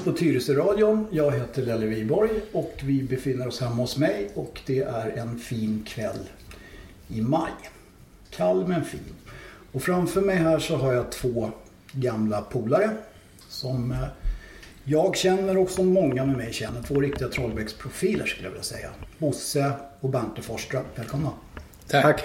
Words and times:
lyssnar 0.00 0.12
på 0.12 0.18
Tyresö-radion. 0.18 1.06
Jag 1.10 1.32
heter 1.32 1.62
Lelle 1.62 1.86
Wiborg 1.86 2.30
och 2.52 2.80
vi 2.82 3.02
befinner 3.02 3.48
oss 3.48 3.60
hemma 3.60 3.74
hos 3.74 3.96
mig 3.96 4.30
och 4.34 4.60
det 4.66 4.78
är 4.78 5.08
en 5.16 5.38
fin 5.38 5.84
kväll 5.88 6.28
i 7.08 7.20
maj. 7.20 7.52
Kall 8.30 8.68
men 8.68 8.84
fin. 8.84 9.00
Och 9.72 9.82
framför 9.82 10.20
mig 10.20 10.36
här 10.36 10.58
så 10.58 10.76
har 10.76 10.92
jag 10.92 11.12
två 11.12 11.50
gamla 11.92 12.40
polare 12.40 12.90
som 13.48 13.92
eh, 13.92 13.98
jag 14.84 15.16
känner 15.16 15.58
och 15.58 15.70
som 15.70 15.86
många 15.88 16.26
med 16.26 16.36
mig 16.36 16.52
känner. 16.52 16.82
Två 16.82 17.00
riktiga 17.00 17.28
Trollbäcksprofiler 17.28 18.26
skulle 18.26 18.46
jag 18.46 18.50
vilja 18.50 18.64
säga. 18.64 18.90
Bosse 19.18 19.72
och 20.00 20.10
Bernte 20.10 20.42
Forstra. 20.42 20.80
Välkomna. 20.94 21.30
Tack. 21.86 22.22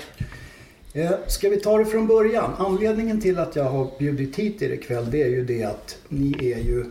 Eh, 0.94 1.12
Ska 1.28 1.50
vi 1.50 1.60
ta 1.60 1.78
det 1.78 1.86
från 1.86 2.08
början? 2.08 2.52
Anledningen 2.58 3.22
till 3.22 3.40
att 3.40 3.56
jag 3.56 3.64
har 3.64 3.92
bjudit 4.00 4.36
hit 4.36 4.62
er 4.62 4.70
ikväll 4.70 5.12
det 5.12 5.24
är 5.24 5.30
ju 5.30 5.46
det 5.46 5.64
att 5.64 5.98
ni 6.10 6.52
är 6.52 6.60
ju 6.60 6.86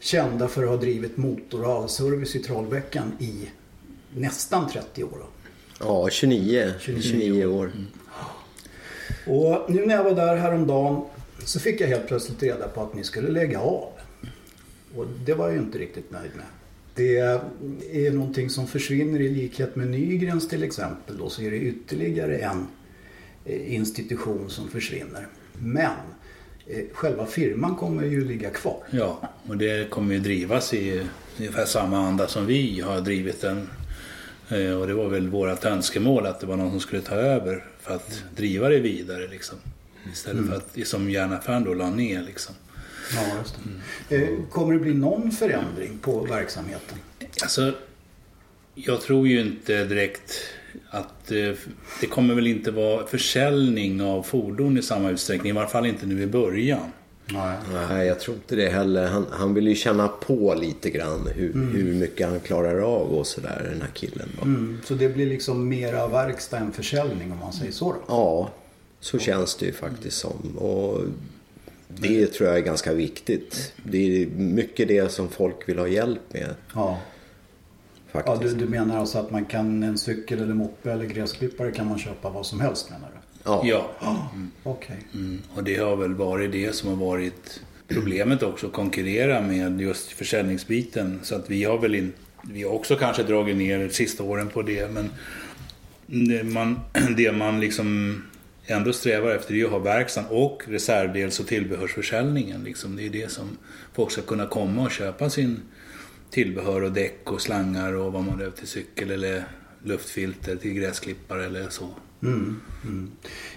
kända 0.00 0.48
för 0.48 0.62
att 0.62 0.68
ha 0.68 0.76
drivit 0.76 1.16
motor 1.16 1.64
och 1.64 1.70
avservice 1.70 2.36
i 2.36 2.38
Trollbäckan 2.38 3.12
i 3.18 3.48
nästan 4.14 4.70
30 4.70 5.04
år. 5.04 5.22
Ja, 5.80 6.08
29, 6.10 6.72
29 6.80 7.02
29, 7.02 7.46
år. 7.46 7.72
Och 9.26 9.70
nu 9.70 9.86
när 9.86 9.94
jag 9.94 10.04
var 10.04 10.14
där 10.14 10.36
häromdagen 10.36 11.04
så 11.44 11.60
fick 11.60 11.80
jag 11.80 11.88
helt 11.88 12.06
plötsligt 12.06 12.42
reda 12.42 12.68
på 12.68 12.82
att 12.82 12.94
ni 12.94 13.04
skulle 13.04 13.28
lägga 13.28 13.60
av. 13.60 13.88
Och 14.96 15.06
det 15.24 15.34
var 15.34 15.46
jag 15.46 15.54
ju 15.54 15.62
inte 15.62 15.78
riktigt 15.78 16.10
nöjd 16.10 16.30
med. 16.36 16.46
Det 16.94 17.18
är 18.06 18.10
någonting 18.10 18.50
som 18.50 18.66
försvinner 18.66 19.20
i 19.20 19.28
likhet 19.28 19.76
med 19.76 19.88
Nygrens 19.88 20.48
till 20.48 20.62
exempel. 20.62 21.18
Då 21.18 21.28
så 21.28 21.42
är 21.42 21.50
det 21.50 21.56
ytterligare 21.56 22.36
en 22.36 22.66
eh, 23.44 23.74
institution 23.74 24.50
som 24.50 24.68
försvinner. 24.68 25.26
Men 25.52 25.96
själva 26.92 27.26
firman 27.26 27.76
kommer 27.76 28.02
ju 28.04 28.24
ligga 28.24 28.50
kvar. 28.50 28.76
Ja, 28.90 29.20
och 29.48 29.56
det 29.56 29.90
kommer 29.90 30.14
ju 30.14 30.20
drivas 30.20 30.74
i 30.74 31.02
ungefär 31.38 31.64
samma 31.64 31.98
anda 31.98 32.28
som 32.28 32.46
vi 32.46 32.80
har 32.80 33.00
drivit 33.00 33.40
den. 33.40 33.68
Eh, 34.48 34.72
Och 34.80 34.86
det 34.86 34.94
var 34.94 35.08
väl 35.08 35.28
vårt 35.28 35.64
önskemål 35.64 36.26
att 36.26 36.40
det 36.40 36.46
var 36.46 36.56
någon 36.56 36.70
som 36.70 36.80
skulle 36.80 37.02
ta 37.02 37.14
över 37.14 37.64
för 37.80 37.94
att 37.94 38.22
driva 38.36 38.68
det 38.68 38.78
vidare 38.78 39.28
liksom. 39.28 39.58
Istället 40.12 40.46
för 40.48 40.56
att, 40.56 40.86
som 40.88 41.10
järnaffären 41.10 41.64
då 41.64 41.74
la 41.74 41.90
ner 41.90 42.22
liksom. 42.22 42.54
Ja, 43.14 43.38
just 43.38 43.58
det. 44.08 44.16
Eh, 44.16 44.28
Kommer 44.50 44.72
det 44.74 44.78
bli 44.80 44.94
någon 44.94 45.32
förändring 45.32 45.98
på 45.98 46.20
verksamheten? 46.20 46.98
Alltså, 47.42 47.72
jag 48.74 49.00
tror 49.00 49.28
ju 49.28 49.40
inte 49.40 49.84
direkt 49.84 50.32
att 50.90 51.30
eh, 51.30 51.52
det 52.00 52.06
kommer 52.06 52.34
väl 52.34 52.46
inte 52.46 52.70
vara 52.70 53.06
försäljning 53.06 54.02
av 54.02 54.22
fordon 54.22 54.78
i 54.78 54.82
samma 54.82 55.10
utsträckning. 55.10 55.50
I 55.50 55.54
varje 55.54 55.68
fall 55.68 55.86
inte 55.86 56.06
nu 56.06 56.22
i 56.22 56.26
början. 56.26 56.90
Nej. 57.32 57.56
Nej, 57.72 58.06
jag 58.06 58.20
tror 58.20 58.36
inte 58.36 58.56
det 58.56 58.68
heller. 58.68 59.06
Han, 59.06 59.26
han 59.30 59.54
vill 59.54 59.68
ju 59.68 59.74
känna 59.74 60.08
på 60.08 60.54
lite 60.54 60.90
grann 60.90 61.28
hur, 61.34 61.52
hur 61.72 61.94
mycket 61.94 62.28
han 62.28 62.40
klarar 62.40 62.80
av 62.80 63.14
och 63.14 63.26
sådär, 63.26 63.68
den 63.70 63.82
här 63.82 63.90
killen. 63.94 64.28
Då. 64.36 64.42
Mm, 64.42 64.78
så 64.84 64.94
det 64.94 65.08
blir 65.08 65.26
liksom 65.26 65.68
mera 65.68 66.08
verkstad 66.08 66.58
än 66.58 66.72
försäljning 66.72 67.32
om 67.32 67.38
man 67.38 67.52
säger 67.52 67.72
så 67.72 67.92
då? 67.92 67.98
Ja, 68.08 68.50
så 69.00 69.18
känns 69.18 69.56
det 69.56 69.66
ju 69.66 69.72
faktiskt 69.72 70.16
som. 70.16 70.56
Och 70.58 71.00
det 71.88 72.26
tror 72.26 72.48
jag 72.48 72.58
är 72.58 72.62
ganska 72.62 72.92
viktigt. 72.92 73.72
Det 73.82 74.22
är 74.22 74.26
mycket 74.26 74.88
det 74.88 75.12
som 75.12 75.28
folk 75.28 75.68
vill 75.68 75.78
ha 75.78 75.88
hjälp 75.88 76.32
med. 76.32 76.54
Ja. 76.74 76.98
Ja, 78.12 78.22
Faktiskt. 78.22 78.58
du, 78.58 78.64
du 78.64 78.70
menar 78.70 78.98
alltså 78.98 79.18
att 79.18 79.30
man 79.30 79.44
kan 79.44 79.82
en 79.82 79.98
cykel 79.98 80.42
eller 80.42 80.54
moppe 80.54 80.92
eller 80.92 81.04
gräsklippare 81.04 81.70
kan 81.72 81.86
man 81.86 81.98
köpa 81.98 82.30
vad 82.30 82.46
som 82.46 82.60
helst 82.60 82.90
menar 82.90 83.08
du? 83.12 83.18
Ja. 83.44 83.62
Ja, 83.64 84.30
Okej. 84.62 84.96
mm. 85.14 85.42
och 85.54 85.64
det 85.64 85.76
har 85.76 85.96
väl 85.96 86.14
varit 86.14 86.52
det 86.52 86.74
som 86.74 86.88
har 86.88 86.96
varit 86.96 87.60
problemet 87.88 88.42
också. 88.42 88.66
Att 88.66 88.72
konkurrera 88.72 89.40
med 89.40 89.80
just 89.80 90.12
försäljningsbiten. 90.12 91.20
Så 91.22 91.34
att 91.34 91.50
vi 91.50 91.64
har 91.64 91.78
väl 91.78 91.94
in, 91.94 92.12
vi 92.42 92.62
har 92.62 92.70
också 92.70 92.96
kanske 92.96 93.22
dragit 93.22 93.56
ner 93.56 93.78
de 93.78 93.90
sista 93.90 94.22
åren 94.22 94.48
på 94.48 94.62
det. 94.62 94.90
Men 94.90 95.10
det 96.06 96.44
man, 96.44 96.80
det 97.16 97.32
man 97.32 97.60
liksom 97.60 98.22
ändå 98.66 98.92
strävar 98.92 99.30
efter 99.30 99.54
är 99.54 99.64
att 99.64 99.70
ha 99.70 99.78
verkstaden 99.78 100.30
och 100.30 100.62
reservdels 100.66 101.40
och 101.40 101.46
tillbehörsförsäljningen. 101.46 102.64
Liksom. 102.64 102.96
Det 102.96 103.06
är 103.06 103.10
det 103.10 103.30
som 103.30 103.58
folk 103.92 104.10
ska 104.10 104.22
kunna 104.22 104.46
komma 104.46 104.82
och 104.82 104.90
köpa 104.90 105.30
sin 105.30 105.60
tillbehör 106.30 106.82
och 106.82 106.92
däck 106.92 107.32
och 107.32 107.40
slangar 107.40 107.92
och 107.92 108.12
vad 108.12 108.24
man 108.24 108.36
behöver 108.36 108.56
till 108.56 108.68
cykel 108.68 109.10
eller 109.10 109.44
luftfilter 109.84 110.56
till 110.56 110.72
gräsklippare 110.72 111.44
eller 111.44 111.68
så. 111.68 111.88
Mm, 112.22 112.60
mm. 112.84 113.10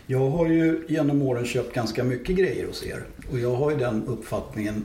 Jag 0.08 0.30
har 0.30 0.48
ju 0.48 0.86
genom 0.88 1.22
åren 1.22 1.46
köpt 1.46 1.76
ganska 1.76 2.04
mycket 2.04 2.36
grejer 2.36 2.68
hos 2.68 2.86
er. 2.86 3.04
Och 3.32 3.40
jag 3.40 3.56
har 3.56 3.72
ju 3.72 3.78
den 3.78 4.08
uppfattningen 4.08 4.84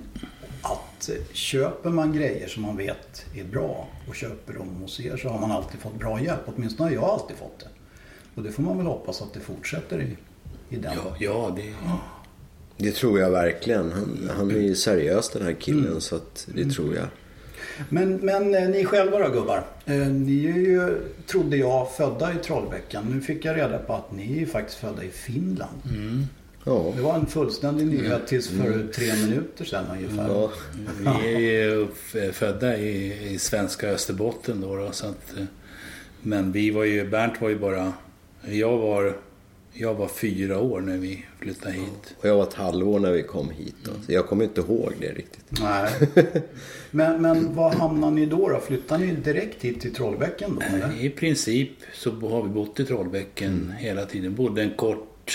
att 0.63 1.11
köper 1.33 1.91
man 1.91 2.13
grejer 2.13 2.49
som 2.49 2.63
man 2.63 2.77
vet 2.77 3.27
är 3.35 3.45
bra 3.45 3.89
och 4.09 4.15
köper 4.15 4.53
dem 4.53 4.69
hos 4.69 5.01
er 5.01 5.17
så 5.17 5.29
har 5.29 5.41
man 5.41 5.51
alltid 5.51 5.81
fått 5.81 5.99
bra 5.99 6.21
hjälp. 6.21 6.41
Åtminstone 6.47 6.89
har 6.89 6.95
jag 6.95 7.05
alltid 7.05 7.37
fått 7.37 7.61
det. 7.61 7.69
Och 8.35 8.43
det 8.43 8.53
får 8.53 8.63
man 8.63 8.77
väl 8.79 8.87
hoppas 8.87 9.23
att 9.23 9.35
det 9.35 9.41
fortsätter 9.41 10.01
i, 10.01 10.17
i 10.75 10.77
den. 10.77 10.93
Ja, 10.95 11.17
ja 11.19 11.57
det, 11.57 11.75
Det 12.77 12.93
tror 12.93 13.21
jag 13.21 13.31
verkligen. 13.31 13.93
Han, 13.93 14.31
han 14.37 14.51
är 14.51 14.61
ju 14.61 14.75
seriös 14.75 15.31
den 15.31 15.43
här 15.43 15.53
killen 15.53 16.01
så 16.01 16.17
att 16.17 16.49
det 16.55 16.71
tror 16.71 16.95
jag. 16.95 17.07
Men, 17.89 18.17
men 18.17 18.55
eh, 18.55 18.69
ni 18.69 18.85
själva 18.85 19.19
då 19.19 19.29
gubbar? 19.29 19.65
Eh, 19.87 19.95
ni 19.97 20.47
är 20.47 20.59
ju, 20.59 21.01
trodde 21.27 21.57
jag, 21.57 21.93
födda 21.93 22.33
i 22.33 22.37
Trollbäckan. 22.37 23.05
Nu 23.15 23.21
fick 23.21 23.45
jag 23.45 23.57
reda 23.57 23.79
på 23.79 23.93
att 23.93 24.13
ni 24.13 24.33
är 24.33 24.41
ju 24.41 24.47
faktiskt 24.47 24.79
födda 24.79 25.05
i 25.05 25.09
Finland. 25.09 25.79
Ja. 26.65 26.93
Det 26.97 27.03
var 27.03 27.15
en 27.15 27.27
fullständig 27.27 27.87
nyhet 27.87 28.27
tills 28.27 28.49
för 28.49 28.93
tre 28.95 29.15
minuter 29.15 29.65
sedan 29.65 29.85
ungefär. 29.93 30.29
ja. 30.29 30.51
vi 31.23 31.57
är 31.57 31.65
ju 31.65 31.87
födda 32.33 32.77
i, 32.79 33.29
i 33.35 33.39
svenska 33.39 33.89
Österbotten 33.89 34.61
då. 34.61 34.77
då 34.77 34.93
så 34.93 35.07
att, 35.07 35.39
eh, 35.39 35.45
men 36.23 36.53
vi 36.53 36.71
var 36.71 36.85
ju, 36.85 37.09
Bernt 37.09 37.41
var 37.41 37.49
ju 37.49 37.59
bara, 37.59 37.93
jag 38.45 38.79
var, 38.79 39.17
jag 39.79 39.95
var 39.95 40.09
fyra 40.09 40.61
år 40.61 40.81
när 40.81 40.97
vi 40.97 41.25
flyttade 41.39 41.75
hit. 41.75 42.15
Och 42.19 42.29
jag 42.29 42.37
var 42.37 42.43
ett 42.43 42.55
halvår 42.55 43.01
när 43.01 43.13
vi 43.13 43.23
kom 43.23 43.51
hit. 43.51 43.75
Då. 43.85 43.91
Så 44.07 44.13
jag 44.13 44.27
kommer 44.27 44.45
inte 44.45 44.61
ihåg 44.61 44.93
det 45.01 45.13
riktigt. 45.13 45.61
Nej. 45.61 45.91
Men, 46.91 47.23
men 47.23 47.55
var 47.55 47.71
hamnade 47.71 48.13
ni 48.13 48.27
då, 48.27 48.49
då? 48.49 48.61
Flyttade 48.61 49.05
ni 49.05 49.13
direkt 49.13 49.63
hit 49.63 49.81
till 49.81 49.95
Trollbäcken 49.95 50.55
då 50.55 50.77
eller? 50.77 51.05
I 51.05 51.11
princip 51.11 51.71
så 51.95 52.11
har 52.11 52.43
vi 52.43 52.49
bott 52.49 52.81
i 52.81 52.85
Trollbäcken 52.85 53.75
hela 53.79 54.05
tiden. 54.05 54.35
Bodde 54.35 54.63
en 54.63 54.75
kort, 54.77 55.33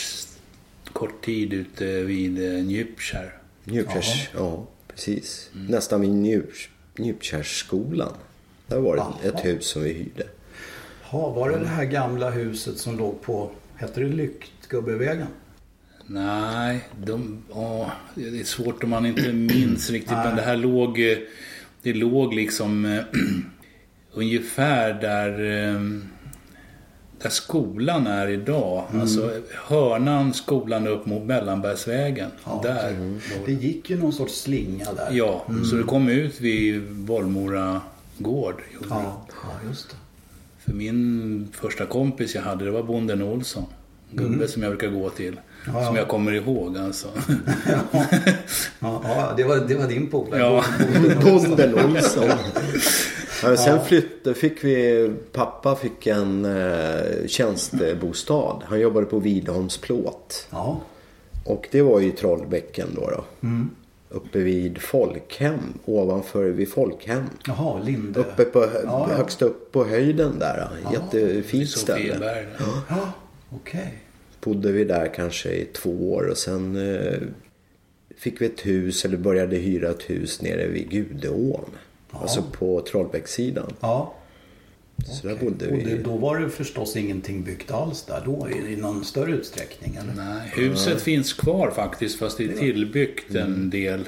kort 0.94 1.26
tid 1.26 1.54
ute 1.54 1.86
vid 1.86 2.56
eh, 2.56 2.64
Njupskär. 2.64 3.34
Njupkärs, 3.64 4.30
ja 4.38 4.68
precis. 4.88 5.50
Nästan 5.54 6.02
vid 6.02 6.10
Njup, 6.10 6.50
Njupkärsskolan. 6.96 8.14
Där 8.68 8.80
var 8.80 8.96
det 8.96 9.28
ett 9.28 9.46
hus 9.46 9.66
som 9.66 9.84
vi 9.84 9.94
hyrde. 9.94 10.28
Ja, 11.12 11.30
var 11.30 11.50
det 11.50 11.60
det 11.60 11.68
här 11.68 11.86
gamla 11.86 12.30
huset 12.30 12.78
som 12.78 12.98
låg 12.98 13.22
på, 13.22 13.52
hette 13.82 14.00
det 14.00 14.08
Lyktgubbevägen? 14.08 15.28
Nej, 16.06 16.88
de, 17.06 17.44
åh, 17.50 17.90
det 18.16 18.40
är 18.40 18.44
svårt 18.44 18.84
om 18.84 18.90
man 18.90 19.06
inte 19.06 19.34
minns 19.34 19.90
riktigt. 19.90 20.12
Men 20.12 20.36
det 20.36 20.42
här 20.42 20.56
låg, 20.58 20.98
det 21.82 21.94
låg 21.94 22.34
liksom 22.34 22.86
eh, 22.86 23.04
ungefär 24.14 24.94
där, 24.94 25.30
eh, 25.74 25.82
där 27.22 27.30
skolan 27.30 28.08
är 28.08 28.28
idag. 28.28 28.84
Alltså 28.94 29.42
hörnan 29.68 30.34
skolan 30.34 30.88
upp 30.88 31.06
mot 31.06 31.24
Mellanbergsvägen. 31.24 32.32
där. 32.64 32.92
låg- 33.00 33.46
Det 33.46 33.54
gick 33.54 33.90
ju 33.90 33.98
någon 34.00 34.14
sorts 34.14 34.42
slinga 34.42 34.94
där. 34.94 35.10
Ja, 35.12 35.46
så 35.70 35.76
det 35.76 35.84
kom 35.84 36.10
ut 36.10 36.42
vid 36.42 36.92
Bollmora 36.92 37.82
gård. 38.18 38.62
Ja, 38.90 39.28
ja 39.44 39.70
just 39.70 39.90
det. 39.90 39.96
För 40.66 40.74
min 40.74 41.48
första 41.52 41.86
kompis 41.86 42.36
jag 42.36 42.42
hade, 42.42 42.66
det 42.66 42.72
var 42.72 42.84
bonden 42.84 43.22
Olsson. 43.22 43.66
Gubbe 44.12 44.48
som 44.48 44.64
jag 44.64 44.72
brukar 44.72 44.88
gå 44.88 45.10
till. 45.10 45.40
Ja. 45.66 45.86
Som 45.86 45.96
jag 45.96 46.08
kommer 46.08 46.32
ihåg 46.32 46.78
alltså. 46.78 47.08
Ja, 48.80 49.02
ja 49.04 49.34
det, 49.38 49.44
var, 49.44 49.58
det 49.58 49.76
var 49.76 49.88
din 49.88 50.08
polare. 50.08 50.40
Ja. 50.40 50.64
Bonden 51.24 51.76
Olsson. 51.76 52.30
Ja, 53.44 53.58
sen 53.58 53.86
flyttade, 53.86 54.36
fick 54.36 54.64
vi, 54.64 55.12
pappa 55.32 55.76
fick 55.76 56.08
en 56.08 56.46
eh, 56.46 57.28
tjänstebostad. 57.28 58.64
Han 58.66 58.80
jobbade 58.80 59.06
på 59.06 59.20
Vidholms 59.20 59.78
plåt. 59.78 60.48
Ja. 60.50 60.82
Och 61.46 61.68
det 61.72 61.82
var 61.82 62.00
ju 62.00 62.08
i 62.08 62.12
Trollbäcken 62.12 62.88
då. 62.96 63.10
då. 63.10 63.48
Uppe 64.14 64.40
vid 64.40 64.78
Folkhem, 64.82 65.60
ovanför 65.86 66.44
vid 66.50 66.72
Folkhem. 66.72 67.24
Jaha, 67.48 67.84
Linde. 67.84 68.20
Uppe 68.20 68.44
på, 68.46 68.60
Ja, 68.60 68.70
ja. 68.84 69.16
högst 69.16 69.42
upp 69.42 69.72
på 69.72 69.84
höjden 69.86 70.40
där. 70.40 70.70
Jättefint 70.94 71.70
ställe. 71.70 72.46
Ja, 72.90 73.14
okej. 73.50 73.94
bodde 74.44 74.72
vi 74.72 74.84
där 74.84 75.14
kanske 75.16 75.50
i 75.50 75.66
två 75.66 76.14
år 76.14 76.28
och 76.28 76.38
sen 76.38 76.76
eh, 76.96 77.18
fick 78.18 78.42
vi 78.42 78.46
ett 78.46 78.66
hus 78.66 79.06
eller 79.06 79.18
började 79.18 79.56
hyra 79.56 79.90
ett 79.90 80.10
hus 80.10 80.42
nere 80.42 80.68
vid 80.68 80.90
Gudeån. 80.90 81.66
Alltså 82.12 82.44
på 82.52 82.82
Trollbäckssidan. 82.82 83.74
Ja. 83.80 84.14
Så 85.06 85.28
där 85.28 85.36
okej. 85.36 85.46
bodde 85.50 85.68
Och 85.68 85.78
vi. 85.80 85.84
det, 85.84 85.98
då 86.04 86.18
var 86.18 86.40
det 86.40 86.50
förstås 86.50 86.96
ingenting 86.96 87.44
byggt 87.44 87.72
alls 87.72 88.04
där 88.04 88.22
då 88.26 88.48
i, 88.50 88.74
i 88.74 88.76
någon 88.76 89.06
större 89.06 89.32
utsträckning 89.32 89.96
eller? 89.96 90.14
Nej, 90.26 90.52
huset 90.54 91.02
finns 91.02 91.34
kvar 91.34 91.72
faktiskt 91.72 92.20
fast 92.20 92.38
det 92.38 92.44
är 92.44 92.58
tillbyggt 92.58 93.36
en 93.36 93.70
del. 93.70 94.00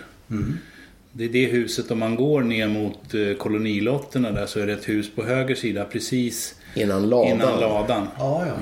Det 1.11 1.23
är 1.25 1.29
det 1.29 1.45
huset, 1.45 1.91
om 1.91 1.99
man 1.99 2.15
går 2.15 2.41
ner 2.41 2.67
mot 2.67 3.13
eh, 3.13 3.33
kolonilotterna 3.37 4.31
där 4.31 4.45
så 4.45 4.59
är 4.59 4.67
det 4.67 4.73
ett 4.73 4.89
hus 4.89 5.15
på 5.15 5.23
höger 5.23 5.55
sida 5.55 5.85
precis 5.85 6.55
Innan 6.75 7.09
ladan. 7.09 7.31
innan 7.35 7.59
ladan. 7.59 8.07
Ja, 8.17 8.45
ja. 8.47 8.53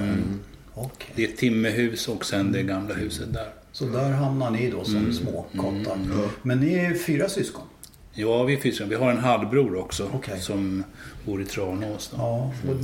Okej. 0.74 1.10
Det 1.16 1.24
är 1.24 1.28
ett 1.28 1.38
timmerhus 1.38 2.07
och 2.07 2.25
sen 2.25 2.51
det 2.51 2.63
gamla 2.63 2.94
huset 2.94 3.33
där. 3.33 3.50
Så 3.72 3.86
där 3.86 4.10
hamnar 4.10 4.51
ni 4.51 4.72
då 4.72 4.83
som 4.83 5.13
små 5.13 5.45
kottar. 5.57 5.98
Men 6.42 6.60
ni 6.60 6.74
är 6.74 6.94
fyra 6.94 7.30
syskon? 7.30 7.63
Ja, 8.13 8.44
vi 8.44 8.54
är 8.54 8.58
fyra. 8.58 8.86
Vi 8.86 8.96
har 8.96 9.12
en 9.12 9.18
halvbror 9.18 9.75
också 9.75 10.10
Okej. 10.13 10.40
som 10.40 10.84
bor 11.25 11.42
i 11.42 11.46
Tranås. 11.46 12.12
Ja, 12.18 12.54
och, 12.68 12.75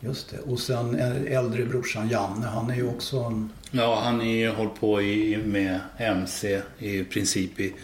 just 0.00 0.30
det. 0.30 0.38
Och 0.38 0.58
sen 0.58 0.94
äldre 1.28 1.64
brorsan 1.64 2.08
Janne, 2.08 2.46
han 2.46 2.70
är 2.70 2.74
ju 2.74 2.88
också 2.88 3.16
en... 3.16 3.50
Ja, 3.70 4.00
han 4.04 4.18
har 4.18 4.26
ju 4.26 4.50
hållit 4.50 4.80
på 4.80 5.02
i, 5.02 5.38
med 5.46 5.80
MC 5.98 6.60
i 6.78 7.04
princip 7.04 7.60
i 7.60 7.74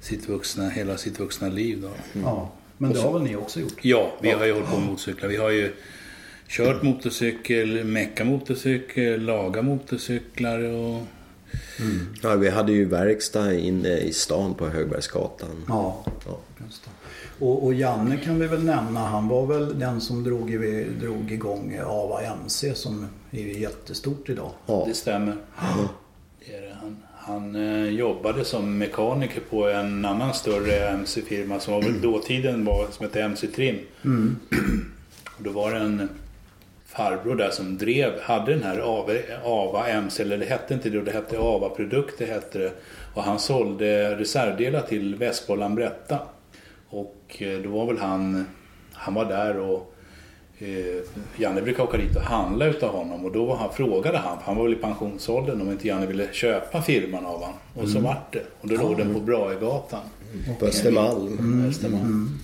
sitt 0.00 0.28
vuxna, 0.28 0.68
hela 0.68 0.96
sitt 0.96 1.20
vuxna 1.20 1.48
liv. 1.48 1.80
Då. 1.80 1.90
Ja, 2.22 2.52
men 2.78 2.92
det 2.92 3.00
har 3.00 3.12
väl 3.12 3.22
ni 3.22 3.36
också 3.36 3.60
gjort? 3.60 3.84
Ja, 3.84 4.12
vi 4.22 4.30
har 4.30 4.46
ju 4.46 4.52
hållit 4.52 4.68
på 4.68 4.78
med 4.78 4.86
motorcyklar. 4.88 5.28
Vi 5.28 5.36
har 5.36 5.50
ju 5.50 5.72
kört 6.48 6.82
motorcykel, 6.82 7.84
mecka 7.84 8.24
motorcykel, 8.24 9.22
laga 9.22 9.62
motorcyklar 9.62 10.58
och... 10.58 11.02
Ja, 12.22 12.34
vi 12.36 12.50
hade 12.50 12.72
ju 12.72 12.84
verkstad 12.84 13.54
inne 13.54 13.96
i 13.98 14.12
stan 14.12 14.54
på 14.54 14.68
Högbergsgatan. 14.68 15.64
Ja, 15.68 16.04
Ja. 16.26 16.38
Och, 17.38 17.64
och 17.64 17.74
Janne 17.74 18.16
kan 18.16 18.40
vi 18.40 18.46
väl 18.46 18.64
nämna, 18.64 19.00
han 19.00 19.28
var 19.28 19.46
väl 19.46 19.78
den 19.78 20.00
som 20.00 20.24
drog, 20.24 20.54
i, 20.54 20.86
drog 21.00 21.32
igång 21.32 21.78
AVA 21.86 22.22
MC 22.22 22.74
som 22.74 23.06
är 23.30 23.38
jättestort 23.38 24.28
idag. 24.28 24.50
Ja. 24.66 24.84
Det 24.88 24.94
stämmer. 24.94 25.36
Det 26.46 26.54
är 26.54 26.62
det. 26.62 26.76
Han, 26.80 26.96
han 27.16 27.54
eh, 27.54 27.88
jobbade 27.88 28.44
som 28.44 28.78
mekaniker 28.78 29.40
på 29.50 29.68
en 29.68 30.04
annan 30.04 30.34
större 30.34 30.88
MC-firma 30.88 31.60
som 31.60 31.74
var 31.74 31.82
väl 31.82 32.00
dåtiden 32.02 32.64
var, 32.64 32.86
som 32.90 33.06
hette 33.06 33.22
MC 33.22 33.46
Trim. 33.46 33.78
Och 35.36 35.42
då 35.42 35.50
var 35.50 35.72
det 35.72 35.78
en 35.80 36.08
farbror 36.94 37.36
där 37.36 37.50
som 37.50 37.78
drev, 37.78 38.20
hade 38.20 38.52
den 38.52 38.62
här 38.62 38.78
Ava, 38.78 39.12
Ava 39.44 39.88
MC, 39.88 40.22
eller 40.22 40.38
det 40.38 40.44
hette 40.44 40.74
inte 40.74 40.90
det, 40.90 41.02
det 41.02 41.10
hette 41.10 41.38
Ava 41.38 41.68
Produkter 41.68 42.26
hette 42.26 42.58
det. 42.58 42.72
Och 43.14 43.22
han 43.22 43.38
sålde 43.38 44.16
reservdelar 44.16 44.80
till 44.80 45.14
Vespa 45.14 45.52
och 45.52 45.58
Lambretta. 45.58 46.18
Och 46.88 47.36
eh, 47.38 47.58
då 47.58 47.70
var 47.70 47.86
väl 47.86 47.98
han, 47.98 48.46
han 48.92 49.14
var 49.14 49.24
där 49.24 49.58
och 49.58 49.94
eh, 50.58 51.02
Janne 51.36 51.62
brukade 51.62 51.88
åka 51.88 51.96
dit 51.96 52.16
och 52.16 52.22
handla 52.22 52.66
utav 52.66 52.90
honom 52.90 53.24
och 53.24 53.32
då 53.32 53.44
var 53.44 53.56
han, 53.56 53.72
frågade 53.72 54.18
han, 54.18 54.38
han 54.44 54.56
var 54.56 54.64
väl 54.64 54.72
i 54.72 54.76
pensionsåldern, 54.76 55.60
om 55.60 55.70
inte 55.70 55.88
Janne 55.88 56.06
ville 56.06 56.32
köpa 56.32 56.82
firman 56.82 57.26
av 57.26 57.40
honom. 57.40 57.54
Och 57.74 57.88
så 57.88 58.00
vart 58.00 58.32
det. 58.32 58.42
Och 58.60 58.68
då 58.68 58.76
låg 58.76 58.96
den 58.96 59.14
på 59.14 59.20
Braegatan. 59.20 60.00
På 60.58 60.66
Östermalm. 60.66 61.66
Östermalm. 61.68 62.38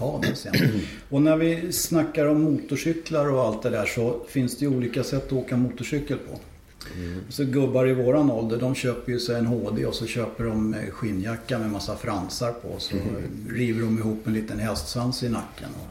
Ja, 0.00 0.20
det 0.22 0.34
ser 0.34 0.50
man. 0.50 0.80
Och 1.08 1.22
när 1.22 1.36
vi 1.36 1.72
snackar 1.72 2.26
om 2.26 2.42
motorcyklar 2.42 3.30
och 3.30 3.40
allt 3.40 3.62
det 3.62 3.70
där 3.70 3.86
så 3.86 4.20
finns 4.28 4.58
det 4.58 4.64
ju 4.64 4.76
olika 4.76 5.04
sätt 5.04 5.26
att 5.26 5.32
åka 5.32 5.56
motorcykel 5.56 6.18
på. 6.18 6.38
Så 7.28 7.44
gubbar 7.44 7.88
i 7.88 7.94
våran 7.94 8.30
ålder 8.30 8.56
de 8.56 8.74
köper 8.74 9.12
ju 9.12 9.20
sig 9.20 9.38
en 9.38 9.46
HD 9.46 9.86
och 9.86 9.94
så 9.94 10.06
köper 10.06 10.44
de 10.44 10.74
eh, 10.74 10.90
skinnjacka 10.90 11.58
med 11.58 11.70
massa 11.70 11.96
fransar 11.96 12.52
på. 12.52 12.74
Så 12.78 12.96
river 13.48 13.80
de 13.80 13.98
ihop 13.98 14.26
en 14.26 14.32
liten 14.32 14.58
hästsvans 14.58 15.22
i 15.22 15.28
nacken. 15.28 15.68
Och 15.80 15.86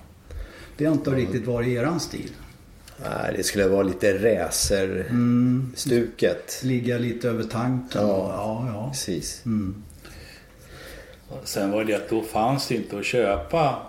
det 0.78 0.86
har 0.86 0.94
inte 0.94 1.12
riktigt 1.12 1.46
varit 1.46 1.68
eran 1.68 2.00
stil. 2.00 2.32
Nej, 3.04 3.34
det 3.38 3.44
skulle 3.44 3.68
vara 3.68 3.84
lite 3.84 4.18
racerstuket. 4.18 6.60
Ligga 6.64 6.98
lite 6.98 7.30
över 7.30 7.44
tanken. 7.44 8.02
Ja. 8.02 8.16
Och, 8.16 8.32
ja, 8.32 8.70
ja. 8.74 8.90
Precis. 8.92 9.44
Sen 11.44 11.72
var 11.72 11.84
det 11.84 11.94
att 11.94 12.10
då 12.10 12.22
fanns 12.22 12.68
det 12.68 12.76
inte 12.76 13.00
att 13.00 13.06
köpa 13.06 13.82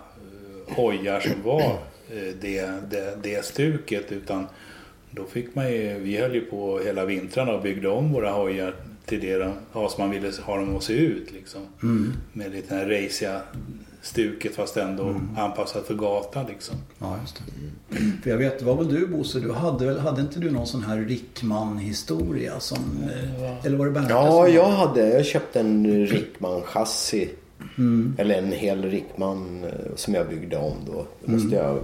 hojar 0.75 1.19
som 1.19 1.43
var 1.43 1.61
eh, 1.61 2.33
det, 2.41 2.61
det, 2.89 3.17
det 3.23 3.45
stuket 3.45 4.11
utan 4.11 4.47
då 5.11 5.23
fick 5.25 5.55
man 5.55 5.71
ju, 5.71 5.99
vi 5.99 6.17
höll 6.17 6.33
ju 6.35 6.41
på 6.41 6.79
hela 6.79 7.05
vintrarna 7.05 7.53
och 7.53 7.61
byggde 7.61 7.89
om 7.89 8.13
våra 8.13 8.31
hojar 8.31 8.75
till 9.05 9.19
det 9.21 9.37
de, 9.37 9.53
ja, 9.73 9.89
som 9.89 10.01
man 10.03 10.11
ville 10.11 10.31
ha 10.43 10.57
dem 10.57 10.75
att 10.77 10.83
se 10.83 10.93
ut 10.93 11.31
liksom. 11.31 11.61
Med 12.33 12.51
lite 12.51 12.67
den 12.75 12.77
här 12.89 13.03
raciga 13.03 13.41
stuket 14.01 14.55
fast 14.55 14.77
ändå 14.77 15.15
anpassat 15.37 15.87
för 15.87 15.93
gatan 15.93 16.45
liksom. 16.49 16.75
Ja, 16.99 17.17
just 17.21 17.35
det. 17.35 17.95
För 18.23 18.29
jag 18.29 18.37
vet, 18.37 18.59
det 18.59 18.65
var 18.65 18.75
väl 18.75 18.87
du 18.87 19.07
Bosse, 19.07 19.39
du 19.39 19.51
hade, 19.51 19.85
väl- 19.85 19.99
hade 19.99 20.21
inte 20.21 20.39
du 20.39 20.51
någon 20.51 20.67
sån 20.67 20.83
här 20.83 20.97
Rickman-historia 20.97 22.59
som... 22.59 22.77
eh, 23.03 23.65
Eller 23.65 23.77
var 23.77 23.85
det 23.85 23.91
Bernte 23.91 24.13
Ja, 24.13 24.47
jag 24.47 24.69
hade. 24.69 25.09
Jag 25.09 25.25
köpte 25.25 25.59
en 25.59 26.05
Rickman-chassi. 26.07 27.29
Eller 28.17 28.37
en 28.37 28.51
hel 28.51 28.83
Rickman 28.83 29.63
eh, 29.63 29.95
som 29.95 30.13
jag 30.13 30.29
byggde 30.29 30.57
om 30.57 30.77
då. 30.85 31.05
Det 31.25 31.31
måste 31.31 31.55
jag 31.55 31.63
ha 31.63 31.79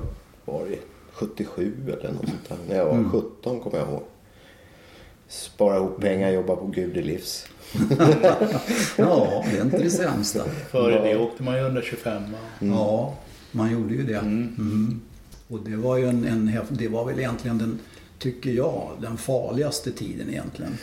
varit 0.46 0.88
77 1.12 1.74
eller 1.88 2.12
något 2.12 2.30
sånt 2.30 2.50
där. 2.50 2.58
När 2.68 2.76
jag 2.76 2.86
var 2.86 3.10
17 3.10 3.60
kommer 3.60 3.78
jag 3.78 3.88
ihåg. 3.88 4.04
Spara 5.28 5.76
ihop 5.78 6.02
pengar, 6.02 6.32
jobba 6.32 6.56
på 6.56 6.68
Gudelivs. 6.68 7.46
Ja, 8.98 9.44
det 9.52 9.58
är 9.58 9.62
inte 9.62 9.78
det 9.78 9.90
sämsta. 9.90 10.44
Före 10.72 11.04
det 11.04 11.18
åkte 11.18 11.44
man 11.44 11.56
ju 11.56 11.62
125 11.62 12.24
Ja, 12.60 13.18
man 13.52 13.72
gjorde 13.72 13.94
ju 13.94 14.04
det. 14.04 14.18
Mm. 14.18 15.02
Och 15.48 15.60
det 15.60 15.76
var 15.76 15.98
ju 15.98 16.10
en, 16.10 16.26
en 16.26 16.60
Det 16.70 16.88
var 16.88 17.06
väl 17.06 17.20
egentligen 17.20 17.58
den, 17.58 17.80
tycker 18.20 18.52
jag, 18.52 18.92
den 19.02 19.18
farligaste 19.18 19.92
tiden 19.92 20.30
egentligen. 20.30 20.78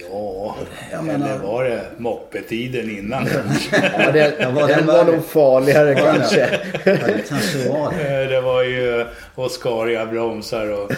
Ja, 0.00 0.56
Jag 0.92 1.04
menar- 1.04 1.28
eller 1.30 1.38
var 1.46 1.64
det 1.64 1.80
moppetiden 1.98 2.90
innan? 2.90 3.28
Ja, 3.98 4.10
det, 4.12 4.34
Ja, 4.40 4.50
var 4.50 4.68
den 4.68 4.78
den 4.78 4.86
var 4.86 5.04
nog 5.04 5.24
farligare 5.24 5.84
den 5.94 5.96
kanske. 5.96 6.60
Ja, 6.84 6.92
det 7.06 7.28
kanske 7.28 7.68
var 7.68 7.92
det. 7.98 8.26
Det 8.34 8.40
var 8.40 8.62
ju 8.62 9.06
Oscaria 9.34 10.06
bromsar 10.06 10.70
och 10.72 10.92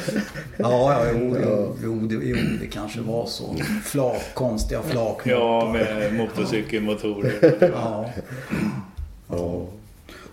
Ja, 0.56 0.93
ja 0.93 1.00
jo, 1.12 1.37
jo, 1.44 1.76
jo, 1.84 1.94
det, 2.00 2.14
jo, 2.14 2.37
det 2.60 2.66
kanske 2.66 3.00
var 3.00 3.26
så. 3.26 3.56
Flak, 3.84 4.22
konstiga 4.34 4.82
flak. 4.82 5.20
ja, 5.25 5.72
med 5.72 6.14
motorcykelmotorer. 6.14 7.32
Ja. 7.75 8.04
ja. 9.28 9.66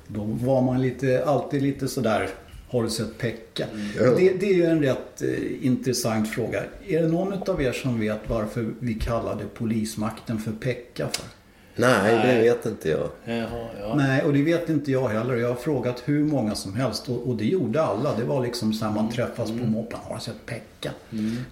Då 0.08 0.22
var 0.24 0.62
man 0.62 0.82
lite, 0.82 1.24
alltid 1.26 1.62
lite 1.64 1.88
sådär, 1.88 2.30
har 2.70 2.84
du 2.84 2.90
sett 2.90 3.18
Pekka? 3.18 3.66
Ja. 3.98 4.04
Det, 4.04 4.34
det 4.40 4.46
är 4.50 4.54
ju 4.54 4.66
en 4.66 4.82
rätt 4.84 5.22
eh, 5.22 5.66
intressant 5.66 6.30
fråga. 6.30 6.64
Är 6.88 7.02
det 7.02 7.08
någon 7.08 7.34
av 7.50 7.62
er 7.62 7.72
som 7.72 8.00
vet 8.00 8.20
varför 8.28 8.70
vi 8.80 8.94
kallade 8.94 9.44
polismakten 9.58 10.40
för 10.40 10.52
Pekka 10.52 11.08
för? 11.12 11.26
Nej, 11.76 12.12
det 12.12 12.18
Nej. 12.34 12.42
vet 12.42 12.66
inte 12.66 12.90
jag. 12.90 13.10
Jaha, 13.26 13.68
ja. 13.82 13.96
Nej, 13.96 14.24
och 14.24 14.34
det 14.34 14.42
vet 14.44 14.70
inte 14.70 14.92
jag 14.92 15.08
heller. 15.08 15.36
Jag 15.36 15.48
har 15.48 15.56
frågat 15.56 16.02
hur 16.06 16.24
många 16.24 16.56
som 16.56 16.76
helst 16.76 17.10
och, 17.10 17.28
och 17.30 17.36
det 17.36 17.46
gjorde 17.46 17.82
alla. 17.82 18.16
Det 18.16 18.24
var 18.24 18.46
liksom 18.46 18.74
så 18.74 18.86
här 18.86 18.92
man 18.94 19.10
träffas 19.12 19.50
på 19.52 19.58
moppen. 19.66 20.00
Har 20.04 20.16
du 20.16 20.22
sett 20.22 20.46
Pekka? 20.46 20.92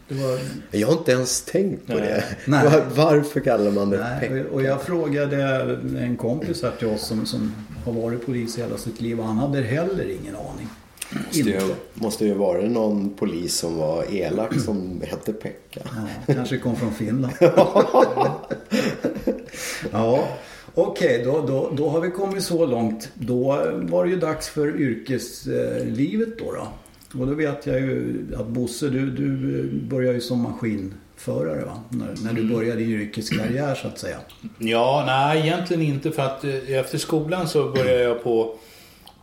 Det 0.07 0.15
var, 0.15 0.39
Jag 0.71 0.87
har 0.87 0.93
inte 0.97 1.11
ens 1.11 1.41
tänkt 1.41 1.87
på 1.87 1.93
Nej. 1.93 2.01
det. 2.01 2.23
Nej. 2.45 2.63
Var, 2.65 2.83
varför 2.95 3.39
kallar 3.39 3.71
man 3.71 3.89
det 3.89 3.97
nej, 3.97 4.19
Pekka? 4.29 4.49
och- 4.51 4.63
jag 4.63 4.81
frågade 4.81 5.43
en 5.99 6.17
kompis 6.17 6.63
här 6.63 6.71
till 6.79 6.87
oss 6.87 7.01
som, 7.07 7.25
som 7.25 7.53
har 7.85 7.93
varit 7.93 8.25
polis 8.25 8.57
hela 8.57 8.77
sitt 8.77 9.01
liv 9.01 9.19
och 9.19 9.25
han 9.25 9.37
hade 9.37 9.61
heller 9.61 10.09
ingen 10.21 10.35
aning. 10.35 10.67
Måste 11.25 11.39
ju, 11.39 11.61
måste 11.93 12.25
ju 12.25 12.33
vara 12.33 12.61
någon 12.61 13.09
polis 13.09 13.55
som 13.55 13.77
var 13.77 14.13
elak 14.13 14.59
som 14.59 15.01
hette 15.01 15.33
Pekka. 15.33 15.81
Ja, 16.27 16.33
kanske 16.33 16.57
kom 16.57 16.75
från 16.75 16.91
Finland. 16.91 17.33
ja, 19.91 20.27
okej 20.73 21.21
då, 21.25 21.41
då, 21.41 21.71
då 21.77 21.89
har 21.89 22.01
vi 22.01 22.11
kommit 22.11 22.43
så 22.43 22.65
långt. 22.65 23.09
Då 23.13 23.47
var 23.73 24.05
det 24.05 24.09
ju 24.09 24.19
dags 24.19 24.49
för 24.49 24.81
yrkeslivet 24.81 26.39
då. 26.39 26.51
då. 26.51 26.67
Och 27.13 27.27
då 27.27 27.33
vet 27.33 27.65
jag 27.65 27.79
ju 27.79 28.27
att 28.39 28.47
Bosse, 28.47 28.89
du, 28.89 29.11
du 29.11 29.69
började 29.81 30.13
ju 30.13 30.21
som 30.21 30.41
maskinförare 30.41 31.65
va? 31.65 31.83
När, 31.89 32.15
när 32.23 32.33
du 32.33 32.53
började 32.53 32.79
din 32.79 33.01
yrkeskarriär 33.01 33.75
så 33.75 33.87
att 33.87 33.99
säga. 33.99 34.17
Ja, 34.57 35.03
nej 35.07 35.41
egentligen 35.41 35.81
inte 35.83 36.11
för 36.11 36.23
att 36.23 36.43
eh, 36.43 36.75
efter 36.75 36.97
skolan 36.97 37.47
så 37.47 37.69
började 37.69 38.03
jag 38.03 38.23
på 38.23 38.55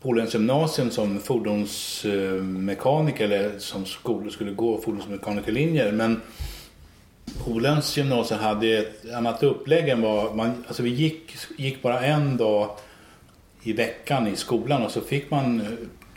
Polens 0.05 0.35
gymnasium 0.35 0.91
som 0.91 1.21
fordonsmekaniker 1.21 3.25
eller 3.25 3.59
som 3.59 3.87
skolor 3.87 4.31
skulle 4.31 4.53
gå 4.53 4.81
fordonsmekanikerlinjer. 4.81 5.93
Men 5.93 6.21
Polens 7.45 7.97
gymnasium 7.97 8.41
hade 8.41 8.79
ett 8.79 9.13
annat 9.15 9.43
upplägg 9.43 9.89
än 9.89 10.03
vad 10.03 10.37
man, 10.37 10.65
alltså 10.67 10.83
vi 10.83 10.91
gick, 10.91 11.37
gick 11.57 11.83
bara 11.83 12.01
en 12.01 12.37
dag 12.37 12.71
i 13.63 13.73
veckan 13.73 14.27
i 14.27 14.37
skolan 14.37 14.83
och 14.83 14.91
så 14.91 15.01
fick 15.01 15.31
man 15.31 15.61
eh, 15.61 15.67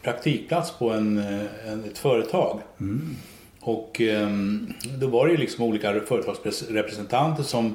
praktikplats 0.03 0.71
på 0.71 0.89
en, 0.89 1.17
eh, 1.17 1.71
en, 1.71 1.83
ett 1.83 1.97
företag. 1.97 2.59
Och 3.59 4.01
ehm, 4.01 4.73
då 4.99 5.07
var 5.07 5.25
det 5.25 5.31
ju 5.31 5.37
liksom 5.37 5.63
olika 5.63 5.99
företagsrepresentanter 5.99 7.43
som 7.43 7.65
eh, 7.65 7.71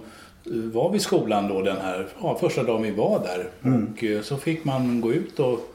var 0.52 0.92
vid 0.92 1.02
skolan 1.02 1.48
då 1.48 1.62
den 1.62 1.76
här 1.76 2.06
ja, 2.22 2.38
första 2.40 2.62
dagen 2.62 2.82
vi 2.82 2.90
var 2.90 3.18
där. 3.18 3.48
Och 3.92 4.04
eh, 4.04 4.22
så 4.22 4.36
fick 4.36 4.64
man 4.64 5.00
gå 5.00 5.12
ut 5.12 5.38
och 5.38 5.71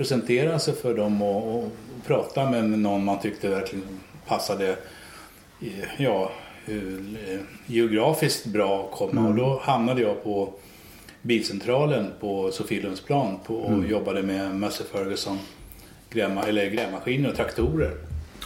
presentera 0.00 0.58
sig 0.58 0.74
för 0.74 0.94
dem 0.94 1.22
och, 1.22 1.58
och 1.58 1.68
prata 2.06 2.50
med 2.50 2.64
någon 2.64 3.04
man 3.04 3.20
tyckte 3.20 3.48
verkligen 3.48 3.84
passade 4.26 4.76
ja, 5.98 6.30
eh, 6.66 7.40
geografiskt 7.66 8.46
bra 8.46 8.84
att 8.84 8.98
komma. 8.98 9.28
Och 9.28 9.34
då 9.34 9.60
hamnade 9.64 10.02
jag 10.02 10.24
på 10.24 10.52
bilcentralen 11.22 12.06
på 12.20 12.50
Sofielundsplan 12.50 13.38
på, 13.46 13.54
och 13.54 13.72
Mm. 13.72 13.90
jobbade 13.90 14.22
med 14.22 14.56
Massey 14.56 14.86
Ferguson 14.86 15.38
grävma, 16.10 16.42
eller 16.42 16.70
grävmaskiner 16.70 17.28
och 17.28 17.36
traktorer. 17.36 17.92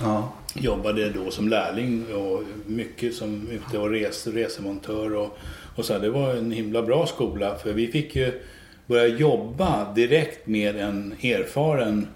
Ja. 0.00 0.32
Jobbade 0.54 1.10
då 1.10 1.30
som 1.30 1.48
lärling 1.48 2.14
och 2.14 2.42
mycket 2.66 3.14
som 3.14 3.48
ute 3.50 3.78
och 3.78 3.90
res, 3.90 4.26
resemontör 4.26 5.14
och, 5.14 5.38
och 5.76 5.84
så. 5.84 5.92
här. 5.92 6.00
Det 6.00 6.10
var 6.10 6.34
en 6.34 6.50
himla 6.50 6.82
bra 6.82 7.06
skola 7.06 7.54
för 7.58 7.72
vi 7.72 7.86
fick 7.86 8.16
ju 8.16 8.40
börja 8.86 9.06
jobba 9.06 9.92
direkt 9.94 10.46
med 10.46 10.76
en 10.76 11.12
erfaren 11.22 12.08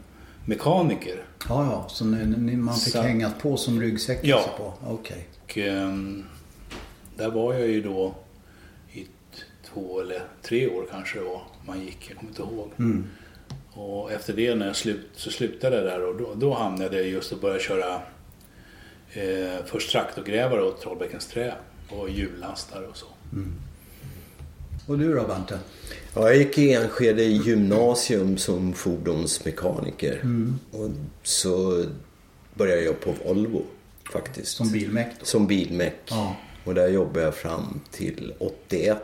mekaniker. 0.45 1.25
Ja, 1.49 1.65
ja, 1.65 1.87
så 1.89 2.05
ni, 2.05 2.57
man 2.57 2.75
fick 2.77 2.93
Så- 2.93 3.01
hänga 3.01 3.31
på 3.31 3.57
som 3.57 3.81
ryggsäck 3.81 4.19
Ja. 4.23 4.37
alltså 4.37 4.51
på? 4.57 4.73
Okej. 4.87 5.27
Och 5.45 5.59
ehm, 5.59 6.25
där 7.17 7.31
var 7.31 7.55
jag 7.55 7.69
ju 7.69 7.83
då 7.83 8.15
i 8.93 9.07
två 9.73 10.01
eller 10.01 10.23
tre 10.43 10.69
år 10.69 10.87
kanske 10.91 11.19
det 11.19 11.25
var 11.25 11.41
man 11.67 11.81
gick, 11.81 12.07
jag 12.11 12.17
kommer 12.19 12.31
inte 12.31 12.43
ihåg. 12.43 12.71
Mm. 12.79 13.07
Och 13.73 14.13
efter 14.13 14.33
det 14.33 14.55
när 14.55 14.67
jag 14.67 14.77
slut, 14.77 15.09
så 15.15 15.31
slutade 15.31 15.77
jag 15.77 15.85
där 15.85 16.05
och 16.09 16.17
då, 16.17 16.35
då 16.35 16.55
hamnade 16.55 16.97
jag 16.97 17.07
just 17.09 17.33
att 17.33 17.41
börja 17.41 17.59
köra 17.61 17.95
eh, 19.13 19.65
först 19.67 19.93
traktorgrävare 19.93 20.63
åt 20.63 20.81
Trollbäckens 20.81 21.27
Trä 21.27 21.55
och 21.91 22.11
hjullastare 22.11 22.87
och 22.87 22.97
så. 22.97 23.07
Och 24.87 24.99
du 24.99 25.15
då 25.15 25.27
Bente? 25.27 25.59
Ja, 26.19 26.29
jag 26.29 26.37
gick 26.37 26.59
i 26.59 26.73
Enskede 26.73 27.23
gymnasium 27.23 28.39
som 28.39 28.73
fordonsmekaniker. 28.73 30.23
Och 30.73 30.91
så 31.23 31.85
började 32.55 32.83
jag 32.83 33.01
på 33.01 33.15
Volvo 33.25 33.63
faktiskt. 34.13 34.57
Som 34.57 34.73
bilmäck 34.73 35.09
då? 35.21 35.27
Som 35.27 35.47
bilmek. 35.47 35.95
Ja. 36.11 36.37
Och 36.65 36.75
där 36.75 36.89
jobbade 36.89 37.25
jag 37.25 37.35
fram 37.35 37.81
till 37.91 38.35
81 38.39 38.99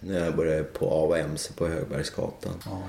när 0.00 0.24
jag 0.24 0.36
började 0.36 0.64
på 0.64 1.14
AMC 1.14 1.48
på 1.48 1.68
Högbergsgatan. 1.68 2.52
Ja. 2.64 2.82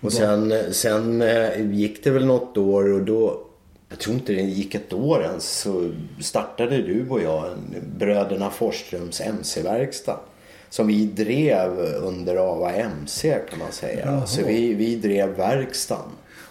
Och 0.00 0.12
sen, 0.12 0.54
sen 0.74 1.22
eh, 1.22 1.72
gick 1.72 2.04
det 2.04 2.10
väl 2.10 2.26
något 2.26 2.56
år 2.56 2.92
och 2.92 3.04
då, 3.04 3.46
jag 3.88 3.98
tror 3.98 4.14
inte 4.14 4.32
det 4.32 4.42
gick 4.42 4.74
ett 4.74 4.92
år 4.92 5.22
ens, 5.22 5.58
så 5.60 5.92
startade 6.20 6.82
du 6.82 7.08
och 7.08 7.22
jag 7.22 7.56
Bröderna 7.96 8.50
Forsströms 8.50 9.20
MC-verkstad. 9.20 10.20
Som 10.70 10.86
vi 10.86 11.06
drev 11.06 11.78
under 12.02 12.36
AVA 12.36 12.72
MC 12.72 13.38
kan 13.50 13.58
man 13.58 13.72
säga. 13.72 14.06
Jaha. 14.06 14.26
Så 14.26 14.44
vi, 14.44 14.74
vi 14.74 14.96
drev 14.96 15.28
verkstaden. 15.36 16.10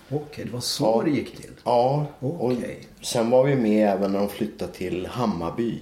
Okej, 0.09 0.45
det 0.45 0.51
var 0.51 0.59
så 0.59 0.83
Ja. 0.83 1.01
det 1.05 1.11
gick 1.17 1.37
till? 1.37 1.51
Ja, 1.63 2.05
och 2.19 2.45
Okej. 2.45 2.79
sen 3.01 3.29
var 3.29 3.43
vi 3.43 3.55
med 3.55 3.89
även 3.89 4.11
när 4.11 4.19
de 4.19 4.29
flyttade 4.29 4.71
till 4.73 5.05
Hammarby. 5.05 5.79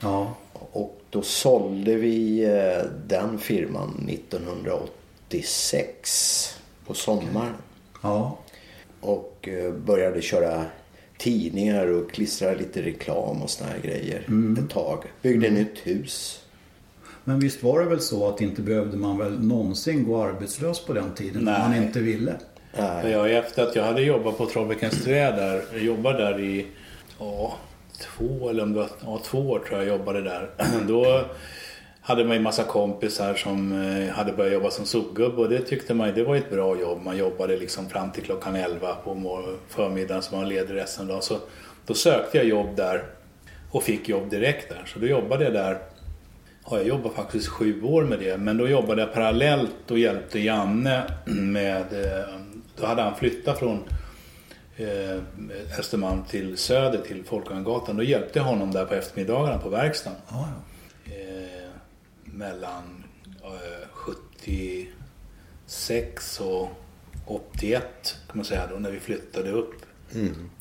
Ja. 0.00 0.34
Och 0.72 1.00
då 1.10 1.22
sålde 1.22 1.94
vi 1.94 2.44
eh, 2.44 2.82
den 3.06 3.38
firman 3.38 4.08
1986 4.08 6.56
på 6.86 6.94
sommaren. 6.94 7.54
Ja. 8.02 8.38
Och 9.00 9.48
eh, 9.48 9.72
började 9.72 10.22
köra 10.22 10.64
tidningar 11.18 11.86
och 11.86 12.10
klistra 12.10 12.54
lite 12.54 12.82
reklam 12.82 13.42
och 13.42 13.50
såna 13.50 13.70
här 13.70 13.78
grejer 13.78 14.24
ett 14.64 14.70
tag. 14.70 15.02
Byggde 15.22 15.50
nytt 15.50 15.78
hus. 15.86 16.42
Men 17.28 17.40
visst 17.40 17.62
var 17.62 17.80
det 17.80 17.86
väl 17.86 18.00
så 18.00 18.28
att 18.28 18.40
inte 18.40 18.62
behövde 18.62 18.96
man 18.96 19.18
väl 19.18 19.40
någonsin 19.40 20.04
gå 20.04 20.22
arbetslös 20.22 20.84
på 20.84 20.92
den 20.92 21.14
tiden 21.14 21.44
Nej. 21.44 21.54
om 21.54 21.60
man 21.60 21.74
inte 21.74 22.00
ville? 22.00 22.34
För 22.72 23.08
jag, 23.08 23.32
efter 23.32 23.62
att 23.62 23.76
jag 23.76 23.84
hade 23.84 24.02
jobbat 24.02 24.38
på 24.38 24.46
Trollbäckens 24.46 25.04
Trä 25.04 25.30
där, 25.30 25.62
jag 25.72 25.82
jobbade 25.82 26.18
där 26.18 26.40
i 26.40 26.66
ja, 27.18 27.56
två 28.00 28.50
eller 28.50 28.62
om 28.62 28.72
det 28.72 28.78
var, 28.78 28.88
ja, 29.04 29.20
två 29.24 29.38
år 29.38 29.58
tror 29.58 29.78
jag 29.78 29.88
jobbade 29.88 30.22
där. 30.22 30.50
Då 30.88 31.24
hade 32.00 32.24
man 32.24 32.36
ju 32.36 32.42
massa 32.42 32.62
kompisar 32.62 33.34
som 33.34 33.82
eh, 33.82 34.14
hade 34.14 34.32
börjat 34.32 34.52
jobba 34.52 34.70
som 34.70 34.84
sopgubbe 34.84 35.36
och 35.36 35.48
det 35.48 35.60
tyckte 35.60 35.94
man 35.94 36.14
det 36.14 36.24
var 36.24 36.36
ett 36.36 36.50
bra 36.50 36.80
jobb. 36.80 37.02
Man 37.04 37.16
jobbade 37.16 37.56
liksom 37.56 37.88
fram 37.88 38.12
till 38.12 38.22
klockan 38.22 38.56
11 38.56 38.94
på 39.04 39.44
förmiddagen 39.68 40.22
så 40.22 40.34
man 40.34 40.44
var 40.44 40.50
ledig 40.50 40.74
resten 40.74 41.02
av 41.02 41.08
dagen. 41.08 41.22
Så 41.22 41.38
då 41.86 41.94
sökte 41.94 42.38
jag 42.38 42.46
jobb 42.46 42.76
där 42.76 43.04
och 43.70 43.82
fick 43.82 44.08
jobb 44.08 44.30
direkt 44.30 44.68
där. 44.68 44.82
Så 44.86 44.98
då 44.98 45.06
jobbade 45.06 45.44
jag 45.44 45.52
där 45.52 45.78
Ja, 46.70 46.76
jag 46.76 46.86
jobbade 46.86 47.14
faktiskt 47.14 47.48
sju 47.48 47.82
år 47.82 48.04
med 48.04 48.18
det. 48.18 48.36
Men 48.38 48.56
då 48.56 48.68
jobbade 48.68 49.02
jag 49.02 49.12
parallellt 49.12 49.90
och 49.90 49.98
hjälpte 49.98 50.38
Janne 50.40 51.04
med... 51.26 52.04
eh, 52.04 52.24
Då 52.76 52.86
hade 52.86 53.02
han 53.02 53.14
flyttat 53.16 53.58
från 53.58 53.84
eh, 54.76 55.20
Östermalm 55.78 56.24
till 56.24 56.56
Söder 56.58 57.00
till 57.06 57.24
Folkungagatan. 57.24 57.96
Då 57.96 58.02
hjälpte 58.02 58.38
jag 58.38 58.44
honom 58.44 58.70
där 58.72 58.84
på 58.84 58.94
eftermiddagarna 58.94 59.58
på 59.58 59.68
verkstaden. 59.68 60.18
Ja, 60.30 60.48
ja. 61.04 61.12
Eh, 61.12 61.68
mellan 62.24 63.04
eh, 63.44 63.88
76 63.92 66.40
och 66.40 66.68
81 67.26 68.16
kan 68.28 68.36
man 68.36 68.44
säga 68.44 68.66
då 68.72 68.76
när 68.78 68.90
vi 68.90 69.00
flyttade 69.00 69.50
upp 69.50 69.74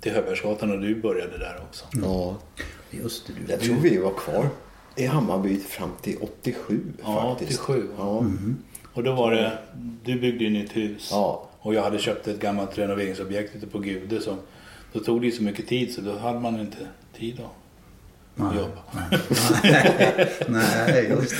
till 0.01 0.11
Högbergsgatan 0.11 0.71
och 0.71 0.79
du 0.81 1.01
började 1.01 1.37
där 1.37 1.59
också. 1.69 1.85
Ja, 1.93 2.37
Just 2.91 3.27
det. 3.27 3.33
Du. 3.45 3.51
jag 3.51 3.59
tror 3.61 3.75
vi 3.75 3.97
var 3.97 4.13
kvar 4.13 4.49
i 4.95 5.05
Hammarby 5.05 5.57
fram 5.59 5.89
till 6.01 6.17
87 6.21 6.93
Ja, 7.03 7.35
faktiskt. 7.37 7.59
87. 7.59 7.87
Ja. 7.97 8.25
Och 8.93 9.03
då 9.03 9.13
var 9.13 9.31
det, 9.31 9.57
du 10.03 10.19
byggde 10.19 10.43
ju 10.43 10.49
nytt 10.49 10.75
hus. 10.75 11.09
Ja. 11.11 11.49
Och 11.59 11.73
jag 11.73 11.83
hade 11.83 11.99
köpt 11.99 12.27
ett 12.27 12.39
gammalt 12.39 12.77
renoveringsobjekt 12.77 13.55
ute 13.55 13.67
på 13.67 13.79
Gude. 13.79 14.21
Så 14.21 14.35
då 14.93 14.99
tog 14.99 15.21
det 15.21 15.25
ju 15.25 15.31
så 15.31 15.43
mycket 15.43 15.67
tid 15.67 15.93
så 15.93 16.01
då 16.01 16.17
hade 16.17 16.39
man 16.39 16.59
inte 16.59 16.77
tid 17.17 17.39
att 17.39 17.64
Nej. 18.35 18.57
jobba. 18.57 18.81
Nej, 19.63 20.29
Nej, 20.47 21.07
just 21.09 21.31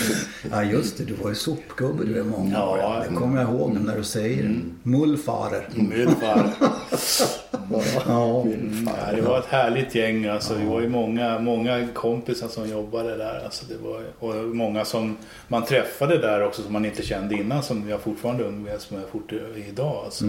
det. 0.44 0.50
Ja, 0.52 0.64
just 0.64 0.98
det. 0.98 1.04
Du 1.04 1.14
var 1.14 1.30
ju 1.30 1.36
sopgubbe 1.36 2.04
du 2.06 2.20
i 2.20 2.24
många 2.24 2.54
Ja. 2.54 2.98
år. 2.98 3.06
Det 3.10 3.16
kommer 3.16 3.42
jag 3.42 3.50
ihåg 3.54 3.74
nu 3.74 3.80
när 3.80 3.98
du 3.98 4.04
säger 4.04 4.44
det. 4.44 4.56
Mullfarer. 4.84 5.70
Ungefär. 5.78 6.50
Ja. 8.08 8.46
Ja, 8.86 9.12
det 9.16 9.22
var 9.22 9.40
ett 9.40 9.46
härligt 9.46 9.96
gäng. 9.96 10.26
Alltså, 10.26 10.54
Det 10.54 10.66
var 10.66 10.82
ju 10.82 10.90
många, 10.90 11.40
många 11.40 11.88
kompisar 11.94 12.48
som 12.48 12.70
jobbade 12.70 13.18
där. 13.18 13.42
Alltså, 13.46 13.66
det 13.66 13.78
var, 13.78 14.04
och 14.20 14.46
många 14.56 14.86
som 14.86 15.18
man 15.48 15.64
träffade 15.66 16.18
där 16.18 16.44
också 16.48 16.62
som 16.62 16.74
man 16.74 16.86
inte 16.86 17.04
kände 17.04 17.36
innan. 17.36 17.64
Som 17.64 17.90
jag 17.90 18.00
fortfarande 18.02 18.44
umgås 18.44 18.92
med 18.92 19.02
fort 19.12 19.32
idag. 19.70 20.02
Alltså. 20.06 20.26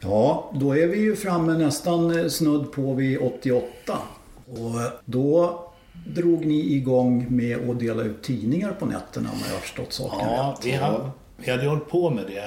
Ja, 0.00 0.50
då 0.54 0.76
är 0.76 0.86
vi 0.86 0.98
ju 1.00 1.16
framme 1.16 1.52
nästan 1.58 2.30
snudd 2.30 2.72
på 2.72 2.94
vid 2.94 3.18
88. 3.18 3.98
Och 4.46 4.80
då 5.04 5.62
drog 6.06 6.46
ni 6.46 6.74
igång 6.74 7.26
med 7.30 7.70
att 7.70 7.78
dela 7.80 8.02
ut 8.02 8.22
tidningar 8.22 8.72
på 8.72 8.86
nätterna 8.86 9.28
om 9.32 9.38
jag 9.46 9.52
har 9.54 9.60
förstått 9.60 9.92
saken 9.92 10.18
Ja, 10.28 10.54
rätt. 10.58 10.66
vi, 10.66 10.70
hade, 10.72 11.10
vi 11.36 11.50
hade 11.50 11.66
hållit 11.66 11.88
på 11.88 12.10
med 12.10 12.24
det. 12.26 12.44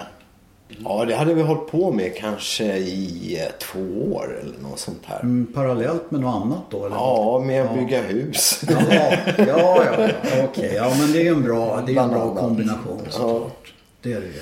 ja, 0.83 1.05
det 1.05 1.15
hade 1.15 1.33
vi 1.33 1.41
hållit 1.41 1.67
på 1.71 1.91
med 1.91 2.15
kanske 2.17 2.77
i 2.77 3.37
eh, 3.41 3.51
två 3.59 4.13
år 4.13 4.39
eller 4.41 4.69
något 4.69 4.79
sånt 4.79 5.01
här. 5.05 5.19
Mm, 5.19 5.47
parallellt 5.53 6.11
med 6.11 6.21
något 6.21 6.35
annat 6.43 6.61
då? 6.69 6.85
Eller? 6.85 6.95
Ja, 6.95 7.43
med 7.45 7.65
att 7.65 7.75
bygga 7.75 8.01
hus. 8.01 8.61
Ja, 8.69 8.77
ja, 9.37 9.45
ja, 9.47 9.85
ja. 9.97 10.43
okej. 10.43 10.73
Ja, 10.75 10.93
men 10.99 11.11
det 11.11 11.27
är 11.27 11.31
en 11.31 11.43
bra, 11.43 11.83
det 11.87 11.95
är 11.95 12.01
en 12.03 12.09
bra 12.09 12.35
kombination 12.35 12.99
Ja. 13.05 13.11
såklart. 13.11 13.73
Det 14.01 14.13
är 14.13 14.19
det 14.21 14.27
ju. 14.27 14.41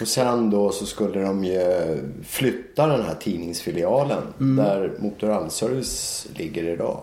Och 0.00 0.08
sen 0.08 0.50
då 0.50 0.70
så 0.72 0.86
skulle 0.86 1.20
de 1.22 1.44
ju 1.44 1.98
flytta 2.24 2.86
den 2.86 3.02
här 3.02 3.14
tidningsfilialen 3.14 4.22
där 4.38 4.92
Motorallservice 4.98 6.26
ligger 6.36 6.64
idag. 6.64 7.00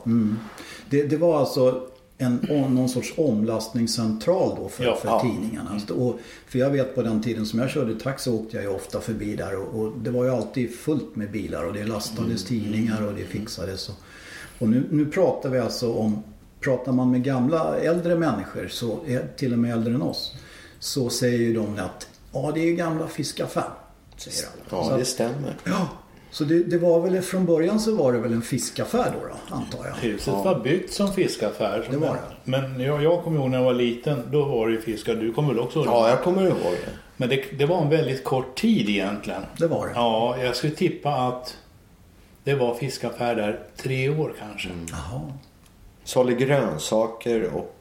Det, 0.92 1.04
det 1.04 1.18
var 1.18 1.40
alltså 1.40 1.88
en, 2.18 2.36
någon 2.50 2.90
sorts 2.90 3.14
omlastningscentral 3.18 4.56
då 4.58 4.70
för, 4.70 4.84
Ja, 4.84 4.96
för 4.96 5.08
ja. 5.08 5.22
tidningarna. 5.22 5.80
Och, 5.96 6.20
för 6.48 6.60
jag 6.60 6.70
vet 6.70 6.96
på 6.96 7.02
den 7.02 7.24
tiden 7.24 7.46
som 7.46 7.60
jag 7.60 7.70
körde 7.70 8.00
taxi 8.00 8.30
åkte 8.30 8.58
jag 8.58 8.64
ju 8.64 8.70
ofta 8.70 9.02
förbi 9.02 9.36
där 9.36 9.56
och, 9.56 9.82
och 9.82 9.92
det 9.98 10.10
var 10.10 10.24
ju 10.24 10.30
alltid 10.32 10.76
fullt 10.76 11.16
med 11.16 11.32
bilar 11.32 11.64
och 11.64 11.74
det 11.74 11.84
lastades 11.84 12.44
tidningar 12.44 13.08
och 13.08 13.14
det 13.14 13.26
fixades. 13.26 13.90
Och, 13.90 13.96
och 14.60 14.70
nu, 14.70 14.84
nu 14.90 15.06
pratar 15.06 15.50
vi 15.50 15.60
alltså 15.60 15.94
om, 15.94 16.24
pratar 16.60 16.92
man 16.92 17.12
med 17.12 17.24
gamla 17.24 17.78
äldre 17.78 18.16
människor, 18.16 18.68
så 18.68 19.00
till 19.36 19.54
och 19.54 19.60
med 19.60 19.72
äldre 19.74 19.94
än 19.94 20.02
oss, 20.02 20.34
så 20.80 21.10
säger 21.10 21.38
ju 21.38 21.54
de 21.54 21.80
att 21.80 22.08
ja 22.34 22.52
det 22.54 22.60
är 22.60 22.66
ju 22.66 22.76
gamla 22.76 23.08
fiskaffär. 23.08 23.70
Säger 24.18 24.50
alla. 24.70 24.84
Ja, 24.90 24.96
det 24.96 25.02
att, 25.02 25.08
stämmer. 25.08 25.58
ja, 25.64 25.90
så 26.32 26.44
det, 26.44 26.64
det 26.64 26.78
var 26.78 27.00
väl 27.00 27.22
från 27.22 27.46
början 27.46 27.80
så 27.80 27.96
var 27.96 28.14
det 28.14 28.20
väl 28.20 28.34
en 28.34 28.42
fiskaffär 28.42 29.14
då, 29.22 29.28
då 29.28 29.56
antar 29.56 29.86
jag. 29.86 29.96
Huset 29.96 30.34
var 30.34 30.60
byggt 30.60 30.94
som 30.94 31.14
fiskaffär. 31.14 31.88
Det 31.92 31.98
var 31.98 32.08
det. 32.08 32.22
Men 32.44 32.80
jag, 32.80 33.04
jag 33.04 33.24
kommer 33.24 33.40
ihåg 33.40 33.50
när 33.50 33.58
jag 33.58 33.66
var 33.66 33.74
liten, 33.74 34.22
då 34.32 34.46
var 34.46 34.68
det 34.68 34.74
ju 34.74 34.82
fiskar. 34.82 35.16
Du 35.16 35.34
kommer 35.34 35.50
väl 35.50 35.60
också 35.60 35.80
ihåg? 35.80 35.88
Ja, 35.88 36.10
jag 36.10 36.24
kommer 36.24 36.42
ihåg 36.48 36.72
det. 36.86 36.92
Men 37.18 37.30
det, 37.30 37.44
det 37.58 37.66
var 37.66 37.82
en 37.82 37.90
väldigt 37.90 38.24
kort 38.24 38.56
tid 38.56 38.90
egentligen. 38.90 39.42
Det 39.58 39.68
var 39.68 39.88
det. 39.88 39.94
Ja, 39.96 40.38
jag 40.44 40.56
skulle 40.56 40.74
tippa 40.74 41.10
att 41.10 41.58
det 42.44 42.56
var 42.56 42.76
fiskaffär 42.76 43.36
där 43.36 43.60
tre 43.78 44.10
år 44.10 44.34
kanske. 44.40 44.70
Jaha. 44.92 45.22
Sålde 46.04 46.34
grönsaker 46.34 47.50
och 47.54 47.76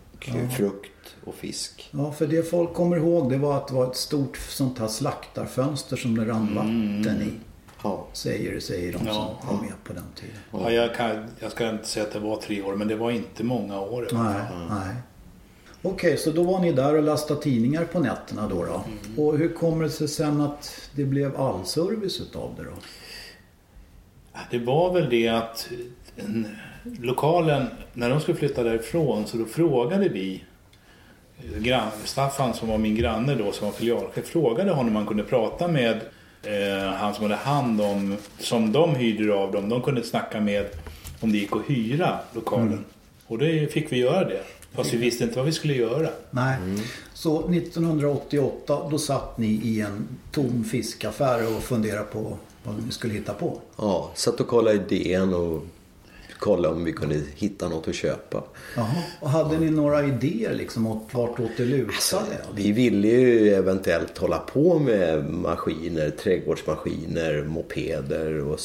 frukt 0.56 1.16
och 1.24 1.34
fisk. 1.34 1.88
Ja, 1.90 2.12
för 2.12 2.26
det 2.26 2.50
folk 2.50 2.74
kommer 2.74 2.96
ihåg 2.96 3.30
det 3.30 3.38
var 3.38 3.56
att 3.56 3.68
det 3.68 3.74
var 3.74 3.90
ett 3.90 3.96
stort 3.96 4.36
sånt 4.36 4.78
här 4.78 4.88
slaktarfönster 4.88 5.96
som 5.96 6.16
det 6.16 6.24
rann 6.24 6.54
vatten 6.54 7.22
i. 7.22 7.49
Ja. 7.82 8.06
Säger, 8.12 8.60
säger 8.60 8.92
de 8.92 8.98
Ja. 9.06 9.36
som 9.42 9.56
var 9.56 9.62
med 9.64 9.72
på 9.84 9.92
den 9.92 10.04
tiden. 10.14 10.36
Ja, 10.52 10.70
jag, 10.72 10.94
kan, 10.94 11.26
jag 11.38 11.52
ska 11.52 11.68
inte 11.70 11.86
säga 11.88 12.06
att 12.06 12.12
det 12.12 12.18
var 12.18 12.36
tre 12.36 12.62
år, 12.62 12.74
men 12.76 12.88
det 12.88 12.96
var 12.96 13.10
inte 13.10 13.44
många 13.44 13.80
år. 13.80 14.08
Nej, 14.12 14.42
nej. 14.70 14.94
Okej, 15.82 16.16
så 16.16 16.30
då 16.30 16.42
var 16.42 16.58
ni 16.60 16.72
där 16.72 16.96
och 16.96 17.02
lastade 17.02 17.42
tidningar 17.42 17.84
på 17.84 17.98
nätterna 18.00 18.48
då? 18.48 18.64
då. 18.64 18.84
Och 19.22 19.38
hur 19.38 19.48
kommer 19.54 19.84
det 19.84 19.90
sig 19.90 20.08
sen 20.08 20.40
att 20.40 20.80
det 20.94 21.04
blev 21.04 21.40
allservice 21.40 22.20
utav 22.20 22.54
det 22.56 22.64
då? 22.64 22.70
Det 24.50 24.58
var 24.58 24.92
väl 24.92 25.10
det 25.10 25.28
att 25.28 25.68
en, 26.16 26.56
lokalen, 27.00 27.66
när 27.92 28.10
de 28.10 28.20
skulle 28.20 28.36
flytta 28.38 28.62
därifrån 28.62 29.26
så 29.26 29.36
då 29.36 29.44
frågade 29.44 30.08
vi 30.08 30.44
eh, 31.38 31.62
grann, 31.62 31.88
Staffan 32.04 32.54
som 32.54 32.68
var 32.68 32.78
min 32.78 32.94
granne 32.96 33.34
då 33.34 33.52
som 33.52 33.66
var 33.66 33.72
filialchef 33.72 34.26
frågade 34.26 34.70
honom 34.70 34.86
om 34.86 34.92
man 34.92 35.06
kunde 35.06 35.22
prata 35.24 35.68
med 35.68 36.00
eh, 36.42 36.92
han 36.92 37.14
som 37.14 37.22
hade 37.22 37.36
hand 37.36 37.80
om, 37.80 38.16
som 38.38 38.72
de 38.72 38.94
hyrde 38.94 39.34
av 39.34 39.52
dem. 39.52 39.68
De 39.68 39.82
kunde 39.82 40.02
snacka 40.02 40.40
med 40.40 40.66
om 41.20 41.32
det 41.32 41.38
gick 41.38 41.52
att 41.52 41.62
hyra 41.66 42.18
lokalen. 42.32 42.84
Och 43.26 43.38
det 43.38 43.72
fick 43.72 43.92
vi 43.92 43.98
göra 43.98 44.24
det. 44.24 44.42
Fast 44.72 44.92
vi 44.92 44.96
visste 44.96 45.24
inte 45.24 45.36
vad 45.36 45.46
vi 45.46 45.52
skulle 45.52 45.74
göra. 45.74 46.08
Nej. 46.30 46.56
Så 47.14 47.38
1988 47.50 48.88
då 48.90 48.98
satt 48.98 49.38
ni 49.38 49.46
i 49.46 49.80
en 49.80 50.08
tom 50.32 50.64
fiskaffär 50.64 51.56
och 51.56 51.62
funderade 51.62 52.04
på 52.04 52.38
vad 52.64 52.84
ni 52.86 52.92
skulle 52.92 53.14
hitta 53.14 53.34
på. 53.34 53.58
Ja, 53.76 54.10
satt 54.14 54.40
och 54.40 54.48
kollade 54.48 54.76
i 54.76 54.78
DN 54.78 55.34
och 55.34 55.62
kollade 56.40 56.74
om 56.74 56.84
vi 56.84 56.92
kunde 56.92 57.20
hitta 57.34 57.68
något 57.68 57.88
att 57.88 57.94
köpa. 57.94 58.44
Jaha. 58.76 59.02
Och 59.20 59.30
hade 59.30 59.58
ni 59.58 59.70
några 59.70 60.06
idéer 60.06 60.54
liksom 60.54 60.86
åt 60.86 61.14
vartåt 61.14 61.50
det 61.56 61.64
lutade? 61.64 61.86
Alltså, 61.88 62.22
vi 62.54 62.72
ville 62.72 63.08
ju 63.08 63.54
eventuellt 63.54 64.18
hålla 64.18 64.38
på 64.38 64.78
med 64.78 65.24
maskiner, 65.24 66.10
trädgårdsmaskiner, 66.10 67.42
mopeder 67.42 68.44
och 68.44 68.58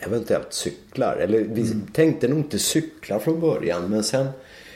eventuellt 0.00 0.52
cyklar. 0.52 1.16
Eller 1.16 1.38
vi 1.38 1.70
tänkte 1.92 2.28
nog 2.28 2.38
inte 2.38 2.58
cyklar 2.58 3.18
från 3.18 3.40
början 3.40 3.90
men 3.90 4.04
sen 4.04 4.28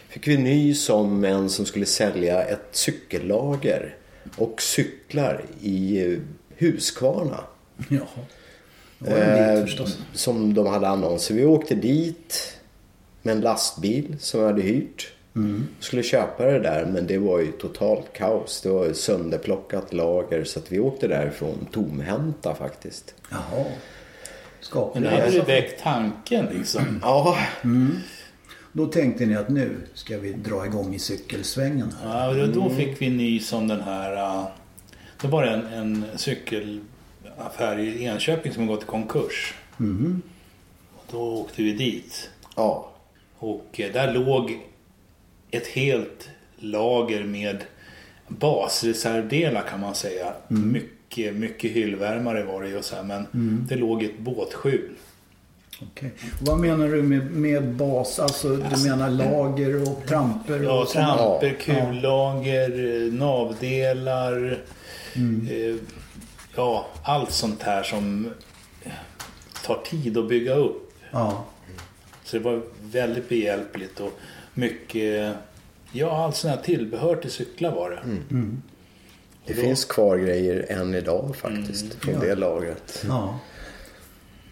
fick 0.08 0.28
vi 0.28 0.36
nys 0.36 0.90
om 0.90 1.24
en 1.24 1.50
som 1.50 1.66
skulle 1.66 1.86
sälja 1.86 2.42
ett 2.42 2.68
cykellager 2.70 3.96
och 4.36 4.62
cyklar 4.62 5.44
i 5.60 6.04
eh, 6.04 6.18
Huskvarna. 6.58 7.40
Jaha. 7.88 8.06
Eh, 9.06 9.64
som 10.12 10.54
de 10.54 10.66
hade 10.66 10.88
annonser. 10.88 11.34
Vi 11.34 11.44
åkte 11.44 11.74
dit 11.74 12.58
med 13.22 13.34
en 13.36 13.40
lastbil 13.40 14.16
som 14.20 14.40
vi 14.40 14.46
hade 14.46 14.62
hyrt. 14.62 15.12
Skulle 15.80 16.02
köpa 16.02 16.44
det 16.44 16.58
där 16.58 16.86
men 16.86 17.06
det 17.06 17.18
var 17.18 17.38
ju 17.40 17.52
totalt 17.52 18.12
kaos. 18.12 18.60
Det 18.62 18.68
var 18.68 18.84
ju 18.86 18.94
sönderplockat 18.94 19.92
lager 19.92 20.44
så 20.44 20.58
att 20.58 20.72
vi 20.72 20.78
åkte 20.80 21.08
därifrån 21.08 21.66
tomhänta 21.72 22.54
faktiskt. 22.54 23.14
Jaha. 23.30 23.40
Men 23.54 23.64
Skapligt. 24.60 25.04
det 25.10 25.16
hade 25.20 25.32
ju 25.32 25.40
väckt 25.42 25.82
tanken 25.82 26.46
liksom. 26.46 26.82
Ja, 27.02 27.36
Då 28.72 28.86
tänkte 28.86 29.26
ni 29.26 29.36
att 29.36 29.48
nu 29.48 29.76
ska 29.94 30.18
vi 30.18 30.32
dra 30.32 30.66
igång 30.66 30.94
i 30.94 30.98
cykelsvängen 30.98 31.92
här. 32.02 32.34
Ja, 32.36 32.42
och 32.42 32.48
då 32.48 32.70
fick 32.70 33.02
vi 33.02 33.10
nys 33.10 33.52
om 33.52 33.68
den 33.68 33.80
här... 33.80 34.16
äh, 34.16 34.44
Då 35.22 35.28
var 35.28 35.44
det 35.44 35.50
en, 35.50 35.66
en 35.66 36.04
cykelaffär 37.36 37.78
i 37.78 38.04
Enköping 38.04 38.52
som 38.52 38.66
gått 38.66 38.82
i 38.82 38.86
konkurs. 38.86 39.54
Och 40.96 41.04
då 41.10 41.18
åkte 41.20 41.62
vi 41.62 41.72
dit. 41.72 42.30
ja. 42.56 42.92
Och 43.38 43.80
eh, 43.80 43.92
där 43.92 44.12
låg 44.14 44.58
ett 45.50 45.66
helt 45.66 46.28
lager 46.56 47.24
med 47.24 47.64
basreservdelar 48.28 49.62
kan 49.70 49.80
man 49.80 49.94
säga. 49.94 50.32
Mycket, 50.48 51.34
mycket 51.34 51.70
hyllvärmare 51.70 52.44
var 52.44 52.62
det 52.62 52.68
ju 52.68 52.82
så 52.82 52.96
här, 52.96 53.02
men 53.02 53.26
det 53.68 53.76
låg 53.76 54.02
ett 54.02 54.18
båtskjul. 54.18 54.90
Okej. 55.82 56.10
Vad 56.40 56.58
menar 56.60 56.88
du 56.88 57.02
med, 57.02 57.30
med 57.30 57.64
bas? 57.74 58.18
Alltså 58.18 58.48
du 58.56 58.88
menar 58.88 59.10
lager 59.10 59.82
och 59.82 60.02
tramper? 60.06 60.62
Ja, 60.62 60.80
och 60.82 60.88
sånt? 60.88 61.04
tramper, 61.18 61.56
Ja. 61.66 61.74
kullager, 61.90 63.02
eh, 63.06 63.12
navdelar. 63.12 64.58
Eh, 65.14 65.76
ja, 66.56 66.86
allt 67.02 67.30
sånt 67.30 67.62
här 67.62 67.82
som 67.82 68.30
tar 69.64 69.82
tid 69.84 70.18
att 70.18 70.28
bygga 70.28 70.54
upp. 70.54 70.92
Ja. 71.10 71.44
Så 72.24 72.36
det 72.38 72.42
var 72.44 72.62
väldigt 72.82 73.28
behjälpligt 73.28 74.00
och 74.00 74.12
mycket, 74.54 75.34
ja 75.92 76.24
allt 76.24 76.36
sånt 76.36 76.54
här 76.56 76.62
tillbehör 76.62 77.16
till 77.16 77.30
cyklar 77.30 77.74
var 77.74 77.90
det. 77.90 78.16
Det 79.46 79.54
finns 79.54 79.84
kvar 79.84 80.16
grejer 80.16 80.66
än 80.68 80.94
idag 80.94 81.36
faktiskt 81.36 81.94
från 81.94 82.14
Ja. 82.14 82.20
det 82.20 82.34
lagret. 82.34 83.04
ja. 83.08 83.38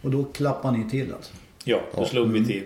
Och 0.03 0.11
då 0.11 0.25
klappar 0.25 0.73
ni 0.73 0.90
till 0.90 1.14
alltså? 1.14 1.33
Ja, 1.64 1.81
då 1.97 2.05
slog 2.05 2.33
vi 2.33 2.45
till. 2.47 2.64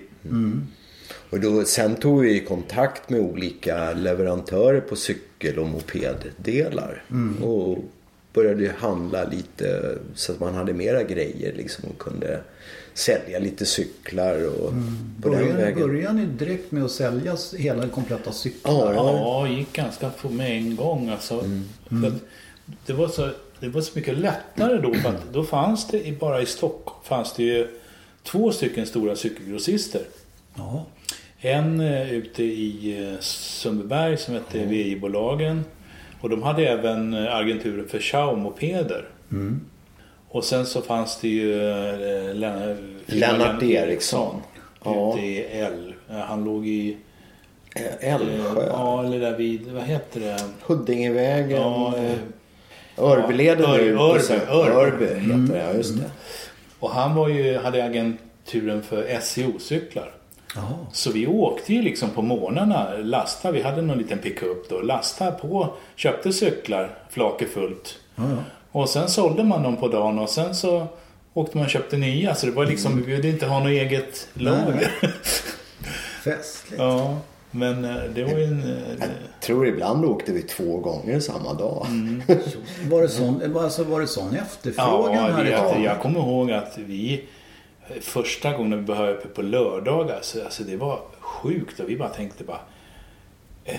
Och 1.30 1.40
då, 1.40 1.64
sen 1.64 1.96
tog 1.96 2.20
vi 2.20 2.40
kontakt 2.44 3.10
med 3.10 3.20
olika 3.20 3.92
leverantörer 3.92 4.80
på 4.80 4.96
cykel 4.96 5.58
och 5.58 5.66
mopeddelar. 5.66 7.04
Och 7.42 7.78
började 8.42 8.72
handla 8.78 9.24
lite 9.24 9.98
så 10.14 10.32
att 10.32 10.40
man 10.40 10.54
hade 10.54 10.72
mera 10.72 11.02
grejer 11.02 11.52
liksom 11.56 11.84
och 11.90 11.98
kunde 11.98 12.40
sälja 12.94 13.38
lite 13.38 13.66
cyklar 13.66 14.46
och 14.46 14.72
på 15.22 15.28
den 15.28 15.32
Börjar, 15.32 15.56
vägen. 15.56 15.88
börjar 15.88 16.12
ni 16.12 16.26
direkt 16.26 16.72
med 16.72 16.84
att 16.84 16.90
sälja 16.90 17.36
hela 17.56 17.80
den 17.80 17.90
kompletta 17.90 18.32
cykeln? 18.32 18.74
Ja. 18.76 18.94
Ja, 18.94 19.48
gick 19.48 19.72
ganska 19.72 20.10
få 20.10 20.28
med 20.28 20.50
en 20.50 20.76
gång 20.76 21.08
alltså. 21.08 21.44
För 21.88 22.06
att 22.06 22.22
det, 22.86 22.92
var 22.92 23.08
så, 23.08 23.30
det 23.60 23.68
var 23.68 23.80
så 23.80 23.98
mycket 23.98 24.18
lättare 24.18 24.78
då 24.78 24.94
för 24.94 25.08
att 25.08 25.32
då 25.32 25.44
fanns 25.44 25.88
det 25.88 26.18
bara 26.20 26.42
i 26.42 26.46
Stockholm 26.46 26.98
fanns 27.04 27.32
det 27.32 27.42
ju 27.42 27.68
två 28.22 28.52
stycken 28.52 28.86
stora 28.86 29.16
cykelgrossister. 29.16 30.02
Ja. 30.56 30.86
En 31.40 31.80
eh, 31.80 32.12
ute 32.12 32.42
i 32.44 32.98
eh, 33.12 33.20
Sundbyberg 33.20 34.16
som 34.16 34.34
hette 34.34 34.58
VI-bolagen. 34.58 35.64
Och 36.20 36.30
de 36.30 36.42
hade 36.42 36.68
även 36.68 37.14
eh, 37.14 37.36
agenturen 37.36 37.88
för 37.88 37.98
Xiao-mopeder. 37.98 39.04
Och 40.28 40.44
sen 40.44 40.66
så 40.66 40.82
fanns 40.82 41.20
det 41.20 41.28
ju 41.28 41.70
eh, 41.70 42.34
Lennart, 42.34 42.76
Lennart 43.06 43.62
Eriksson. 43.62 44.40
Ja. 44.84 45.14
Ute 45.14 45.26
i 45.26 45.44
L. 45.44 45.94
Eh, 46.10 46.16
Han 46.16 46.44
låg 46.44 46.66
i... 46.66 46.96
Älvsjö. 48.00 48.66
Ja, 48.66 49.04
eller 49.04 49.20
där 49.20 49.36
vid... 49.36 49.66
Vad 49.72 49.82
heter 49.82 50.20
det? 50.20 50.38
Huddingevägen. 50.66 51.60
Ja, 51.62 51.94
Örbyleden 52.96 53.64
och 53.64 53.74
Örby, 53.74 54.34
Örby. 54.50 55.04
Örby 55.04 55.04
heter 55.06 55.52
det, 55.54 55.58
ja 55.58 55.72
just 55.72 55.96
det. 55.96 56.10
Och 56.78 56.90
han 56.90 57.14
var 57.14 57.28
ju, 57.28 57.58
hade 57.58 57.84
agenturen 57.84 58.82
för 58.82 59.20
SCO-cyklar. 59.20 60.10
Jaha. 60.54 60.74
Så 60.92 61.12
vi 61.12 61.26
åkte 61.26 61.74
ju 61.74 61.82
liksom 61.82 62.10
på 62.10 62.22
morgnarna, 62.22 62.88
lastade, 62.98 63.54
vi 63.54 63.62
hade 63.62 63.82
någon 63.82 63.98
liten 63.98 64.18
pickup 64.18 64.68
då, 64.68 64.80
lastade 64.80 65.32
på, 65.32 65.68
köpte 65.96 66.32
cyklar, 66.32 66.98
flaket 67.10 67.50
fullt. 67.50 67.98
Ja. 68.16 68.22
Och 68.72 68.88
sen 68.88 69.08
sålde 69.08 69.44
man 69.44 69.62
dem 69.62 69.76
på 69.76 69.88
dagen 69.88 70.18
och 70.18 70.28
sen 70.30 70.54
så 70.54 70.86
åkte 71.34 71.56
man 71.56 71.64
och 71.64 71.70
köpte 71.70 71.96
nya. 71.96 72.34
Så 72.34 72.46
det 72.46 72.52
var 72.52 72.66
liksom, 72.66 72.96
vi 72.96 73.02
behövde 73.02 73.28
inte 73.28 73.46
ha 73.46 73.58
något 73.58 73.68
eget 73.68 74.28
lager. 74.34 74.90
Festligt. 76.24 76.78
ja, 76.82 77.18
men 77.50 77.84
eh, 77.84 77.96
det 78.14 78.24
var 78.24 78.30
ju 78.38 78.44
en... 78.44 78.62
eh, 78.62 78.98
Jag 79.00 79.40
tror 79.40 79.66
ibland 79.66 80.04
åkte 80.04 80.32
vi 80.32 80.42
två 80.42 80.76
gånger 80.78 81.20
samma 81.20 81.54
dag. 81.54 81.86
Var 82.90 83.02
det 83.02 83.08
sån, 83.08 83.56
alltså, 83.56 83.84
var 83.84 84.00
det 84.00 84.06
sån 84.06 84.34
efterfrågan 84.36 85.14
Ja, 85.14 85.20
här 85.22 85.40
i 85.40 85.44
det, 85.44 85.50
jag, 85.50 85.82
jag 85.82 86.00
kommer 86.02 86.20
ihåg 86.20 86.52
att 86.52 86.78
vi 86.78 87.24
första 88.00 88.52
gången 88.52 88.78
vi 88.78 88.84
började 88.84 89.12
uppe 89.12 89.28
på 89.28 89.42
lördagar, 89.42 90.18
så, 90.22 90.44
alltså 90.44 90.62
det 90.62 90.76
var 90.76 91.00
sjukt 91.20 91.80
och 91.80 91.88
vi 91.90 91.96
bara 91.96 92.08
tänkte 92.08 92.44
bara 92.44 92.60
eh, 93.64 93.76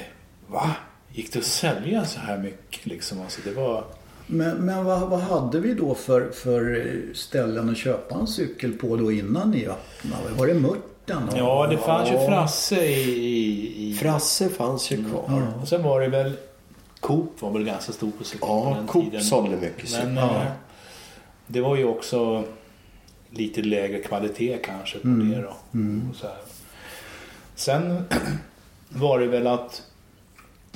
Va? 0.47 0.71
Gick 1.13 1.33
det 1.33 1.39
att 1.39 1.45
sälja 1.45 2.05
så 2.05 2.19
här 2.19 2.37
mycket 2.37 2.85
liksom? 2.85 3.21
Alltså 3.21 3.41
det 3.43 3.51
var... 3.51 3.83
Men, 4.27 4.57
men 4.57 4.85
vad, 4.85 5.09
vad 5.09 5.19
hade 5.19 5.59
vi 5.59 5.73
då 5.73 5.95
för, 5.95 6.29
för 6.31 6.91
ställen 7.13 7.69
att 7.69 7.77
köpa 7.77 8.15
en 8.15 8.27
cykel 8.27 8.73
på 8.73 8.95
då 8.95 9.11
innan 9.11 9.51
ni 9.51 9.67
öppnade? 9.67 10.33
Var 10.37 10.47
det 10.47 10.53
Mörten? 10.53 11.29
och- 11.29 11.37
Ja, 11.37 11.67
det 11.69 11.77
fanns 11.77 12.09
ju 12.11 12.13
Frasse 12.27 12.85
i... 12.85 13.09
i, 13.09 13.89
i 13.89 13.93
Frasse 13.93 14.49
fanns 14.49 14.91
ju 14.91 15.09
kvar. 15.09 15.47
och 15.61 15.67
sen 15.67 15.83
var 15.83 16.01
det 16.01 16.07
väl 16.07 16.33
Coop 16.99 17.41
var 17.41 17.51
väl 17.51 17.63
ganska 17.63 17.91
stor 17.91 18.11
på 18.17 18.23
cykeln 18.23 18.39
på 18.49 18.63
Ja, 18.69 18.75
den 18.77 18.87
Coop 18.87 19.05
tiden. 19.05 19.21
sålde 19.21 19.55
mycket 19.57 19.91
Men 19.91 20.01
cyklar. 20.07 20.23
eh, 20.35 20.51
det 21.47 21.61
var 21.61 21.75
ju 21.75 21.85
också 21.85 22.43
lite 23.31 23.61
lägre 23.61 23.99
kvalitet 23.99 24.57
kanske 24.63 24.99
på 24.99 25.07
Mm. 25.07 25.31
det 25.31 25.41
då. 25.41 25.49
Och 26.09 26.15
så 26.15 26.27
här. 26.27 26.35
Sen 27.55 28.03
var 28.89 29.19
det 29.19 29.27
väl 29.27 29.47
att 29.47 29.83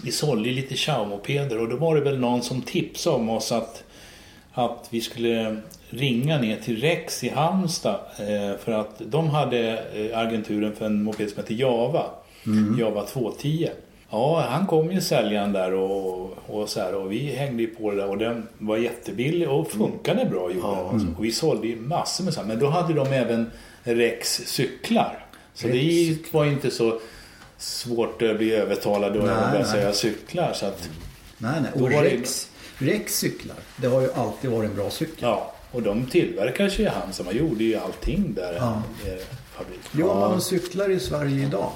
vi 0.04 0.12
sålde 0.12 0.50
lite 0.50 0.76
Xiao-mopeder 0.76 1.60
och 1.62 1.70
då 1.70 1.76
var 1.76 1.96
det 1.96 2.02
väl 2.02 2.20
någon 2.20 2.42
som 2.42 2.62
tipsade 2.62 3.16
om 3.16 3.30
oss 3.30 3.52
att, 3.52 3.84
att 4.54 4.88
vi 4.90 5.02
skulle 5.02 5.58
ringa 5.90 6.38
ner 6.38 6.58
till 6.58 6.82
Rex 6.82 7.24
i 7.24 7.30
Halmstad 7.30 8.00
eh, 8.20 8.58
för 8.64 8.72
att 8.72 9.02
de 9.06 9.30
hade 9.30 9.78
eh, 9.94 10.18
agenturen 10.20 10.76
för 10.76 10.86
en 10.86 11.04
moped 11.04 11.30
som 11.30 11.38
heter 11.42 11.54
Java. 11.56 12.04
Java 12.80 13.06
210. 13.06 13.70
Ja, 14.16 14.46
han 14.50 14.68
kom 14.68 14.92
ju 14.92 15.02
säljaren 15.02 15.54
där 15.54 15.74
och, 15.74 16.38
och 16.48 16.70
så 16.70 16.80
här 16.80 16.96
och 16.96 17.12
vi 17.12 17.32
hängde 17.36 17.64
ju 17.64 17.68
på 17.68 17.92
det 17.92 17.98
där 17.98 18.08
och 18.10 18.18
den 18.18 18.48
var 18.58 18.78
jättebillig 18.78 19.50
och 19.50 19.72
funkade 19.72 20.26
bra 20.26 20.52
gjorde 20.52 20.68
den. 20.68 20.86
Alltså. 20.86 21.08
Och 21.18 21.26
vi 21.26 21.32
sålde 21.32 21.68
ju 21.68 21.76
massor 21.82 22.24
med 22.24 22.34
så 22.34 22.40
här. 22.40 22.48
Men 22.48 22.60
då 22.60 22.68
hade 22.70 22.94
de 22.94 23.08
även 23.08 23.52
Rex 23.84 24.42
cyklar. 24.46 25.26
Så 25.54 25.68
det 25.68 26.18
var 26.32 26.46
inte 26.46 26.72
så 26.72 27.00
svårt 27.58 28.22
att 28.22 28.38
bli 28.38 28.54
övertalad 28.54 29.18
och 29.18 29.26
Nej, 29.26 29.36
börja 29.36 29.52
nej. 29.54 29.66
säga 29.66 29.94
cyklar. 29.94 30.54
Så 30.54 30.66
att, 30.66 30.90
Nej, 31.38 31.62
nej. 31.62 31.72
Då 31.76 31.84
Och 31.86 31.92
var 31.92 32.04
det- 32.04 32.10
Rex, 32.10 32.50
Rex 32.78 33.18
cyklar, 33.18 33.56
det 33.78 33.88
har 33.88 34.02
ju 34.02 34.14
alltid 34.14 34.50
varit 34.52 34.70
en 34.70 34.76
bra 34.76 34.90
cykel. 34.90 35.16
ja, 35.22 35.54
och 35.72 35.82
de 35.82 36.06
tillverkar 36.06 36.70
ju 36.70 36.88
han 36.88 37.14
som 37.14 37.26
har 37.26 37.34
gjorde 37.34 37.64
ju 37.64 37.76
allting 37.76 38.34
där 38.36 38.54
Ja. 38.58 38.82
i. 39.06 39.98
Gör 40.00 40.16
man 40.16 40.42
cyklar 40.42 40.90
i 40.92 41.00
Sverige 41.00 41.46
idag? 41.46 41.70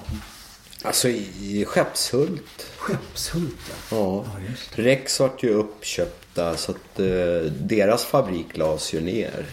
Alltså 0.83 1.09
i 1.09 1.65
Skeppshult. 1.67 2.71
Skeppshult, 2.77 3.55
ja. 3.69 3.97
Ja. 3.97 4.25
Ja, 4.25 4.49
just 4.49 4.75
det. 4.75 4.81
Rex 4.81 5.19
vart 5.19 5.43
ju 5.43 5.49
uppköpta 5.49 6.57
så 6.57 6.71
att 6.71 6.99
eh, 6.99 7.51
deras 7.61 8.05
fabrik 8.05 8.57
lades 8.57 8.93
ju 8.93 9.01
ner. 9.01 9.45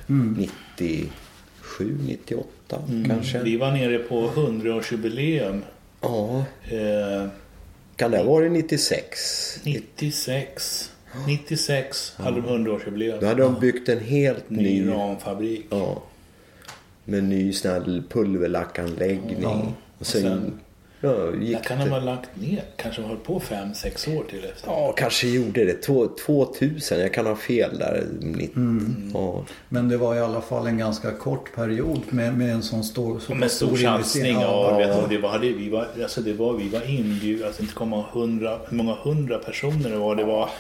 97, 0.87 1.99
98 2.07 2.49
kanske. 3.09 3.43
Vi 3.43 3.57
var 3.57 3.71
nere 3.73 3.99
på 3.99 4.29
100-årsjubileum. 4.31 5.61
Ja, 6.01 6.45
Eh, 6.71 7.29
kan 7.97 8.11
det 8.11 8.17
ha 8.19 8.25
varit 8.25 8.53
96? 8.53 9.61
96. 9.65 10.91
96 11.27 12.13
hade 12.17 12.41
de 12.41 12.47
100-årsjubileum. 12.49 13.21
Då 13.21 13.27
hade 13.27 13.43
de 13.43 13.61
byggt 13.61 13.89
en 13.89 14.01
helt 14.01 14.51
Ny 14.51 14.81
ny... 14.83 14.91
ramfabrik. 14.91 15.67
Ja. 15.71 16.03
Med 17.05 17.25
ny 17.25 17.53
sån 17.53 17.71
här 17.71 18.03
pulverlackanläggning. 18.11 19.43
Ja. 19.43 19.73
Och 19.99 20.07
sen, 20.07 20.23
sen- 20.23 20.61
ja, 21.05 21.35
gick 21.41 21.57
Där 21.57 21.65
kan 21.65 21.79
de 21.79 21.85
det. 21.85 21.91
ha 21.91 21.99
lagt 22.01 22.31
ner. 22.41 22.63
Kanske 22.77 23.03
har 23.03 23.09
hållit 23.09 23.25
på 23.25 23.41
5-6 23.41 24.17
år 24.19 24.25
till 24.31 24.45
efter. 24.45 24.71
Ja, 24.71 24.93
kanske 24.97 25.29
gjorde 25.29 25.65
det. 25.65 25.83
Två- 25.83 26.09
2000, 26.27 27.01
jag 27.01 27.15
kan 27.15 27.27
ha 27.27 27.37
fel 27.37 27.79
där. 27.79 28.05
90. 28.21 28.51
Ja. 29.15 29.45
Men 29.69 29.89
det 29.89 29.97
var 29.97 30.15
i 30.15 30.21
alla 30.21 30.41
fall 30.41 30.67
en 30.67 30.79
ganska 30.79 31.11
kort 31.13 31.55
period 31.55 32.01
med, 32.11 32.39
med 32.39 32.51
en 32.53 32.63
sån 32.63 32.85
stor, 32.85 33.19
så 33.19 33.35
Med 33.35 33.51
stor 33.51 33.69
investering. 33.69 34.03
satsning. 34.05 34.33
Ja, 34.33 34.71
Ja, 34.71 34.79
vet 34.79 35.09
det 35.11 35.19
var, 35.19 35.29
hade, 35.31 35.49
vi 35.49 35.69
var, 35.69 35.89
alltså 36.03 36.21
det 36.21 36.33
var, 36.33 36.53
vi 36.53 36.69
var 36.69 36.91
inbjudna. 36.91 37.47
Alltså 37.47 37.63
inte 37.63 37.75
komma 37.75 38.05
hundra, 38.13 38.59
hur 38.69 38.77
många 38.77 38.95
hundra 38.95 39.39
personer 39.39 39.91
det 39.91 39.97
var. 39.97 40.17
Det 40.17 40.25
var 40.25 40.51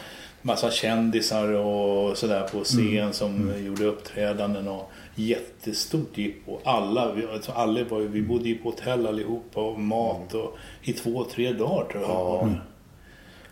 massa 0.43 0.71
kändisar 0.71 1.49
och 1.49 2.17
sådär 2.19 2.49
på 2.53 2.65
scen 2.65 3.13
som 3.13 3.53
gjorde 3.67 3.85
uppträdanden. 3.85 4.69
Och 4.69 4.91
jättestort 5.15 6.19
jippo. 6.19 6.59
Alla, 6.65 7.13
vi, 7.15 7.27
alltså 7.27 7.53
alla 7.53 7.85
var, 7.85 8.01
vi 8.01 8.23
bodde 8.23 8.49
ju 8.49 8.55
på 8.59 8.71
hotell 8.71 9.07
allihopa 9.07 9.61
och 9.61 9.81
mat 9.81 10.35
och 10.35 10.57
i 10.83 10.93
två, 10.93 11.25
tre 11.25 11.53
dagar 11.53 11.89
tror 11.93 12.03
jag. 12.03 12.11
Ja. 12.11 12.49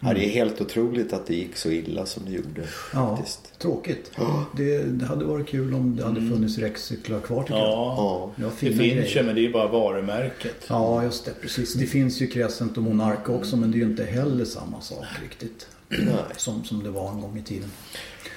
Ja, 0.05 0.15
det 0.15 0.25
är 0.25 0.29
helt 0.31 0.61
otroligt 0.61 1.13
att 1.13 1.27
det 1.27 1.35
gick 1.35 1.57
så 1.57 1.71
illa 1.71 2.07
som 2.07 2.25
det 2.25 2.31
gjorde. 2.33 2.65
ja, 2.95 3.17
Faktiskt. 3.17 3.59
tråkigt. 3.59 4.11
Det, 4.57 4.79
det 4.83 5.07
hade 5.07 5.25
varit 5.25 5.49
kul 5.49 5.75
om 5.75 5.97
det 5.97 6.05
hade 6.05 6.21
funnits 6.21 6.59
Rex-cyklar 6.59 7.21
kvar 7.21 7.43
tycker 7.43 7.55
jag. 7.59 7.69
Ja, 7.69 7.95
Ja. 8.37 8.45
Ja, 8.45 8.51
det 8.61 8.73
finns 8.73 9.17
ju 9.17 9.23
men 9.23 9.35
det 9.35 9.47
är 9.47 9.53
bara 9.53 9.69
varumärket. 9.69 10.65
Ja, 10.69 11.05
just 11.05 11.25
det. 11.25 11.31
Precis. 11.41 11.75
Det 11.75 11.87
finns 11.87 12.23
ju 12.23 12.27
Crescent 12.27 12.77
och 12.77 12.83
Monark 12.83 13.29
också 13.29 13.57
men 13.57 13.71
det 13.71 13.77
är 13.77 13.79
ju 13.79 13.85
inte 13.87 14.05
heller 14.05 14.45
samma 14.45 14.81
sak 14.81 15.05
riktigt. 15.23 15.67
Nej. 15.89 16.15
Som, 16.37 16.65
som 16.65 16.83
det 16.83 16.91
var 16.91 17.11
en 17.11 17.21
gång 17.21 17.39
i 17.39 17.43
tiden. 17.43 17.71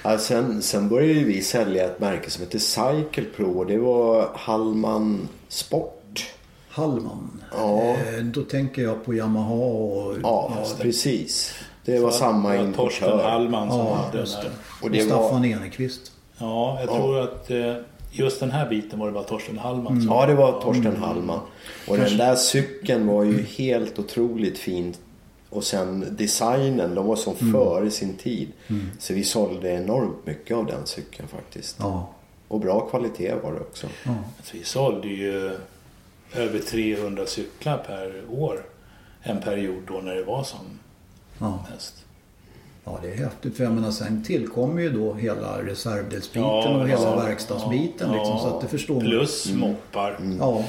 Ja, 0.08 0.18
sen, 0.18 0.62
sen 0.62 0.88
började 0.88 1.12
ju 1.12 1.24
vi 1.24 1.42
sälja 1.42 1.84
ett 1.84 2.00
märke 2.00 2.30
som 2.30 2.44
heter 2.44 2.58
Cycle 2.58 3.24
Pro. 3.36 3.64
Det 3.64 3.78
var 3.78 4.28
Hallman 4.34 5.28
Sport. 5.48 6.24
Hallman. 6.68 7.42
Ja. 7.56 7.80
Eh, 7.80 8.24
då 8.24 8.42
tänker 8.42 8.82
jag 8.82 9.04
på 9.04 9.14
Yamaha 9.14 9.54
och... 9.54 10.14
Ja, 10.22 10.52
precis. 10.80 11.54
Det 11.84 11.98
var 11.98 12.10
samma 12.10 12.48
var 12.48 12.72
Torsten 12.72 13.08
importör. 13.08 13.30
Hallman 13.30 13.70
som 13.70 13.78
Ja, 13.78 13.94
hade 13.94 14.10
den 14.12 14.20
just 14.20 14.36
här. 14.36 14.44
det. 14.44 14.50
Och 14.80 14.84
Och, 14.84 14.90
det 14.90 14.98
var- 15.04 15.06
Staffan 15.18 15.44
Enekvist. 15.44 16.12
Ja, 16.38 16.78
jag 16.80 16.88
tror 16.88 17.20
att 17.20 17.50
eh, 17.50 17.74
just 18.12 18.40
den 18.40 18.50
här 18.50 18.68
biten 18.68 18.98
var 18.98 19.06
det 19.06 19.12
bara 19.12 19.24
Torsten 19.24 19.58
Hallman 19.58 20.00
som 20.02 20.10
Ja, 20.10 20.26
det 20.26 20.34
var 20.34 20.60
Torsten 20.60 20.96
Hallman. 20.96 21.40
Och 21.88 21.96
den 21.98 22.16
där 22.16 22.34
cykeln 22.34 23.06
var 23.06 23.24
ju 23.24 23.42
helt 23.42 23.98
otroligt 23.98 24.58
fin. 24.58 24.94
Och 25.56 25.64
sen 25.64 26.16
designen, 26.16 26.94
de 26.94 27.06
var 27.06 27.16
som 27.16 27.34
före 27.52 27.90
sin 27.90 28.16
tid. 28.16 28.48
Så 28.98 29.14
vi 29.14 29.24
sålde 29.24 29.70
enormt 29.70 30.26
mycket 30.26 30.56
av 30.56 30.66
den 30.66 30.86
cykeln 30.86 31.28
faktiskt. 31.28 31.76
Ja. 31.78 32.08
Och 32.48 32.60
bra 32.60 32.80
kvalitet 32.80 33.34
var 33.42 33.52
det 33.52 33.60
också. 33.60 33.86
ja. 34.04 34.14
Så 34.42 34.56
vi 34.56 34.64
sålde 34.64 35.08
ju 35.08 35.50
över 36.34 36.58
300 36.58 37.26
cyklar 37.26 37.78
per 37.86 38.22
år. 38.30 38.66
En 39.22 39.40
period 39.40 39.82
då 39.88 39.94
när 39.94 40.14
det 40.14 40.24
var 40.24 40.42
som 40.42 40.58
ja. 41.38 41.64
mest. 41.72 41.94
Ja, 42.84 42.98
det 43.02 43.12
är 43.12 43.16
häftigt. 43.16 43.56
För 43.56 43.64
jag 43.64 43.72
menar, 43.72 43.90
sen 43.90 44.24
tillkommer 44.24 44.82
ju 44.82 44.90
då 44.90 45.14
hela 45.14 45.62
reservdelsbiten 45.62 46.42
Ja, 46.48 46.68
och 46.80 46.88
hela 46.88 47.02
ja, 47.02 47.16
verkstadsbiten. 47.16 48.10
ja, 48.12 48.18
liksom, 48.18 48.38
så 48.38 48.46
att 48.56 48.60
det 48.60 48.68
förstår 48.68 48.94
man. 48.94 49.04
Plus 49.04 49.52
moppar. 49.54 50.18
Ja, 50.40 50.64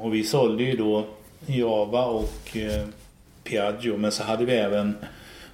Och 0.00 0.14
vi 0.14 0.24
sålde 0.24 0.62
ju 0.62 0.76
då 0.76 1.06
Java 1.46 2.04
och 2.06 2.56
eh, 2.56 2.84
Piaggio. 3.44 3.96
Men 3.96 4.12
så 4.12 4.22
hade 4.22 4.44
vi 4.44 4.52
även 4.52 4.94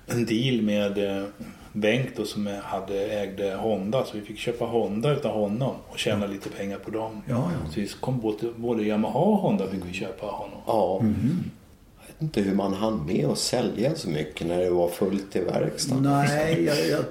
en 0.06 0.26
deal 0.26 0.62
med 0.62 1.18
eh, 1.18 1.24
Bengt 1.72 2.08
då, 2.16 2.24
som 2.24 2.46
hade, 2.62 3.06
ägde 3.06 3.54
Honda. 3.54 4.04
Så 4.04 4.16
vi 4.16 4.20
fick 4.20 4.38
köpa 4.38 4.64
Honda 4.64 5.12
utav 5.12 5.32
honom 5.34 5.74
och 5.88 5.98
tjäna 5.98 6.26
lite 6.26 6.48
pengar 6.48 6.78
på 6.78 6.90
dem. 6.90 7.22
ja, 7.28 7.34
ja. 7.64 7.70
Så 7.72 7.80
vi 7.80 7.88
kom 8.00 8.20
både, 8.20 8.36
både 8.56 8.82
Yamaha 8.82 9.18
och 9.18 9.36
Honda 9.36 9.68
fick 9.68 9.80
vi 9.88 9.92
köpa 9.92 10.26
av 10.26 10.32
honom. 10.32 10.58
Ja. 10.66 11.00
Jag 11.02 12.06
vet 12.06 12.22
inte 12.22 12.40
hur 12.40 12.54
man 12.54 12.74
hann 12.74 13.06
med 13.06 13.26
att 13.26 13.38
sälja 13.38 13.94
så 13.94 14.10
mycket 14.10 14.46
när 14.46 14.58
det 14.60 14.70
var 14.70 14.88
fullt 14.88 15.36
i 15.36 15.40
verkstaden. 15.40 16.02
Nej, 16.02 16.64
jag, 16.64 16.88
jag, 16.88 17.04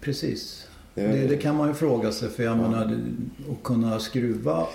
precis. 0.00 0.68
Det- 0.94 1.06
Det, 1.06 1.26
det 1.26 1.36
kan 1.36 1.56
man 1.56 1.68
ju 1.68 1.74
fråga 1.74 2.12
sig. 2.12 2.28
För 2.30 2.42
jag 2.42 2.56
menar, 2.56 2.86
det- 2.86 3.52
att 3.52 3.62
kunna 3.62 3.98
skruva 3.98 4.66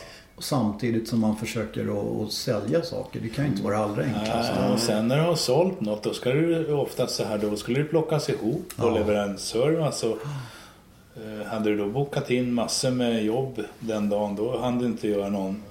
samtidigt 0.44 1.08
som 1.08 1.20
man 1.20 1.36
försöker 1.38 1.82
att, 2.26 2.32
sälja 2.32 2.82
saker. 2.82 3.20
Det 3.20 3.30
kan 3.30 3.46
ju 3.46 3.52
inte 3.52 3.64
vara 3.64 3.78
det 3.78 3.84
allra 3.84 4.04
enklaste. 4.04 4.54
Ja, 4.60 4.74
och 4.74 4.80
sen 4.80 5.08
när 5.08 5.18
du 5.18 5.24
har 5.24 5.36
sålt 5.36 5.82
något 5.82 6.04
då 6.04 6.14
ska 6.14 6.32
du 6.32 6.74
oftast 6.74 7.16
så 7.16 7.24
här 7.24 7.38
då 7.38 7.56
skulle 7.56 7.80
det 7.80 7.86
plockas 7.86 8.30
ihop 8.30 8.74
och 8.78 8.88
Ja. 8.88 8.96
leveransservice. 8.98 9.98
Så, 9.98 10.10
eh, 10.12 11.48
hade 11.48 11.70
du 11.70 11.78
då 11.78 11.88
bokat 11.88 12.32
in 12.32 12.54
massor 12.54 12.92
med 12.92 13.24
jobb 13.24 13.62
den 13.80 14.10
dagen 14.10 14.36
då 14.36 14.58
hann 14.60 14.80
du 14.80 14.86
inte 14.86 15.08
göra 15.08 15.30
någon 15.30 15.64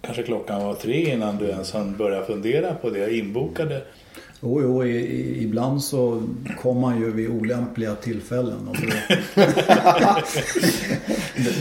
Kanske 0.00 0.22
klockan 0.22 0.64
var 0.64 0.74
tre 0.74 1.12
innan 1.14 1.36
du 1.36 1.44
ens 1.48 1.72
hann 1.72 1.96
börja 1.96 2.24
fundera 2.24 2.74
på 2.74 2.90
det 2.90 3.16
inbokade. 3.16 3.82
Jo, 4.42 4.62
jo, 4.62 4.84
i, 4.84 4.90
i, 4.96 5.42
ibland 5.42 5.82
så 5.84 6.22
kom 6.62 6.80
man 6.80 7.00
ju 7.00 7.12
vid 7.12 7.30
olämpliga 7.30 7.94
tillfällen. 7.94 8.68
Och 8.68 8.76
då 8.76 9.42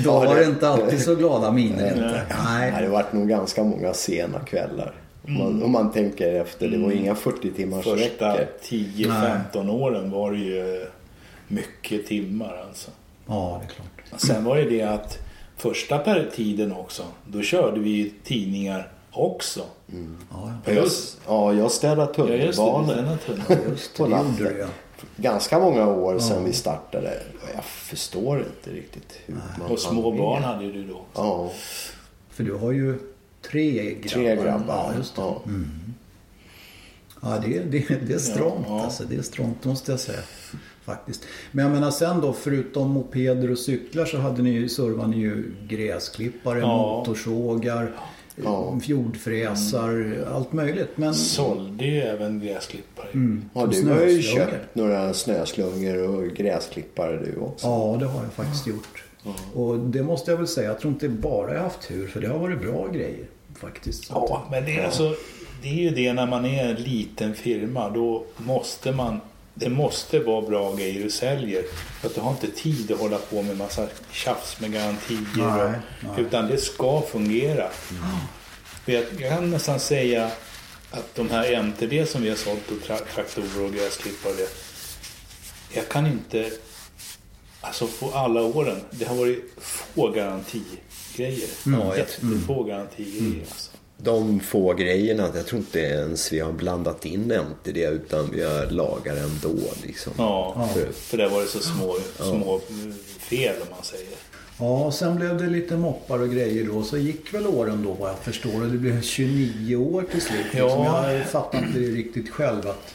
då 0.04 0.10
Ja, 0.10 0.20
var 0.20 0.36
det- 0.36 0.46
inte 0.46 0.68
alltid 0.70 1.02
så 1.02 1.16
glada 1.16 1.52
miner. 1.52 1.88
inte. 1.88 2.26
Nej, 2.46 2.72
Nej. 2.72 2.82
det 2.82 2.90
varit 2.90 3.14
nog 3.14 3.30
ganska 3.30 3.64
många 3.64 3.94
sena 3.94 4.40
kvällar. 4.40 4.94
Om 5.28 5.34
man, 5.38 5.64
om 5.64 5.72
man 5.72 5.92
tänker 5.92 6.42
efter. 6.42 6.68
Det 6.68 6.78
var 6.78 6.92
inga 6.92 7.16
40 7.16 7.52
timmars 7.52 7.84
Första 7.84 8.34
veckor. 8.34 8.48
10-15 8.64 9.70
åren 9.72 10.12
var 10.12 10.32
det 10.32 10.38
ju 10.38 10.86
mycket 11.48 12.08
timmar 12.08 12.64
alltså. 12.68 12.92
Ja, 13.28 13.62
det 13.62 13.66
är 13.66 13.76
klart. 13.76 14.22
Sen 14.22 14.44
var 14.44 14.56
det 14.58 14.70
det 14.70 14.82
att 14.82 15.18
första 15.58 15.98
per 15.98 16.30
tiden 16.36 16.72
också, 16.74 17.04
då 17.28 17.42
körde 17.42 17.80
vi 17.80 18.14
tidningar 18.24 18.88
också. 19.12 19.62
Ja, 20.32 20.52
Ja, 20.66 20.72
jag, 20.74 20.88
ja, 21.28 21.54
jag 21.54 21.72
städade 21.72 22.02
Ja 22.02 22.08
tunnelbanor 22.14 22.96
ja. 23.50 23.56
Just 23.70 23.94
på 23.98 24.08
natten. 24.08 24.56
ja. 24.60 24.68
Ganska 25.16 25.60
många 25.60 25.88
år 25.88 26.20
sedan 26.20 26.44
vi 26.46 26.54
startade. 26.54 27.20
Jag 27.56 27.64
förstår 27.64 28.40
inte 28.40 28.78
riktigt 28.80 29.20
hur 29.26 29.36
man 29.60 29.72
Och 29.72 29.80
små 29.80 30.12
barn 30.12 30.44
hade 30.44 30.66
ju 30.66 30.72
du 30.72 30.84
då. 30.88 31.02
Ja, 31.14 31.52
För 32.30 32.44
du 32.44 32.54
har 32.54 32.72
ju 32.72 33.00
tre 33.52 33.94
grabbar. 33.94 34.10
tre 34.10 34.36
grabbar. 34.36 34.90
Ja, 34.92 34.98
just 34.98 35.16
det. 35.16 35.22
Ja. 35.22 35.42
Ja, 37.22 37.38
det, 37.46 37.60
det, 37.60 38.08
det 38.08 38.14
är 38.14 38.18
strångt 38.18 38.66
Ja, 38.70 38.78
ja. 38.78 38.84
alltså. 38.84 39.04
Det 39.04 39.16
är 39.16 39.22
strångt 39.22 39.66
måste 39.66 39.92
jag 39.92 40.00
säga. 40.00 40.20
Faktiskt. 40.86 41.22
Men 41.52 41.66
jag 41.66 41.74
menar 41.74 41.92
sen 41.92 42.22
då, 42.22 42.34
förutom 42.34 42.90
mopeder 42.92 43.52
och 43.52 43.58
cyklar 43.60 44.06
så 44.06 44.18
hade 44.18 44.42
ni, 44.42 44.50
ju- 44.50 44.70
servade 44.70 45.10
ni 45.10 45.18
ju 45.18 45.54
gräsklippare, 45.68 46.60
Ja. 46.60 46.78
motorsågar, 46.78 47.92
Ja. 48.44 48.80
fjordfräsar, 48.84 50.16
allt 50.34 50.54
möjligt. 50.54 50.90
Men 50.96 51.14
Sålde 51.14 51.86
ju 51.86 52.02
även 52.02 52.40
gräsklippare. 52.40 53.08
Mm, 53.14 53.50
Ja, 53.54 53.66
du 53.66 53.90
har 53.90 54.06
ju 54.06 54.22
köpt 54.22 54.76
några 54.76 55.14
snöslungor 55.14 56.08
och 56.10 56.28
gräsklippare 56.28 57.18
du 57.26 57.36
också. 57.40 57.68
Ja, 57.68 57.98
det 58.00 58.06
har 58.06 58.24
jag 58.24 58.34
faktiskt 58.34 58.68
gjort. 58.68 59.04
Och 59.54 59.80
det 59.80 60.04
måste 60.04 60.32
jag 60.32 60.38
väl 60.38 60.48
säga. 60.48 60.68
Jag 60.68 60.80
tror 60.80 60.94
inte 60.94 61.10
bara 61.10 61.50
jag 61.52 61.58
har 61.58 61.64
haft 61.64 61.88
tur. 61.88 62.08
För 62.08 62.22
det 62.22 62.28
har 62.28 62.40
varit 62.40 62.62
bra 62.62 62.88
grejer 62.88 63.26
faktiskt. 63.56 64.10
Ja, 64.10 64.48
men 64.52 64.66
det 64.66 64.80
är, 64.80 64.86
alltså, 64.86 65.14
det 65.62 65.70
är 65.70 65.74
ju 65.84 65.90
det 65.90 66.14
när 66.14 66.28
man 66.28 66.46
är 66.46 66.70
en 66.70 66.76
liten 66.76 67.34
firma. 67.34 67.90
Då 67.90 68.24
måste 68.38 68.92
man... 68.92 69.20
Det 69.60 69.70
måste 69.70 70.20
vara 70.20 70.42
bra 70.42 70.76
grejer 70.76 71.04
du 71.04 71.10
säljer. 71.10 71.64
För 72.02 72.08
att 72.08 72.16
du 72.16 72.22
har 72.22 72.32
inte 72.32 72.52
tid 72.52 72.92
att 72.92 73.00
hålla 73.00 73.18
på 73.18 73.42
med 73.42 73.58
massa 73.58 73.88
tjafs 74.12 74.60
med 74.60 74.74
garantier. 74.74 75.20
Nej, 75.38 75.48
och, 75.48 75.72
nej. 76.02 76.26
Utan 76.26 76.48
det 76.48 76.58
ska 76.58 77.02
fungera. 77.02 77.70
För 78.86 78.92
jag, 78.92 79.06
kan 79.20 79.52
nästan 79.52 79.80
säga 79.80 80.32
att 80.92 81.16
de 81.16 81.30
här 81.30 81.52
MTD 81.54 82.06
som 82.06 82.22
vi 82.22 82.30
har 82.30 82.36
sålt 82.36 82.72
och 82.72 82.78
tra- 82.90 83.06
traktorer 83.16 83.66
och 83.66 83.74
gräsklippare. 83.74 84.48
Jag 85.74 85.90
kan 85.90 86.06
inte... 86.08 86.52
Alltså 87.62 87.88
på 87.88 88.12
alla 88.12 88.42
åren. 88.42 88.82
Det 88.92 89.06
har 89.06 89.16
varit 89.16 89.54
få 89.58 90.10
garantigrejer. 90.12 91.50
Mm. 91.66 91.88
Jättefå 91.98 92.64
garantigrejer. 92.64 93.42
Alltså. 93.42 93.72
De 93.98 94.40
få 94.40 94.74
grejerna, 94.74 95.30
jag 95.36 95.46
tror 95.46 95.60
inte 95.60 95.80
ens 95.80 96.34
vi 96.34 96.40
har 96.40 96.52
blandat 96.52 97.06
in 97.06 97.32
ämt 97.32 97.68
i 97.68 97.72
det 97.72 97.86
utan 97.88 98.32
vi 98.32 98.44
har 98.44 98.66
lagat 98.66 99.18
ändå. 99.18 99.60
Liksom. 99.84 100.14
Ja, 100.18 100.70
För- 100.74 100.92
för 100.92 101.18
det 101.18 101.28
var 101.30 101.42
det 101.42 101.48
så 101.48 101.60
små, 101.60 101.96
små 102.18 102.62
fel 103.20 103.56
om 103.62 103.68
man 103.72 103.84
säger. 103.84 104.08
Ja, 104.60 104.92
sen 104.92 105.16
blev 105.16 105.38
det 105.38 105.48
lite 105.48 105.78
moppar 105.78 106.20
och 106.20 106.30
grejer 106.30 106.64
då. 106.66 106.84
Så 106.84 106.98
gick 106.98 107.34
väl 107.34 107.48
åren 107.48 107.84
då 107.84 107.94
vad 107.94 108.10
jag 108.10 108.20
förstår. 108.20 108.62
Och 108.64 108.72
det 108.72 108.78
blev 108.78 109.02
29 109.02 109.76
år 109.76 110.06
till 110.12 110.22
slut. 110.22 110.40
Liksom. 110.52 110.70
Ja. 110.70 111.14
Jag 111.14 111.26
fattar 111.28 111.58
inte 111.58 111.80
det 111.80 111.88
riktigt 111.88 112.30
själv. 112.30 112.68
Att, 112.68 112.94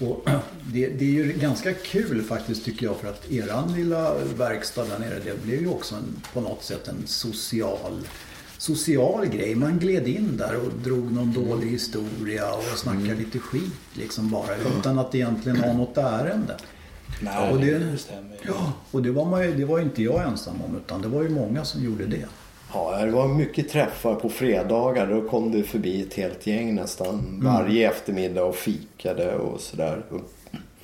och 0.00 0.28
det, 0.72 0.88
det 0.88 1.04
är 1.04 1.08
ju 1.10 1.32
ganska 1.32 1.74
kul 1.74 2.22
faktiskt 2.22 2.64
tycker 2.64 2.86
jag. 2.86 2.96
För 2.96 3.08
att 3.08 3.30
eran 3.32 3.74
lilla 3.76 4.14
verkstad 4.36 4.84
där 4.84 4.98
nere. 4.98 5.18
Det 5.24 5.42
blev 5.42 5.60
ju 5.60 5.68
också 5.68 5.94
en, 5.94 6.22
på 6.32 6.40
något 6.40 6.64
sätt 6.64 6.88
en 6.88 7.06
social, 7.06 8.00
social 8.58 9.26
grej. 9.26 9.54
Man 9.54 9.78
gled 9.78 10.08
in 10.08 10.36
där 10.36 10.56
och 10.56 10.72
drog 10.84 11.12
någon 11.12 11.32
dålig 11.32 11.66
historia. 11.70 12.54
Och 12.54 12.62
snackade 12.78 13.14
lite 13.14 13.38
skit 13.38 13.72
liksom 13.94 14.30
bara. 14.30 14.56
Utan 14.78 14.98
att 14.98 15.14
egentligen 15.14 15.60
ha 15.60 15.72
något 15.72 15.96
ärende. 15.98 16.56
Nej, 17.22 17.52
och 17.52 17.58
det- 17.60 17.78
det 17.78 17.98
stämmer 17.98 18.30
ju. 18.32 18.48
Ja, 18.48 18.72
och 18.90 19.02
det 19.02 19.10
var, 19.10 19.24
man 19.24 19.42
ju, 19.44 19.54
det 19.54 19.64
var 19.64 19.78
inte 19.80 20.02
jag 20.02 20.22
ensam 20.22 20.54
om. 20.68 20.76
Utan 20.76 21.02
det 21.02 21.08
var 21.08 21.22
ju 21.22 21.28
många 21.28 21.64
som 21.64 21.84
gjorde 21.84 22.06
det. 22.06 22.24
Ja, 22.74 23.04
det 23.04 23.10
var 23.10 23.28
mycket 23.28 23.68
träffar 23.68 24.14
på 24.14 24.28
fredagar. 24.28 25.06
Då 25.06 25.28
kom 25.28 25.52
det 25.52 25.62
förbi 25.62 26.02
ett 26.02 26.14
helt 26.14 26.46
gäng 26.46 26.74
nästan 26.74 27.40
varje 27.44 27.90
eftermiddag 27.90 28.44
och 28.44 28.54
fikade 28.56 29.34
och 29.36 29.60
sådär. 29.60 30.04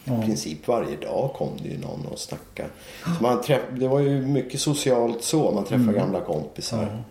Ja. 0.05 0.23
I 0.23 0.27
princip 0.27 0.69
varje 0.69 0.97
dag 0.97 1.31
kom 1.37 1.49
det 1.63 1.69
ju 1.69 1.79
någon 1.79 2.07
och 2.07 2.19
snackade. 2.19 2.69
Så 3.05 3.23
man 3.23 3.43
träff, 3.43 3.61
det 3.79 3.89
var 3.89 4.01
ju 4.01 4.27
mycket 4.27 4.61
socialt 4.61 5.23
så. 5.23 5.51
Man 5.53 5.65
träffade 5.65 5.93
gamla 5.93 6.21
kompisar. 6.21 7.03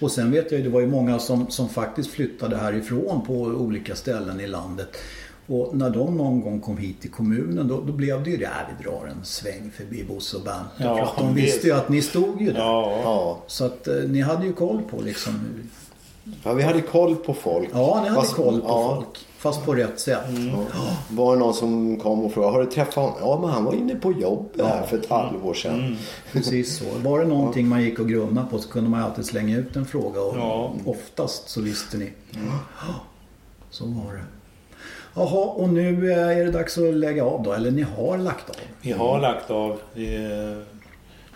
Och 0.00 0.10
sen 0.10 0.30
vet 0.30 0.50
jag 0.52 0.58
ju, 0.58 0.64
det 0.64 0.70
var 0.70 0.80
ju 0.80 0.86
många 0.86 1.18
som, 1.18 1.50
som 1.50 1.68
faktiskt 1.68 2.10
flyttade 2.10 2.56
härifrån 2.56 3.22
på 3.26 3.34
olika 3.34 3.94
ställen 3.94 4.40
i 4.40 4.46
landet. 4.46 4.88
Och 5.46 5.76
när 5.76 5.90
de 5.90 6.16
någon 6.16 6.40
gång 6.40 6.60
kom 6.60 6.76
hit 6.78 7.00
till 7.00 7.10
kommunen 7.10 7.68
då, 7.68 7.80
då 7.80 7.92
blev 7.92 8.22
det 8.24 8.30
ju 8.30 8.36
det, 8.36 8.44
äh, 8.44 8.50
vi 8.78 8.84
drar 8.84 9.06
en 9.06 9.24
sväng 9.24 9.70
förbi 9.76 10.04
Bosse 10.04 10.36
och 10.36 10.42
Bernt. 10.42 10.68
Ja, 10.76 10.96
för 10.96 11.02
att 11.02 11.16
de 11.16 11.34
visste 11.34 11.66
ju 11.66 11.72
att 11.72 11.88
ni 11.88 12.02
stod 12.02 12.40
ju 12.40 12.52
där. 12.52 12.58
Ja, 12.58 13.00
Ja. 13.04 13.42
Så 13.46 13.64
att 13.64 13.88
eh, 13.88 13.94
ni 13.94 14.20
hade 14.20 14.46
ju 14.46 14.52
koll 14.52 14.82
på 14.90 15.02
liksom. 15.02 15.40
ja, 16.44 16.52
vi 16.52 16.62
hade 16.62 16.80
koll 16.80 17.16
på 17.16 17.34
folk. 17.34 17.68
Ja, 17.72 18.00
ni 18.02 18.08
hade 18.08 18.20
Fast- 18.20 18.34
koll 18.34 18.60
på 18.60 18.66
ja, 18.68 18.94
folk. 18.96 19.26
Fast 19.40 19.64
på 19.64 19.74
rätt 19.74 20.00
sätt. 20.00 20.18
Ja. 20.52 20.80
Var 21.10 21.32
det 21.34 21.38
någon 21.40 21.54
som 21.54 21.96
kom 22.00 22.24
och 22.24 22.32
frågade, 22.32 22.52
har 22.52 22.60
du 22.60 22.66
träffat 22.70 22.94
honom? 22.94 23.18
Ja, 23.20 23.38
men 23.40 23.50
han 23.50 23.64
var 23.64 23.72
inne 23.74 23.94
på 23.94 24.12
jobb 24.12 24.48
här 24.58 24.86
för 24.86 24.98
ett 24.98 25.10
halvår 25.10 25.54
sedan. 25.54 25.96
Precis 26.32 26.78
så. 26.78 26.84
Var 27.08 27.20
det 27.20 27.26
någonting 27.26 27.68
man 27.68 27.82
gick 27.82 27.98
och 27.98 28.08
grunnade 28.08 28.46
på 28.50 28.58
så 28.58 28.68
kunde 28.68 28.90
man 28.90 29.00
alltid 29.02 29.24
slänga 29.26 29.56
ut 29.56 29.76
en 29.76 29.86
fråga. 29.86 30.20
Och 30.20 30.36
Ja. 30.38 30.72
oftast 30.84 31.48
så 31.48 31.60
visste 31.60 31.96
ni. 31.96 32.12
Ja, 32.30 32.40
Så 33.70 33.84
var 33.84 34.12
det. 34.12 34.24
Jaha, 35.14 35.44
och 35.46 35.68
nu 35.68 36.12
eh, 36.12 36.18
är 36.38 36.44
det 36.44 36.50
dags 36.50 36.78
att 36.78 36.94
lägga 36.94 37.24
av 37.24 37.42
då. 37.42 37.52
Eller 37.52 37.70
ni 37.70 37.82
har 37.82 38.18
lagt 38.18 38.50
av. 38.50 38.56
vi 38.82 38.92
har 38.92 39.20
lagt 39.20 39.50
av. 39.50 39.70
Eh, 39.94 40.62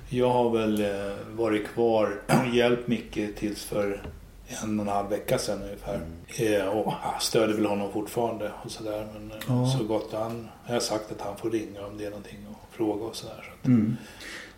Jag 0.08 0.30
har 0.30 0.50
väl 0.50 0.80
eh, 0.80 1.12
varit 1.36 1.68
kvar 1.68 2.20
och 2.48 2.54
hjälpt 2.54 2.88
Micke 2.88 3.18
tills 3.38 3.64
för 3.64 4.02
en 4.62 4.80
och 4.80 4.86
en 4.86 4.92
halv 4.92 5.08
vecka 5.08 5.38
sedan 5.38 5.62
ungefär. 5.62 6.00
Eh, 6.38 6.68
Och 6.68 6.92
jag 7.12 7.22
stöder 7.22 7.54
väl 7.54 7.66
honom 7.66 7.92
fortfarande 7.92 8.52
och 8.64 8.70
sådär. 8.70 9.06
Men 9.14 9.30
eh, 9.30 9.36
Ja. 9.48 9.74
så 9.78 9.84
gott 9.84 10.12
han, 10.12 10.48
jag 10.66 10.72
har 10.72 10.80
sagt 10.80 11.12
att 11.12 11.20
han 11.20 11.36
får 11.36 11.50
ringa 11.50 11.86
om 11.86 11.98
det 11.98 12.04
är 12.06 12.10
någonting 12.10 12.38
och 12.50 12.76
fråga 12.76 13.04
och 13.04 13.16
sådär. 13.16 13.34
Så 13.44 13.50
att, 13.60 13.66
Mm. 13.66 13.96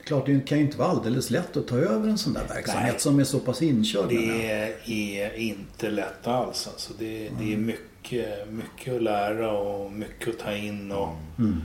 Klart, 0.04 0.26
det 0.26 0.40
kan 0.46 0.58
ju 0.58 0.64
inte 0.64 0.78
vara 0.78 0.88
alldeles 0.88 1.30
lätt 1.30 1.56
att 1.56 1.66
ta 1.68 1.76
över 1.76 2.08
en 2.08 2.18
sån 2.18 2.32
där 2.32 2.44
verksamhet 2.48 2.92
Nej. 2.92 3.00
som 3.00 3.20
är 3.20 3.24
så 3.24 3.38
pass 3.38 3.62
inkörd. 3.62 4.08
Det 4.08 4.50
är 5.18 5.36
inte 5.38 5.90
lätt 5.90 6.26
alls. 6.26 6.66
Alltså 6.72 6.92
det, 6.98 7.30
det 7.38 7.52
är 7.52 7.56
mycket, 7.56 8.48
mycket 8.50 8.94
att 8.96 9.02
lära 9.02 9.50
och 9.52 9.92
mycket 9.92 10.28
att 10.28 10.38
ta 10.38 10.52
in. 10.52 10.92
Och... 10.92 11.08
Mm. 11.38 11.62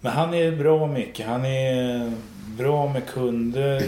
Men 0.00 0.12
han 0.12 0.34
är 0.34 0.52
bra 0.56 0.86
mycket. 0.86 1.26
Han 1.26 1.44
är 1.44 2.12
bra 2.58 2.92
med 2.92 3.06
kunder, 3.06 3.80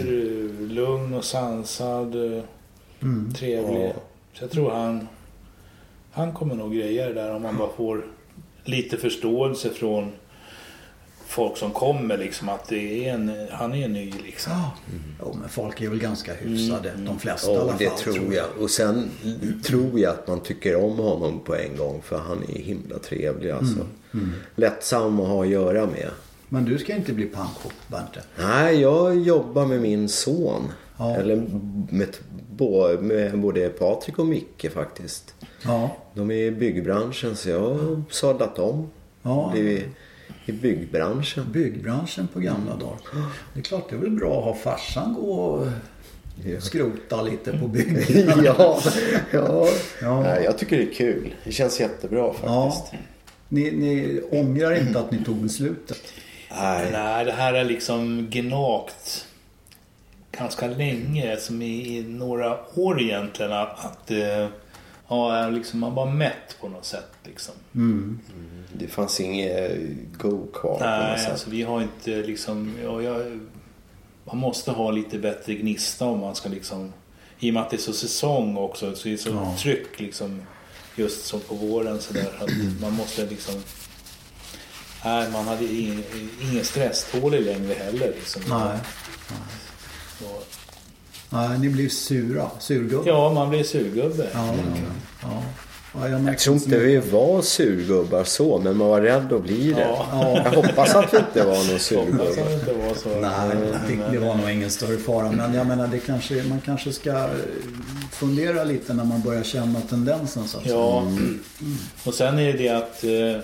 lugn 0.67 1.13
och 1.13 1.23
sansad, 1.25 2.33
eh, 2.37 2.43
Mm. 3.01 3.33
trevlig. 3.33 3.85
Ja. 3.87 3.93
Så 4.33 4.43
jag 4.43 4.51
tror 4.51 4.71
han, 4.71 5.07
han 6.11 6.33
kommer 6.33 6.55
nog 6.55 6.73
greja 6.75 7.07
det 7.07 7.13
där 7.13 7.35
om 7.35 7.41
man 7.41 7.57
bara 7.57 7.69
får 7.77 8.05
lite 8.63 8.97
förståelse 8.97 9.69
från 9.69 10.11
folk 11.27 11.57
som 11.57 11.71
kommer 11.71 12.17
liksom 12.17 12.49
att 12.49 12.67
det 12.69 13.07
är 13.07 13.13
en, 13.13 13.47
han 13.51 13.73
är 13.73 13.87
ny 13.87 14.13
liksom. 14.25 14.51
Ja. 14.53 14.71
Jo, 15.21 15.35
men 15.41 15.49
folk 15.49 15.81
är 15.81 15.89
väl 15.89 15.99
ganska 15.99 16.33
hyfsade. 16.33 16.91
De 16.97 17.19
flesta 17.19 17.51
i 17.51 17.55
Ja, 17.55 17.61
alla 17.61 17.77
det 17.77 17.89
fall. 17.89 18.13
tror 18.13 18.33
jag. 18.33 18.45
Och 18.59 18.69
sen 18.69 19.09
tror 19.63 19.99
jag 19.99 20.13
att 20.13 20.27
man 20.27 20.39
tycker 20.39 20.75
om 20.85 20.97
honom 20.97 21.39
på 21.39 21.55
en 21.55 21.77
gång. 21.77 22.01
För 22.01 22.17
han 22.17 22.43
är 22.43 22.59
himla 22.61 22.99
trevlig 22.99 23.49
alltså. 23.51 23.79
Lättsam 24.55 25.19
att 25.19 25.27
ha 25.27 25.43
att 25.43 25.49
göra 25.49 25.85
med. 25.85 26.09
Men 26.49 26.65
du 26.65 26.77
ska 26.77 26.95
inte 26.95 27.13
bli 27.13 27.31
Bernte. 27.87 28.23
Nej, 28.39 28.79
jag 28.81 29.19
jobbar 29.19 29.65
med 29.65 29.81
min 29.81 30.09
son. 30.09 30.63
Ja. 30.97 31.15
Eller 31.15 31.35
med, 31.89 32.15
med 33.01 33.39
både 33.39 33.69
Patrik 33.69 34.19
och 34.19 34.25
Micke 34.25 34.71
faktiskt. 34.73 35.33
Ja. 35.65 35.89
De 36.13 36.31
är 36.31 36.35
i 36.35 36.51
byggbranschen 36.51 37.35
så 37.35 37.49
jag 37.49 37.59
har 37.59 38.01
sadlat 38.09 38.59
om. 38.59 38.89
Ja. 39.21 39.49
Blivit 39.53 39.85
i 40.45 40.51
byggbranschen. 40.51 41.51
Byggbranschen 41.51 42.27
på 42.33 42.39
gamla 42.39 42.75
dagar. 42.75 42.97
Det 43.53 43.59
är 43.59 43.63
klart, 43.63 43.89
det 43.89 43.95
är 43.95 43.99
väl 43.99 44.09
bra 44.09 44.39
att 44.39 44.43
ha 44.45 44.53
farsan 44.55 45.13
gå 45.13 45.31
och 45.33 45.67
Ja. 46.45 46.61
skrota 46.61 47.21
lite 47.21 47.57
på 47.57 47.67
bygget. 47.67 48.09
ja, 48.45 48.79
ja. 49.31 49.67
Ja. 50.01 50.21
Nej, 50.21 50.43
jag 50.43 50.57
tycker 50.57 50.77
det 50.77 50.83
är 50.83 50.93
kul. 50.93 51.35
Det 51.43 51.51
känns 51.51 51.79
jättebra 51.79 52.33
faktiskt. 52.33 52.93
Ja. 52.93 52.97
Ni, 53.49 53.71
ni 53.71 54.21
ångrar 54.31 54.75
inte 54.87 54.99
att 54.99 55.11
ni 55.11 55.23
tog 55.23 55.35
beslutet? 55.35 55.97
Nej. 56.51 56.89
Nej, 56.91 57.25
det 57.25 57.31
här 57.31 57.53
är 57.53 57.63
liksom 57.65 58.27
gnagt 58.31 59.26
ganska 60.37 60.67
länge, 60.67 61.37
som 61.37 61.61
i, 61.61 61.97
i 61.97 62.03
några 62.03 62.57
år 62.79 63.01
egentligen. 63.01 63.51
Att, 63.53 63.85
att 63.85 64.11
eh, 64.11 64.47
ja, 65.07 65.49
liksom, 65.49 65.79
man 65.79 65.95
var 65.95 66.05
mätt 66.05 66.57
på 66.61 66.67
något 66.69 66.85
sätt. 66.85 67.11
Liksom. 67.23 67.53
Mm. 67.75 68.19
Det 68.73 68.87
fanns 68.87 69.19
inget 69.19 69.71
go 70.17 70.47
kvar 70.53 70.61
på 70.61 70.69
något 70.69 70.79
Nej, 70.79 71.19
sätt. 71.19 71.31
alltså 71.31 71.49
vi 71.49 71.61
har 71.63 71.81
inte 71.81 72.11
liksom... 72.11 72.75
Ja, 72.83 73.01
jag, 73.01 73.39
man 74.23 74.37
måste 74.37 74.71
ha 74.71 74.91
lite 74.91 75.17
bättre 75.17 75.53
gnista 75.53 76.05
om 76.05 76.19
man 76.19 76.35
ska 76.35 76.49
liksom... 76.49 76.93
I 77.39 77.49
och 77.49 77.53
med 77.53 77.63
att 77.63 77.69
det 77.69 77.75
är 77.75 77.81
så 77.81 77.93
säsong 77.93 78.57
också, 78.57 78.95
så 78.95 79.07
är 79.07 79.11
det 79.11 79.17
så 79.17 79.29
Ja. 79.29 79.55
tryck 79.59 79.99
liksom. 79.99 80.41
Just 80.95 81.25
som 81.25 81.39
på 81.39 81.55
våren 81.55 82.01
så 82.01 82.13
där. 82.13 82.31
Att 82.39 82.81
man 82.81 82.93
måste 82.93 83.25
liksom... 83.25 83.55
Nej, 85.05 85.31
man 85.31 85.45
hade 85.47 85.65
ingen, 85.65 86.03
ingen 86.41 86.63
stresstålig 86.63 87.41
längre 87.41 87.73
heller. 87.73 88.07
Liksom. 88.07 88.41
Nej. 88.49 88.77
Och, 90.21 90.47
Nej, 91.29 91.59
ni 91.59 91.69
blir 91.69 91.89
sura. 91.89 92.49
Surgubbar. 92.59 93.07
ja, 93.07 93.33
man 93.33 93.49
blir 93.49 93.63
surgubbe. 93.63 94.27
Ja, 94.33 94.47
ja, 94.47 94.53
ja. 95.21 95.43
ja 95.93 96.09
jag, 96.09 96.27
Jag 96.27 96.39
tror 96.39 96.55
inte 96.55 96.77
vi 96.77 96.97
var 96.97 97.41
surgubbar 97.41 98.23
så, 98.23 98.57
men 98.57 98.77
man 98.77 98.87
var 98.87 99.01
rädd 99.01 99.33
att 99.33 99.43
bli 99.43 99.73
det. 99.73 99.81
Ja. 99.81 100.41
Jag 100.45 100.51
hoppas 100.51 100.95
att 100.95 101.13
vi 101.13 101.17
inte 101.17 101.43
var 101.43 101.71
någon 101.71 101.79
surgubbe. 101.79 102.23
Nej, 103.21 103.57
det, 103.87 104.11
det 104.11 104.19
var 104.19 104.35
nog 104.35 104.49
ingen 104.49 104.69
större 104.71 104.97
fara. 104.97 105.31
Men 105.31 105.53
jag 105.53 105.67
menar, 105.67 105.87
det 105.87 105.99
kanske, 105.99 106.43
man 106.43 106.61
kanske 106.65 106.93
ska 106.93 107.09
eh, 107.09 107.29
fundera 108.11 108.63
lite 108.63 108.93
när 108.93 109.05
man 109.05 109.21
börjar 109.21 109.43
känna 109.43 109.81
tendensen. 109.81 110.47
Så 110.47 110.57
att. 110.57 110.65
Ja, 110.65 111.07
och 112.03 112.13
sen 112.13 112.39
är 112.39 112.53
det 112.53 112.57
det 112.57 112.69
att 112.69 113.03
eh, 113.03 113.43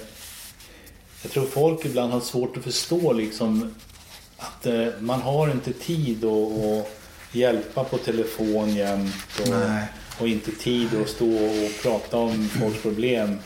jag 1.24 1.32
tror 1.32 1.46
folk 1.46 1.86
ibland 1.86 2.14
har 2.14 2.20
svårt 2.20 2.58
att 2.58 2.64
förstå 2.64 3.14
liksom 3.14 3.76
att 4.44 4.66
eh, 4.66 4.88
man 5.00 5.22
har 5.22 5.52
inte 5.52 5.74
tid 5.74 6.26
att, 6.26 6.88
hjälpa 7.36 7.84
på 7.84 7.98
telefon 7.98 8.76
jämt 8.76 9.40
och, 9.42 10.22
och 10.22 10.28
inte 10.28 10.52
tid 10.52 10.90
att 11.02 11.10
stå 11.10 11.36
och 11.36 11.84
prata 11.84 12.18
om 12.18 12.50
folks 12.50 12.82
problem 12.82 13.38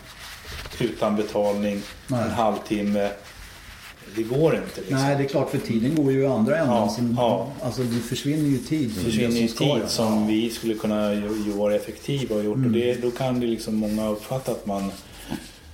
utan 0.79 1.15
betalning 1.15 1.81
Nej. 2.07 2.23
en 2.23 2.31
halvtimme. 2.31 3.09
Det 4.15 4.23
går 4.23 4.55
inte 4.55 4.81
liksom. 4.81 4.97
Nej, 4.97 5.15
det 5.15 5.23
är 5.23 5.27
klart 5.27 5.51
för 5.51 5.57
tiden 5.57 5.95
går 5.95 6.11
ju 6.11 6.21
i 6.21 6.25
andra 6.25 6.57
änden. 6.57 6.75
Ja, 6.75 6.89
så, 6.89 7.01
ja. 7.17 7.51
Alltså 7.61 7.83
det 7.83 7.99
försvinner 7.99 8.49
ju 8.49 8.57
tid. 8.57 8.89
Det 8.89 9.03
försvinner 9.03 9.33
det 9.33 9.39
ju 9.39 9.47
som 9.47 9.57
tid 9.57 9.89
som 9.89 10.27
vi 10.27 10.49
skulle 10.49 10.73
kunna 10.73 11.13
ju, 11.13 11.51
vara 11.51 11.75
effektiva 11.75 12.35
och 12.35 12.43
gjort. 12.43 12.57
Och 12.57 12.71
det, 12.71 13.01
då 13.01 13.11
kan 13.11 13.39
det 13.39 13.47
liksom 13.47 13.75
många 13.75 14.09
uppfatta 14.09 14.51
att 14.51 14.65
man 14.65 14.83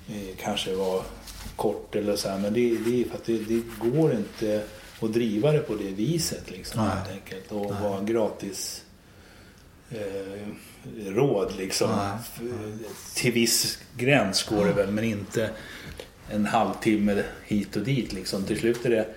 eh, 0.07 0.35
kanske 0.41 0.75
var 0.75 1.01
kort 1.55 1.95
eller 1.95 2.15
så 2.15 2.29
här. 2.29 2.37
Men 2.37 2.53
det, 2.53 2.77
det 2.85 3.01
är 3.01 3.09
för 3.09 3.15
att 3.15 3.25
det, 3.25 3.37
det 3.37 3.61
går 3.89 4.11
inte 4.11 4.63
att 5.03 5.13
driva 5.13 5.51
det 5.51 5.59
på 5.59 5.75
det 5.75 5.89
viset 5.89 6.51
liksom. 6.51 6.81
Nej. 6.85 6.95
Helt 6.95 7.09
enkelt. 7.11 7.51
Och 7.51 7.75
vara 7.81 8.01
gratis 8.01 8.83
eh, 9.91 10.47
råd 11.07 11.53
liksom. 11.57 11.89
Nej. 11.91 12.49
Till 13.15 13.31
viss 13.31 13.79
gräns 13.97 14.43
går 14.43 14.65
det 14.65 14.73
väl 14.73 14.91
men 14.91 15.03
inte 15.03 15.49
en 16.31 16.45
halvtimme 16.45 17.23
hit 17.45 17.75
och 17.75 17.81
dit 17.83 18.13
liksom. 18.13 18.43
Till 18.43 18.59
slut 18.59 18.85
är 18.85 18.89
det 18.89 19.07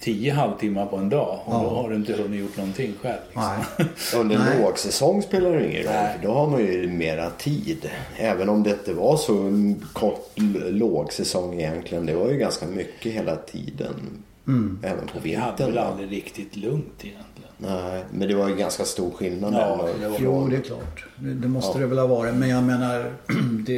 tio 0.00 0.32
halvtimmar 0.32 0.86
på 0.86 0.96
en 0.96 1.08
dag 1.08 1.40
och 1.44 1.54
Ja. 1.54 1.62
då 1.62 1.68
har 1.68 1.90
du 1.90 1.96
inte 1.96 2.12
hunnit 2.12 2.40
gjort 2.40 2.56
någonting 2.56 2.94
själv. 3.02 3.18
Liksom. 3.26 3.42
Nej. 3.78 3.88
Under 4.20 4.38
Nej. 4.38 4.62
lågsäsong 4.62 5.22
spelar 5.22 5.50
det 5.50 5.66
ingen 5.66 5.82
roll 5.82 5.92
Nej. 5.92 6.16
för 6.18 6.26
då 6.26 6.32
har 6.34 6.46
man 6.46 6.60
ju 6.60 6.88
mera 6.88 7.30
tid. 7.30 7.90
Även 8.16 8.48
om 8.48 8.62
det 8.62 8.70
inte 8.70 8.92
var 8.94 9.16
så 9.16 9.38
en 9.38 9.86
kort 9.92 10.32
lågsäsong 10.70 11.54
egentligen. 11.60 12.06
Det 12.06 12.14
var 12.14 12.30
ju 12.30 12.36
ganska 12.38 12.66
mycket 12.66 13.12
hela 13.12 13.36
tiden. 13.36 14.24
Mm. 14.46 14.78
Även 14.82 15.06
på 15.06 15.18
Vi 15.22 15.34
hade 15.34 15.50
vintern. 15.50 15.66
väl 15.74 15.78
aldrig 15.78 16.12
riktigt 16.12 16.56
lugnt 16.56 17.04
egentligen. 17.04 17.26
Nej, 17.58 18.04
men 18.12 18.28
det 18.28 18.34
var 18.34 18.48
ju 18.48 18.54
ganska 18.56 18.84
stor 18.84 19.10
skillnad. 19.10 19.54
Ja, 19.54 19.88
det 20.00 20.08
var- 20.08 20.16
Jo, 20.20 20.46
det 20.50 20.56
är 20.56 20.60
klart. 20.60 21.04
Det, 21.16 21.48
måste 21.48 21.78
Ja. 21.78 21.80
det 21.82 21.86
väl 21.86 21.98
ha 21.98 22.06
varit. 22.06 22.34
Men 22.34 22.48
jag 22.48 22.64
menar, 22.64 23.12
det, 23.66 23.74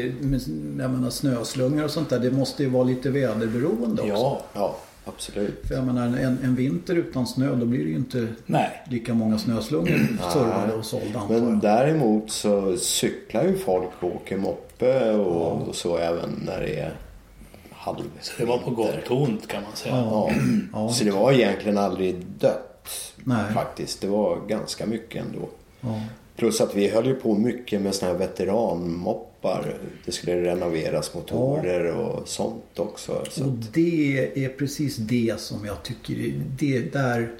jag 0.83 0.90
menar 0.90 1.11
snöslungor 1.11 1.85
och 1.85 1.90
sånt 1.90 2.11
där. 2.11 2.18
Det 2.18 2.31
måste 2.31 2.62
ju 2.62 2.68
vara 2.68 2.85
lite 2.85 3.11
väderberoende 3.11 4.03
också. 4.03 4.12
Ja, 4.14 4.40
Ja, 4.55 4.77
absolut. 5.05 5.66
För 5.68 5.75
jag 5.75 5.85
menar, 5.85 6.07
en, 6.07 6.38
en 6.44 6.55
vinter 6.55 6.94
utan 6.94 7.27
snö 7.27 7.55
då 7.55 7.66
blir 7.66 7.85
det 7.85 7.90
ju 7.90 7.96
inte 7.96 8.29
nej. 8.46 8.83
lika 8.90 9.14
många 9.14 9.38
snöslungor 9.38 9.98
servade 10.33 10.72
och 10.75 10.85
sålda 10.85 11.22
Men 11.29 11.48
jag. 11.48 11.61
däremot 11.61 12.31
så 12.31 12.77
cyklar 12.77 13.42
ju 13.44 13.59
folk 13.59 13.88
och 14.01 14.16
åker 14.16 14.37
moppe 14.37 15.11
och, 15.14 15.68
och 15.68 15.75
så 15.75 15.96
även 15.98 16.31
när 16.46 16.61
det 16.61 16.81
är 16.81 16.92
halv 17.82 18.10
Så 18.20 18.32
det 18.38 18.44
var 18.44 18.58
på 18.58 18.70
gott 18.70 19.10
och 19.10 19.22
ont 19.22 19.48
kan 19.48 19.62
man 19.62 19.76
säga. 19.76 19.94
Ja. 19.96 20.30
Ja. 20.30 20.34
Ja. 20.72 20.88
Så 20.88 21.04
det 21.04 21.10
var 21.10 21.32
egentligen 21.32 21.78
aldrig 21.78 22.16
dött 22.38 23.14
Nej. 23.24 23.52
faktiskt. 23.54 24.00
Det 24.00 24.06
var 24.06 24.40
ganska 24.48 24.86
mycket 24.86 25.24
ändå. 25.24 25.48
Ja. 25.80 26.00
Plus 26.36 26.60
att 26.60 26.74
vi 26.74 26.88
höll 26.88 27.06
ju 27.06 27.14
på 27.14 27.34
mycket 27.34 27.82
med 27.82 27.94
såna 27.94 28.12
här 28.12 28.18
veteranmoppar. 28.18 29.74
Det 30.04 30.12
skulle 30.12 30.42
renoveras 30.42 31.14
motorer 31.14 31.94
och 31.94 32.28
sånt 32.28 32.78
också. 32.78 33.24
Så 33.30 33.44
Och 33.44 33.52
det 33.72 34.44
är 34.44 34.48
precis 34.48 34.96
det 34.96 35.40
som 35.40 35.64
jag 35.64 35.82
tycker, 35.82 36.32
det 36.58 36.92
där 36.92 37.32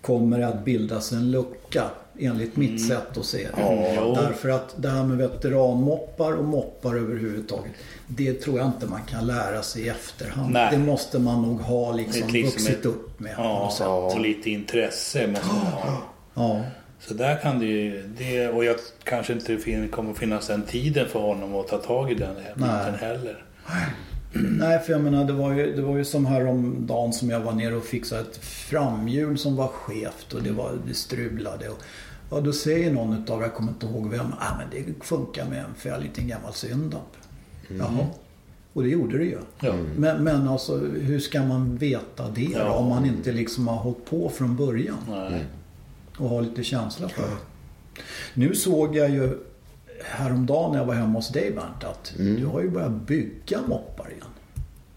kommer 0.00 0.40
att 0.40 0.64
bildas 0.64 1.12
en 1.12 1.30
lucka 1.30 1.90
enligt 2.20 2.56
mitt 2.56 2.86
sätt 2.88 3.16
att 3.18 3.24
se 3.24 3.48
det. 3.56 3.94
Ja. 3.94 4.18
Därför 4.22 4.48
att 4.48 4.74
det 4.76 4.88
här 4.88 5.04
med 5.04 5.16
veteranmoppar 5.18 6.32
och 6.32 6.44
moppar 6.44 6.94
överhuvudtaget. 6.94 7.72
Det 8.06 8.32
tror 8.34 8.58
jag 8.58 8.66
inte 8.66 8.86
man 8.86 9.00
kan 9.10 9.26
lära 9.26 9.62
sig 9.62 9.82
i 9.82 9.88
efterhand. 9.88 10.52
Nej. 10.52 10.68
Det 10.70 10.78
måste 10.78 11.18
man 11.18 11.42
nog 11.42 11.60
ha 11.60 11.92
liksom 11.92 12.28
liksom 12.28 12.50
vuxit 12.50 12.78
ett- 12.78 12.86
upp 12.86 13.20
med. 13.20 13.34
Ja, 13.38 13.72
sätt. 13.78 13.86
och 13.86 14.20
lite 14.20 14.50
intresse 14.50 15.26
måste 15.26 15.46
man 15.46 15.56
ha. 15.56 16.02
Ja. 16.34 16.60
Så 17.00 17.14
där 17.14 17.36
kan 17.36 17.58
det 17.58 17.66
ju, 17.66 18.02
det, 18.18 18.48
och 18.48 18.64
jag 18.64 18.76
kanske 19.04 19.32
inte 19.32 19.56
fin, 19.58 19.88
kommer 19.88 20.14
finnas 20.14 20.46
den 20.46 20.62
tiden 20.62 21.08
för 21.08 21.20
honom 21.20 21.54
att 21.54 21.68
ta 21.68 21.78
tag 21.78 22.10
i 22.10 22.14
den 22.14 22.34
biten 22.34 22.52
Nej. 22.56 22.92
heller. 23.00 23.42
Nej, 24.58 24.78
för 24.78 24.92
jag 24.92 25.00
menar 25.00 25.24
det 25.24 25.32
var 25.32 25.52
ju, 25.52 25.76
det 25.76 25.82
var 25.82 25.96
ju 25.96 26.04
som 26.04 26.26
häromdagen 26.26 27.12
som 27.12 27.30
jag 27.30 27.40
var 27.40 27.52
nere 27.52 27.74
och 27.76 27.84
fixade 27.84 28.20
ett 28.20 28.36
framhjul 28.44 29.38
som 29.38 29.56
var 29.56 29.68
skevt 29.68 30.32
och 30.34 30.42
det, 30.42 30.50
var, 30.52 30.72
det 30.88 30.94
strulade. 30.94 31.68
Och, 31.68 31.78
ja, 32.30 32.40
då 32.40 32.52
säger 32.52 32.92
någon 32.92 33.22
utav 33.22 33.42
jag 33.42 33.54
kommer 33.54 33.72
inte 33.72 33.86
ihåg 33.86 34.10
vem, 34.10 34.26
ah, 34.38 34.56
men 34.58 34.66
det 34.70 35.04
funkar 35.04 35.48
med 35.48 35.58
en 35.58 35.74
för 35.76 36.00
liten 36.00 36.28
gammal 36.28 36.52
syndap. 36.52 37.16
Jaha. 37.68 38.06
Och 38.72 38.82
det 38.82 38.88
gjorde 38.88 39.18
det 39.18 39.24
ju. 39.24 39.38
Ja. 39.60 39.74
Men, 39.96 40.24
men 40.24 40.48
alltså 40.48 40.76
hur 40.78 41.20
ska 41.20 41.42
man 41.42 41.76
veta 41.76 42.28
det 42.28 42.42
Ja. 42.42 42.70
om 42.72 42.88
man 42.88 43.04
inte 43.06 43.32
liksom 43.32 43.68
har 43.68 43.76
hållit 43.76 44.04
på 44.04 44.28
från 44.28 44.56
början 44.56 44.96
Nej. 45.08 45.44
och 46.18 46.28
har 46.28 46.42
lite 46.42 46.64
känsla 46.64 47.08
för 47.08 47.22
det. 47.22 47.36
Nu 48.34 48.54
såg 48.54 48.96
jag 48.96 49.10
ju 49.10 49.38
häromdagen 50.04 50.72
när 50.72 50.78
jag 50.78 50.86
var 50.86 50.94
hemma 50.94 51.18
hos 51.18 51.28
dig 51.28 51.50
Bernt 51.50 51.84
att 51.84 52.12
du 52.16 52.46
har 52.46 52.60
ju 52.60 52.70
börjat 52.70 53.06
bygga 53.06 53.60
moppar 53.66 54.10
igen. 54.10 54.26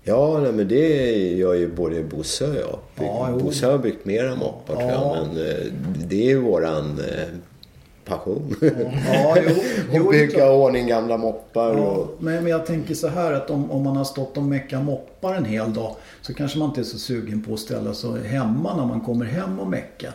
Ja, 0.09 0.39
nej, 0.43 0.51
men 0.51 0.67
det 0.67 1.17
gör 1.27 1.53
ju 1.53 1.67
både 1.67 2.03
Bosse 2.03 2.47
och 2.47 2.55
jag. 2.55 2.79
Ja. 2.95 3.37
Bosse 3.43 3.67
har 3.67 3.77
byggt 3.77 4.05
mera 4.05 4.35
moppar 4.35 4.75
tror 4.75 4.89
Ja. 4.91 5.15
jag. 5.17 5.27
Men 5.27 5.45
eh, 5.47 5.55
det 6.07 6.15
är 6.21 6.25
ju 6.25 6.39
våran 6.39 6.99
eh, 6.99 7.27
passion. 8.05 8.55
Ja, 9.13 9.37
jo, 9.47 9.55
jo 9.93 10.05
och 10.05 10.13
det 10.13 10.19
bygga 10.27 10.51
ordning 10.51 10.87
gamla 10.87 11.17
moppar. 11.17 11.77
Ja, 11.77 11.83
Och, 11.83 12.07
men, 12.19 12.43
men 12.43 12.47
jag 12.51 12.65
tänker 12.65 12.93
så 12.95 13.07
här 13.07 13.33
att 13.33 13.49
om, 13.49 13.71
om 13.71 13.83
man 13.83 13.97
har 13.97 14.03
stått 14.03 14.37
och 14.37 14.43
meckat 14.43 14.83
moppar 14.83 15.35
en 15.35 15.45
hel 15.45 15.73
dag 15.73 15.95
så 16.21 16.33
kanske 16.33 16.59
man 16.59 16.67
inte 16.69 16.81
är 16.81 16.83
så 16.83 16.97
sugen 16.97 17.43
på 17.43 17.53
att 17.53 17.59
ställa 17.59 17.93
sig 17.93 18.27
hemma 18.27 18.75
när 18.77 18.85
man 18.85 19.01
kommer 19.01 19.25
hem 19.25 19.59
och 19.59 19.67
mecka. 19.67 20.13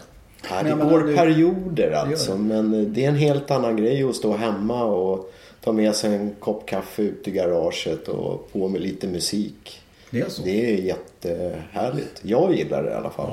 Ja, 0.50 0.62
det 0.62 0.76
menar, 0.76 0.90
går 0.90 0.98
du- 1.00 1.16
perioder 1.16 1.90
gör 1.90 1.92
alltså. 1.92 2.33
det. 2.33 2.38
Men 2.38 2.74
eh, 2.74 2.80
det 2.80 3.04
är 3.04 3.09
en 3.09 3.14
helt 3.16 3.50
annan 3.50 3.76
grej 3.76 4.02
att 4.04 4.14
stå 4.16 4.37
hemma 4.37 4.85
och 4.85 5.33
ta 5.64 5.72
med 5.72 5.94
sig 5.94 6.14
en 6.14 6.30
kopp 6.40 6.66
kaffe 6.66 7.02
ut 7.02 7.28
i 7.28 7.30
garaget 7.30 8.09
och 8.09 8.52
på 8.52 8.68
med 8.68 8.80
lite 8.80 9.07
musik. 9.07 9.80
Det 10.14 10.20
är 10.20 10.29
så. 10.29 10.42
Det 10.42 10.74
är 10.74 10.79
jättehärligt. 10.79 12.20
Jag 12.22 12.55
gillar 12.55 12.83
det 12.83 12.90
i 12.90 12.94
alla 12.94 13.11
fall. 13.11 13.31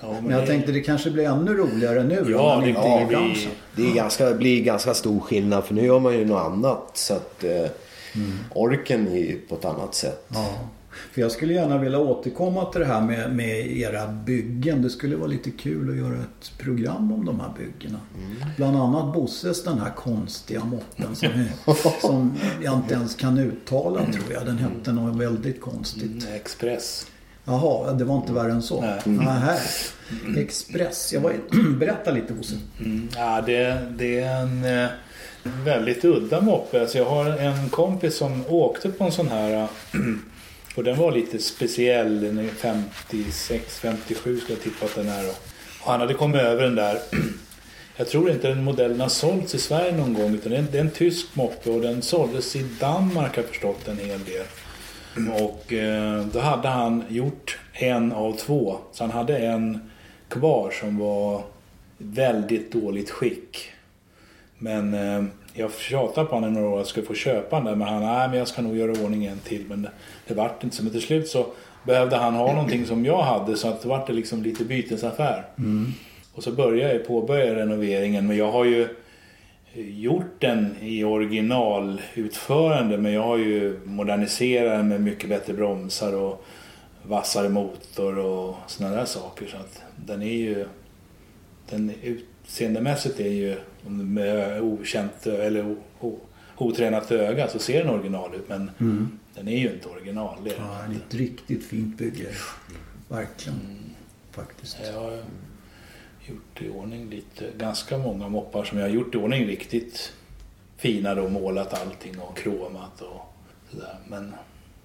Ja, 0.00 0.12
men 0.12 0.22
Men 0.24 0.32
jag 0.32 0.42
det- 0.42 0.46
tänkte 0.46 0.72
det 0.72 0.80
kanske 0.80 1.10
blir 1.10 1.24
ännu 1.24 1.54
roligare 1.54 2.04
nu 2.04 2.26
Ja, 2.30 2.38
om 2.40 2.46
man 2.46 2.62
det 2.62 2.68
inte 2.68 2.80
är 2.80 3.02
i 3.02 3.06
branschen. 3.06 3.50
Det 3.76 3.90
är 3.90 3.94
ganska, 3.94 4.34
blir 4.34 4.62
ganska 4.62 4.94
stor 4.94 5.20
skillnad 5.20 5.64
för 5.64 5.74
nu 5.74 5.86
gör 5.86 5.98
man 6.00 6.12
ju 6.12 6.24
något 6.24 6.46
annat. 6.46 6.90
Så 6.94 7.14
att 7.14 7.44
eh, 7.44 7.66
orken 8.54 9.08
är 9.08 9.16
ju 9.18 9.38
på 9.48 9.54
ett 9.54 9.64
annat 9.64 9.94
sätt. 9.94 10.26
Ja. 10.28 10.46
För 11.12 11.20
jag 11.20 11.32
skulle 11.32 11.54
gärna 11.54 11.78
vilja 11.78 11.98
återkomma 11.98 12.64
till 12.64 12.80
det 12.80 12.86
här 12.86 13.00
med, 13.00 13.36
med 13.36 13.66
era 13.76 14.06
byggen. 14.06 14.82
Det 14.82 14.90
skulle 14.90 15.16
vara 15.16 15.28
lite 15.28 15.50
kul 15.50 15.90
att 15.90 15.96
göra 15.96 16.14
ett 16.14 16.58
program 16.58 17.12
om 17.12 17.24
de 17.24 17.40
här 17.40 17.50
byggena. 17.58 18.00
Bland 18.56 18.76
annat 18.76 19.14
Bosses 19.14 19.64
den 19.64 19.78
här 19.78 19.90
konstiga 19.90 20.64
moppen 20.64 21.16
som, 21.16 21.28
är, 21.28 22.00
som 22.00 22.34
jag 22.62 22.74
inte 22.74 22.94
ens 22.94 23.14
kan 23.14 23.38
uttala 23.38 24.00
tror 24.00 24.32
jag. 24.32 24.46
Den 24.46 24.58
hette 24.58 24.92
något 24.92 25.16
väldigt 25.16 25.60
konstigt. 25.60 26.24
Mm, 26.24 26.34
Express. 26.34 27.06
Jaha, 27.44 27.92
det 27.92 28.04
var 28.04 28.16
inte 28.16 28.32
värre 28.32 28.52
än 28.52 28.62
så? 28.62 28.80
Nej. 28.80 29.00
Nähä. 29.04 29.58
Express. 30.36 31.12
Jag 31.12 31.20
var, 31.20 31.32
berätta 31.78 32.10
lite 32.10 32.32
Bosse. 32.32 32.54
Mm. 32.80 33.08
Ja, 33.16 33.42
det, 33.46 33.78
det 33.98 34.20
är 34.20 34.42
en 34.42 34.64
eh, 34.64 34.88
väldigt 35.64 36.04
udda 36.04 36.40
moppe. 36.40 36.80
Alltså 36.80 36.98
jag 36.98 37.04
har 37.04 37.26
en 37.26 37.68
kompis 37.68 38.16
som 38.16 38.44
åkte 38.48 38.88
på 38.88 39.04
en 39.04 39.12
sån 39.12 39.28
här 39.28 39.52
eh, 39.62 39.68
och 40.74 40.84
den 40.84 40.98
var 40.98 41.12
lite 41.12 41.38
speciell. 41.38 42.20
Den 42.20 42.38
är 42.38 42.48
56, 42.48 43.78
57 43.78 44.40
ska 44.40 44.52
jag 44.52 44.62
tippa 44.62 44.84
att 44.84 44.94
den 44.94 45.08
är. 45.08 45.28
Och 45.28 45.90
han 45.90 46.00
hade 46.00 46.14
kommit 46.14 46.40
över 46.40 46.62
den 46.62 46.74
där. 46.74 46.98
Jag 47.96 48.08
tror 48.08 48.30
inte 48.30 48.48
den 48.48 48.64
modellen 48.64 49.00
har 49.00 49.08
sålts 49.08 49.54
i 49.54 49.58
Sverige 49.58 49.96
någon 49.96 50.14
gång 50.14 50.34
utan 50.34 50.50
det 50.52 50.56
är 50.56 50.60
en, 50.60 50.68
det 50.72 50.78
är 50.78 50.82
en 50.82 50.90
tysk 50.90 51.36
moppe 51.36 51.70
och 51.70 51.80
den 51.80 52.02
såldes 52.02 52.56
i 52.56 52.66
Danmark 52.80 53.36
har 53.36 53.42
jag 53.42 53.50
förstått 53.50 53.88
en 53.88 53.98
hel 53.98 54.24
del. 54.24 54.44
Och 55.42 55.72
eh, 55.72 56.26
då 56.26 56.40
hade 56.40 56.68
han 56.68 57.04
gjort 57.08 57.58
en 57.72 58.12
av 58.12 58.36
två. 58.36 58.78
Så 58.92 59.04
han 59.04 59.10
hade 59.10 59.38
en 59.38 59.90
kvar 60.28 60.70
som 60.80 60.98
var 60.98 61.42
väldigt 61.98 62.72
dåligt 62.72 63.10
skick. 63.10 63.72
Men 64.58 64.94
eh, 64.94 65.24
jag 65.58 65.72
tjatade 65.72 66.26
på 66.26 66.34
honom 66.34 66.54
några 66.54 66.68
år 66.68 66.72
att 66.72 66.78
jag 66.78 66.86
skulle 66.86 67.06
få 67.06 67.14
köpa 67.14 67.56
den 67.56 67.64
där. 67.64 67.74
Men 67.74 67.88
han, 67.88 68.02
nej 68.02 68.28
men 68.28 68.38
jag 68.38 68.48
ska 68.48 68.62
nog 68.62 68.76
göra 68.76 69.04
ordning 69.04 69.26
en 69.26 69.38
till. 69.38 69.64
Men 69.68 69.82
det, 69.82 69.90
det 70.26 70.34
vart 70.34 70.64
inte 70.64 70.76
så. 70.76 70.82
Men 70.82 70.92
till 70.92 71.02
slut 71.02 71.28
så 71.28 71.46
behövde 71.84 72.16
han 72.16 72.34
ha 72.34 72.52
någonting 72.52 72.86
som 72.86 73.04
jag 73.04 73.22
hade. 73.22 73.56
Så 73.56 73.68
att 73.68 73.82
det 73.82 73.88
vart 73.88 74.06
det 74.06 74.12
liksom 74.12 74.42
lite 74.42 74.64
bytesaffär. 74.64 75.44
Och 76.34 76.42
så 76.42 76.52
började 76.52 76.94
jag 76.94 77.06
påbörja 77.06 77.54
renoveringen. 77.54 78.26
Men 78.26 78.36
jag 78.36 78.52
har 78.52 78.64
ju 78.64 78.88
gjort 79.74 80.34
den 80.38 80.76
i 80.80 81.04
originalutförande. 81.04 82.98
Men 82.98 83.12
jag 83.12 83.22
har 83.22 83.36
ju 83.36 83.80
moderniserat 83.84 84.78
den 84.78 84.88
med 84.88 85.00
mycket 85.00 85.28
bättre 85.28 85.52
bromsar 85.52 86.12
och 86.12 86.44
vassare 87.02 87.48
motor 87.48 88.18
och 88.18 88.56
sådana 88.66 88.96
där 88.96 89.04
saker. 89.04 89.46
Så 89.46 89.56
att 89.56 89.82
den 90.06 90.22
är 90.22 90.36
ju... 90.36 90.66
Den 91.70 91.92
utseendemässigt 92.48 93.20
är 93.20 93.30
ju 93.30 93.56
med 93.86 94.62
okänt 94.62 95.26
eller 95.26 95.76
otränat 96.56 97.10
öga 97.12 97.48
så 97.48 97.58
ser 97.58 97.84
den 97.84 97.94
original 97.94 98.34
ut. 98.34 98.48
Men 98.48 98.70
den 99.34 99.48
är 99.48 99.58
ju 99.58 99.72
inte 99.72 99.88
original. 99.88 100.38
Det 100.44 100.50
är 100.50 100.56
Ja, 100.58 100.86
inte. 100.86 101.06
ett 101.06 101.14
riktigt 101.14 101.64
fint 101.66 101.98
bygge. 101.98 102.28
Verkligen. 103.08 103.58
Faktiskt. 104.32 104.78
Jag 104.86 105.00
har 105.00 105.18
gjort 106.28 106.62
i 106.62 106.68
ordning 106.68 107.10
lite, 107.10 107.44
ganska 107.58 107.98
många 107.98 108.28
moppar 108.28 108.64
som 108.64 108.78
jag 108.78 108.84
har 108.84 108.90
gjort 108.94 109.14
i 109.14 109.18
ordning 109.18 109.46
riktigt 109.46 110.12
fina 110.76 111.14
då, 111.14 111.28
målat 111.28 111.82
allting 111.82 112.18
och 112.20 112.36
kromat 112.36 113.00
och 113.02 113.34
sådär. 113.70 113.96
Men 114.08 114.34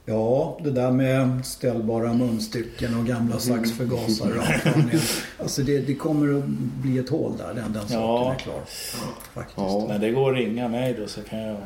Ja, 0.05 0.57
det 0.63 0.71
där 0.71 0.91
med 0.91 1.45
ställbara 1.45 2.13
munstycken 2.13 2.99
och 2.99 3.05
gamla 3.05 3.39
saxförgasare. 3.39 4.33
fram 4.59 4.81
ner. 4.81 5.01
Alltså 5.39 5.61
det, 5.61 5.77
det 5.79 5.95
kommer 5.95 6.37
att 6.37 6.43
bli 6.83 6.97
ett 6.97 7.09
hål 7.09 7.37
där, 7.37 7.53
den, 7.53 7.73
den 7.73 7.81
saken 7.81 7.99
Ja. 8.01 8.33
är 8.33 8.35
klar. 8.39 8.61
Faktiskt. 9.33 9.57
Ja. 9.57 9.85
när 9.87 9.99
det 9.99 10.11
går 10.11 10.31
att 10.31 10.37
ringa 10.37 10.67
mig 10.67 10.95
då 10.99 11.07
så 11.07 11.21
kan 11.21 11.39
jag 11.39 11.57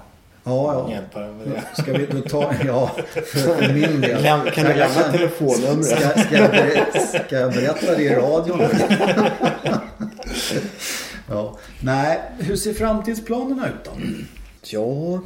Ja, 0.44 0.74
ja. 0.74 0.92
hjälpa 0.94 1.20
dig 1.20 1.34
med 1.34 1.48
det. 1.48 1.82
Ska 1.82 1.94
vi 1.94 2.06
då 2.06 2.22
ta, 2.30 2.54
ja, 2.66 2.92
för 3.26 3.74
min 3.74 4.02
del. 4.02 4.24
Kan, 4.24 4.46
kan 4.52 4.66
du 4.66 4.74
lämna 4.74 5.02
telefonnumret? 5.12 5.86
Ska, 5.86 6.10
ska, 6.24 6.36
jag 6.38 6.52
berätta, 6.52 7.00
ska 7.00 7.36
jag 7.36 7.54
berätta 7.54 7.96
det 7.96 8.04
i 8.04 8.10
radion? 8.10 8.62
ja. 11.30 11.58
Nej, 11.82 12.20
hur 12.40 12.56
ser 12.56 12.74
framtidsplanerna 12.74 13.68
ut 13.68 13.84
då? 13.86 13.92
Ja, 14.64 15.22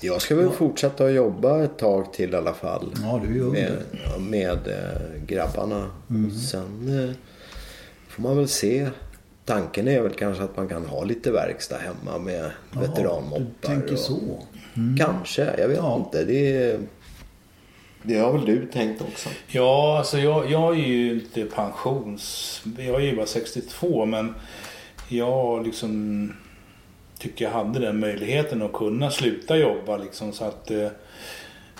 Jag 0.00 0.22
ska 0.22 0.36
väl 0.36 0.50
fortsätta 0.50 1.04
att 1.04 1.12
jobba 1.12 1.64
ett 1.64 1.78
tag 1.78 2.12
till 2.12 2.32
i 2.32 2.36
alla 2.36 2.54
fall. 2.54 2.94
Ja, 3.02 3.20
du 3.24 3.30
är 3.30 3.34
ju 3.34 3.40
ung. 3.42 3.52
Med, 3.52 3.72
med 4.20 4.68
eh, 4.68 5.22
grabbarna. 5.26 5.90
Sen 6.50 7.04
eh, 7.08 7.14
får 8.08 8.22
man 8.22 8.36
väl 8.36 8.48
se. 8.48 8.88
Tanken 9.44 9.88
är 9.88 10.00
väl 10.02 10.12
kanske 10.12 10.42
att 10.44 10.56
man 10.56 10.68
kan 10.68 10.84
ha 10.86 11.04
lite 11.04 11.30
verkstad 11.30 11.76
hemma 11.78 12.18
med 12.18 12.50
Du 12.72 12.80
veteranmoppar. 12.80 13.46
tänker 13.60 13.92
och- 13.92 13.98
så. 13.98 14.18
Kanske, 14.98 15.54
jag 15.58 15.68
vet 15.68 15.76
Ja. 15.76 15.96
inte. 16.04 16.24
Det, 16.24 16.78
det 18.02 18.18
har 18.18 18.32
väl 18.32 18.44
du 18.44 18.66
tänkt 18.66 19.02
också? 19.02 19.28
Ja, 19.46 19.98
alltså 19.98 20.18
jag, 20.18 20.50
jag 20.50 20.72
är 20.78 20.86
ju 20.86 21.12
inte 21.14 21.44
pensions... 21.44 22.62
Jag 22.78 22.94
är 22.94 23.00
ju 23.06 23.16
bara 23.16 23.26
62 23.26 24.06
men 24.06 24.34
jag 25.08 25.66
liksom 25.66 26.32
tycker 27.20 27.44
jag 27.44 27.52
hade 27.52 27.78
den 27.78 28.00
möjligheten 28.00 28.62
att 28.62 28.72
kunna 28.72 29.10
sluta 29.10 29.56
jobba 29.56 29.96
liksom 29.96 30.32
så 30.32 30.44
att 30.44 30.70
eh, 30.70 30.88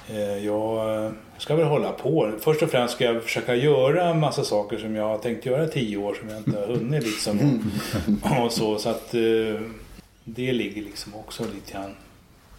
eh, 0.08 0.44
jag 0.46 1.12
ska 1.38 1.56
väl 1.56 1.66
hålla 1.66 1.92
på. 1.92 2.32
Först 2.40 2.62
och 2.62 2.70
främst 2.70 2.94
ska 2.94 3.04
jag 3.04 3.22
försöka 3.22 3.54
göra 3.54 4.08
en 4.10 4.20
massa 4.20 4.44
saker 4.44 4.78
som 4.78 4.96
jag 4.96 5.08
har 5.08 5.18
tänkt 5.18 5.46
göra 5.46 5.64
i 5.64 5.68
tio 5.68 5.96
år 5.96 6.14
som 6.14 6.28
jag 6.28 6.38
inte 6.38 6.60
har 6.60 6.66
hunnit 6.66 7.02
liksom. 7.02 7.62
Och, 8.22 8.44
och 8.44 8.52
så, 8.52 8.78
så 8.78 8.88
att 8.88 9.14
eh, 9.14 9.60
det 10.24 10.52
ligger 10.52 10.82
liksom 10.82 11.14
också 11.14 11.44
lite 11.54 11.72
grann 11.72 11.94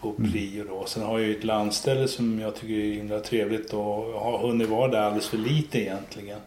på 0.02 0.14
prio 0.14 0.64
då. 0.64 0.86
Sen 0.86 1.04
har 1.04 1.20
jag 1.20 1.28
ju 1.28 1.38
ett 1.38 1.44
landställe 1.44 2.08
som 2.08 2.40
jag 2.40 2.56
tycker 2.56 2.74
är 2.74 2.94
himla 2.94 3.20
trevligt 3.20 3.74
och 3.74 4.10
jag 4.14 4.20
har 4.20 4.38
hunnit 4.38 4.70
vara 4.70 4.92
där 4.92 5.02
alldeles 5.02 5.28
för 5.28 5.38
lite 5.38 5.80
egentligen. 5.80 6.40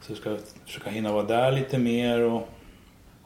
Så 0.00 0.12
jag 0.12 0.18
ska 0.18 0.36
försöka 0.66 0.90
hinna 0.90 1.12
vara 1.12 1.22
där 1.22 1.52
lite 1.52 1.78
mer 1.78 2.20
och, 2.20 2.48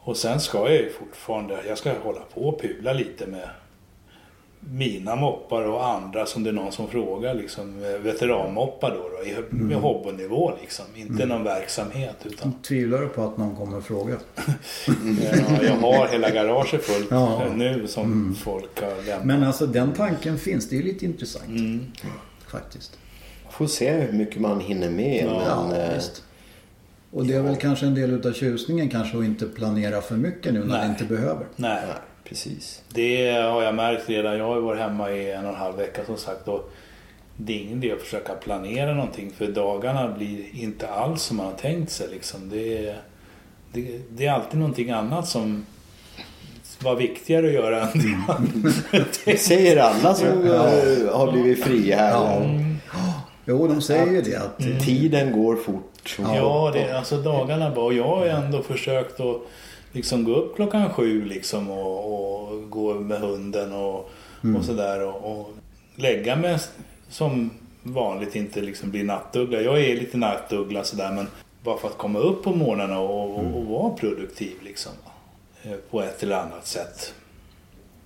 och 0.03 0.17
sen 0.17 0.39
ska 0.39 0.57
jag 0.57 0.71
ju 0.73 0.89
fortfarande, 0.89 1.59
jag 1.67 1.77
ska 1.77 1.93
hålla 2.03 2.21
på 2.33 2.41
och 2.41 2.61
pula 2.61 2.93
lite 2.93 3.27
med 3.27 3.49
mina 4.59 5.15
moppar 5.15 5.61
och 5.61 5.87
andra 5.87 6.25
som 6.25 6.43
det 6.43 6.49
är 6.49 6.53
någon 6.53 6.71
som 6.71 6.87
frågar 6.87 7.33
liksom 7.33 7.83
eh, 7.83 7.89
veteranmoppar 7.89 8.91
då, 8.91 9.09
då 9.17 9.29
i 9.29 9.35
med 9.49 9.77
hobbynivå 9.77 10.53
liksom. 10.61 10.85
Inte 10.95 11.25
någon 11.25 11.43
verksamhet 11.43 12.15
utan 12.23 12.53
Tvivlar 12.61 13.01
du 13.01 13.07
på 13.07 13.23
att 13.23 13.37
någon 13.37 13.55
kommer 13.55 13.77
att 13.77 13.85
fråga? 13.85 14.15
ja, 15.21 15.63
jag 15.63 15.73
har 15.73 16.07
hela 16.07 16.29
garaget 16.29 16.83
fullt 16.83 17.07
Ja. 17.11 17.43
eh, 17.45 17.53
nu 17.53 17.87
som 17.87 18.35
folk 18.35 18.81
har 18.81 19.05
lämnat. 19.05 19.25
Men 19.25 19.43
alltså 19.43 19.65
den 19.65 19.93
tanken 19.93 20.39
finns. 20.39 20.69
Det 20.69 20.77
är 20.77 20.83
lite 20.83 21.05
intressant. 21.05 21.47
Mm. 21.47 21.91
Faktiskt. 22.47 22.97
Får 23.51 23.67
se 23.67 23.91
hur 23.91 24.11
mycket 24.11 24.41
man 24.41 24.59
hinner 24.59 24.89
med. 24.89 25.25
Ja, 25.47 25.67
men, 25.69 25.81
eh, 25.81 25.93
visst. 25.95 26.23
Och 27.13 27.25
det 27.25 27.33
är 27.33 27.41
väl 27.41 27.55
kanske 27.55 27.85
en 27.85 27.95
del 27.95 28.11
utav 28.11 28.33
tjusningen 28.33 28.89
kanske 28.89 29.17
att 29.17 29.23
inte 29.23 29.45
planera 29.45 30.01
för 30.01 30.15
mycket 30.15 30.53
nu 30.53 30.59
när 30.59 30.67
Nej. 30.67 30.79
det 30.79 30.87
inte 30.87 31.05
behöver. 31.05 31.45
Nej. 31.55 31.81
precis. 32.23 32.81
Det 32.93 33.31
har 33.31 33.63
jag 33.63 33.75
märkt 33.75 34.09
redan. 34.09 34.37
Jag 34.37 34.45
har 34.45 34.55
ju 34.55 34.61
varit 34.61 34.79
hemma 34.79 35.11
i 35.11 35.31
en 35.31 35.45
och 35.45 35.51
en 35.51 35.57
halv 35.57 35.75
vecka 35.77 36.05
som 36.05 36.17
sagt. 36.17 36.47
Och 36.47 36.71
det 37.37 37.53
är 37.53 37.59
ingen 37.59 37.83
idé 37.83 37.93
att 37.93 38.01
försöka 38.01 38.33
planera 38.33 38.93
någonting 38.93 39.31
för 39.37 39.47
dagarna 39.47 40.11
blir 40.17 40.55
inte 40.55 40.87
alls 40.87 41.21
som 41.21 41.37
man 41.37 41.45
har 41.45 41.53
tänkt 41.53 41.91
sig. 41.91 42.07
Liksom. 42.11 42.49
Det, 42.49 42.87
är, 42.87 42.97
det, 43.73 43.99
det 44.09 44.25
är 44.25 44.31
alltid 44.31 44.59
någonting 44.59 44.91
annat 44.91 45.27
som 45.27 45.65
var 46.79 46.95
viktigare 46.95 47.47
att 47.47 47.53
göra 47.53 47.81
än 47.81 47.99
det. 47.99 49.05
Det 49.25 49.37
säger 49.37 49.77
alla 49.77 50.13
som 50.13 50.27
eh, 50.27 51.15
har 51.15 51.31
blivit 51.31 51.63
fria 51.63 51.97
här. 51.97 52.41
Mm. 52.41 52.72
Jo, 53.45 53.67
de 53.67 53.81
säger 53.81 54.07
ju 54.11 54.21
det 54.21 54.35
att 54.35 54.57
Tiden 54.85 55.31
går 55.31 55.55
fort. 55.55 56.09
som 56.09 56.25
Ja, 56.35 56.71
det, 56.73 56.97
alltså 56.97 57.17
dagarna 57.17 57.71
bara. 57.75 57.85
Och 57.85 57.93
jag 57.93 58.03
har 58.07 58.25
ju 58.25 58.31
ändå 58.31 58.63
försökt 58.63 59.19
att 59.19 59.37
liksom 59.91 60.23
gå 60.23 60.35
upp 60.35 60.55
klockan 60.55 60.89
sju 60.93 61.25
liksom 61.25 61.69
och, 61.71 62.49
och 62.49 62.69
gå 62.69 62.93
med 62.93 63.19
hunden 63.19 63.73
och, 63.73 64.09
och 64.57 64.65
sådär. 64.65 65.01
Och, 65.07 65.31
och 65.41 65.49
lägga 65.95 66.35
mig 66.35 66.59
som 67.09 67.49
vanligt 67.83 68.35
inte 68.35 68.61
liksom 68.61 68.91
bli 68.91 69.03
nattuggla. 69.03 69.61
Jag 69.61 69.81
är 69.81 69.95
lite 69.95 70.17
nattuggla 70.17 70.83
sådär 70.83 71.11
men 71.11 71.27
bara 71.63 71.77
för 71.77 71.87
att 71.87 71.97
komma 71.97 72.19
upp 72.19 72.43
på 72.43 72.49
morgnarna 72.55 72.99
och, 72.99 73.37
och, 73.39 73.57
och 73.57 73.65
vara 73.65 73.89
produktiv 73.93 74.53
liksom. 74.63 74.91
eh, 75.63 75.71
På 75.91 76.01
ett 76.01 76.23
eller 76.23 76.35
annat 76.35 76.67
sätt. 76.67 77.13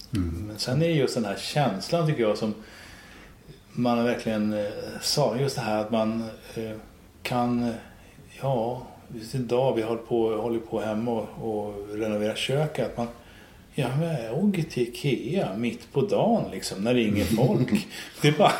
Men 0.09 0.57
sen 0.57 0.81
är 0.81 0.87
det 0.87 0.93
just 0.93 1.15
den 1.15 1.25
här 1.25 1.35
känslan 1.37 2.07
tycker 2.07 2.21
jag 2.23 2.37
som 2.37 2.53
man 3.77 4.03
verkligen 4.05 4.53
eh, 4.53 4.65
sa. 5.01 5.35
Just 5.37 5.55
det 5.55 5.61
här 5.61 5.77
att 5.81 5.91
man 5.91 6.23
eh, 6.55 6.71
kan, 7.23 7.63
eh, 7.63 7.75
ja, 8.41 8.81
just 9.15 9.35
idag 9.35 9.75
vi 9.75 9.81
håller 9.81 10.01
på, 10.01 10.35
håller 10.35 10.59
på 10.59 10.81
hemma 10.81 11.11
och, 11.11 11.27
och 11.67 11.73
renoverar 11.93 12.35
köket. 12.35 12.85
Att 12.91 12.97
man, 12.97 13.07
ja 13.73 13.87
men 13.99 14.23
jag 14.23 14.43
åker 14.43 14.63
till 14.63 14.83
Ikea 14.83 15.47
mitt 15.57 15.93
på 15.93 16.01
dagen 16.01 16.43
liksom 16.51 16.83
när 16.83 16.93
det 16.93 17.01
är 17.01 17.07
inget 17.07 17.35
folk. 17.35 17.87
Det 18.21 18.27
är 18.27 18.31
bara, 18.37 18.51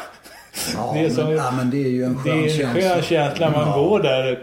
Ja, 0.76 0.92
det 0.94 1.00
är 1.00 1.04
men, 1.04 1.16
så- 1.16 1.32
ja, 1.34 1.52
men 1.52 1.70
det 1.70 1.78
är 1.78 1.90
ju 1.90 2.04
en 2.04 2.14
det 2.14 2.20
skön 2.20 2.40
är 2.40 2.44
en 2.44 2.50
känsla. 2.50 2.82
skön 2.94 3.02
känsla. 3.04 3.50
Man 3.52 3.68
Ja. 3.68 3.76
går 3.78 4.00
där 4.00 4.32
eh, 4.32 4.38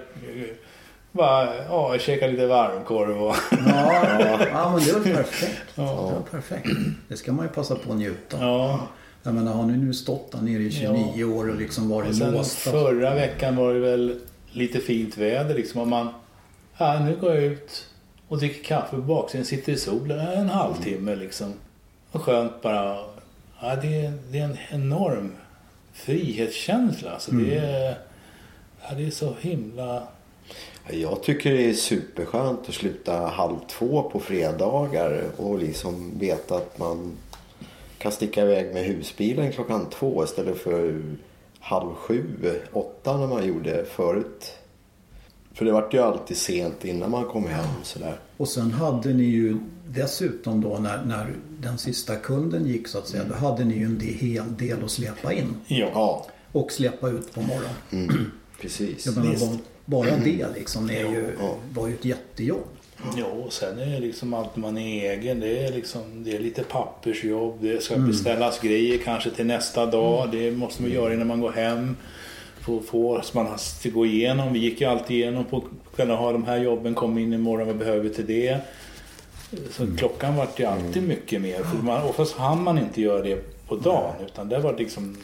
bara, 1.12 1.64
ja, 1.64 1.98
käkar 1.98 2.28
lite 2.28 2.46
varmkorv 2.46 3.22
och 3.22 3.36
Ja, 3.66 3.92
ja, 4.52 4.70
men 4.70 4.84
det 4.84 4.92
väl 4.92 5.14
perfekt. 5.14 5.62
Ja. 5.74 6.12
Det 6.12 6.36
är 6.36 6.40
perfekt. 6.40 6.68
Det 7.08 7.16
ska 7.16 7.32
man 7.32 7.46
ju 7.46 7.52
passa 7.52 7.74
på 7.74 7.92
att 7.92 7.98
njuta. 7.98 8.36
ja. 8.40 8.80
Jag 9.26 9.34
menar, 9.34 9.52
har 9.52 9.66
ni 9.66 9.76
nu 9.76 9.94
stått 9.94 10.32
där 10.32 10.40
nere 10.40 10.62
i 10.62 10.70
29 10.70 11.24
år 11.24 11.48
och 11.48 11.56
liksom 11.56 11.92
Och 11.92 12.02
varit 12.02 12.16
sen 12.16 12.32
låsta? 12.32 12.70
förra 12.70 13.14
veckan 13.14 13.56
var 13.56 13.74
det 13.74 13.80
väl 13.80 14.20
lite 14.52 14.80
fint 14.80 15.16
väder 15.16 15.54
liksom. 15.54 15.80
Och 15.80 15.88
man, 15.88 16.08
ja 16.78 17.04
nu 17.04 17.16
går 17.16 17.34
jag 17.34 17.42
ut 17.42 17.86
och 18.28 18.38
dricker 18.38 18.64
kaffe 18.64 18.96
på 18.96 19.02
baksidan, 19.02 19.44
sitter 19.44 19.72
i 19.72 19.76
solen 19.76 20.18
en 20.18 20.48
halvtimme 20.48 21.14
liksom. 21.14 21.52
Och 22.12 22.22
skönt 22.22 22.62
bara. 22.62 22.96
Ja, 23.60 23.76
det, 23.82 24.04
är, 24.04 24.12
det 24.30 24.38
är 24.38 24.44
en 24.44 24.58
enorm 24.70 25.32
frihetskänsla. 25.92 27.10
Alltså, 27.10 27.30
det, 27.32 27.54
är, 27.54 27.98
ja, 28.82 28.94
det 28.96 29.06
är 29.06 29.10
så 29.10 29.34
himla... 29.40 30.02
Jag 30.90 31.22
tycker 31.22 31.52
det 31.52 31.70
är 31.70 31.74
superskönt 31.74 32.68
att 32.68 32.74
sluta 32.74 33.12
halv 33.12 33.56
två 33.68 34.02
på 34.02 34.20
fredagar 34.20 35.22
och 35.36 35.58
liksom 35.58 36.18
veta 36.18 36.56
att 36.56 36.78
man 36.78 37.12
kan 38.04 38.12
sticka 38.12 38.42
iväg 38.42 38.74
med 38.74 38.84
husbilen 38.84 39.52
klockan 39.52 39.86
två 39.90 40.24
istället 40.24 40.58
för 40.58 41.02
halv 41.60 41.94
sju, 41.94 42.24
åtta 42.72 43.16
när 43.16 43.26
man 43.26 43.46
gjorde 43.46 43.84
förut. 43.84 44.52
För 45.52 45.64
det 45.64 45.72
vart 45.72 45.94
ju 45.94 45.98
alltid 45.98 46.36
sent 46.36 46.84
innan 46.84 47.10
man 47.10 47.24
kom 47.24 47.46
hem 47.46 47.64
sådär. 47.82 48.20
Och 48.36 48.48
sen 48.48 48.72
hade 48.72 49.12
ni 49.12 49.24
ju 49.24 49.56
dessutom 49.88 50.60
då 50.60 50.78
när, 50.78 51.04
när 51.04 51.34
den 51.60 51.78
sista 51.78 52.16
kunden 52.16 52.66
gick 52.66 52.88
så 52.88 52.98
att 52.98 53.08
säga. 53.08 53.24
Då 53.24 53.34
hade 53.34 53.64
ni 53.64 53.74
ju 53.74 53.84
en 53.84 53.98
del, 53.98 54.08
hel 54.08 54.56
del 54.56 54.84
att 54.84 54.90
släppa 54.90 55.32
in. 55.32 55.54
Ja. 55.66 56.26
Och 56.52 56.72
släppa 56.72 57.08
ut 57.08 57.34
på 57.34 57.40
morgonen. 57.40 57.74
mm, 57.90 58.30
precis. 58.60 59.06
Jag 59.06 59.16
menar, 59.16 59.38
bara, 59.38 59.58
bara 59.84 60.16
det 60.16 60.46
liksom 60.54 60.90
är 60.90 61.10
ju, 61.12 61.36
Ja. 61.40 61.56
var 61.74 61.88
ju 61.88 61.94
ett 61.94 62.04
jättejobb. 62.04 62.73
Ja, 63.16 63.24
och 63.24 63.52
sen 63.52 63.78
är 63.78 63.86
det 63.86 63.98
liksom 64.00 64.34
allt 64.34 64.56
man 64.56 64.78
är 64.78 65.12
egen. 65.12 65.40
Det 65.40 65.58
är 65.66 65.72
liksom 65.72 66.02
det 66.24 66.36
är 66.36 66.38
lite 66.38 66.62
pappersjobb. 66.62 67.58
Det 67.62 67.82
ska 67.82 67.94
Mm. 67.94 68.06
beställas 68.08 68.60
grejer 68.60 68.98
kanske 68.98 69.30
till 69.30 69.46
nästa 69.46 69.86
dag. 69.86 70.28
Det 70.32 70.50
måste 70.50 70.82
man 70.82 70.90
göra 70.90 71.14
innan 71.14 71.26
man 71.26 71.40
går 71.40 71.52
hem. 71.52 71.96
Få, 72.60 72.80
få 72.80 73.20
så 73.22 73.36
man 73.38 73.46
att 73.54 73.86
gå 73.94 74.06
igenom. 74.06 74.52
Vi 74.52 74.58
gick 74.58 74.80
ju 74.80 74.86
alltid 74.86 75.16
igenom 75.16 75.44
på 75.44 75.64
kvällen. 75.96 76.16
Ha 76.16 76.32
de 76.32 76.44
här 76.44 76.56
jobben, 76.58 76.94
kom 76.94 77.18
in 77.18 77.32
imorgon, 77.32 77.66
vad 77.66 77.76
behöver 77.76 78.00
vi 78.00 78.10
till 78.10 78.26
det? 78.26 78.58
Så 79.70 79.82
Mm. 79.82 79.96
klockan 79.96 80.36
vart 80.36 80.60
ju 80.60 80.64
alltid 80.64 81.02
mycket 81.02 81.40
mer. 81.42 81.58
För 81.62 81.76
man, 81.82 82.02
oftast 82.02 82.34
hann 82.36 82.62
man 82.62 82.78
inte 82.78 83.00
göra 83.02 83.22
det 83.22 83.38
på 83.68 83.76
dagen. 83.76 84.14
Utan 84.26 84.48
det 84.48 84.58
var 84.58 84.78
liksom... 84.78 85.16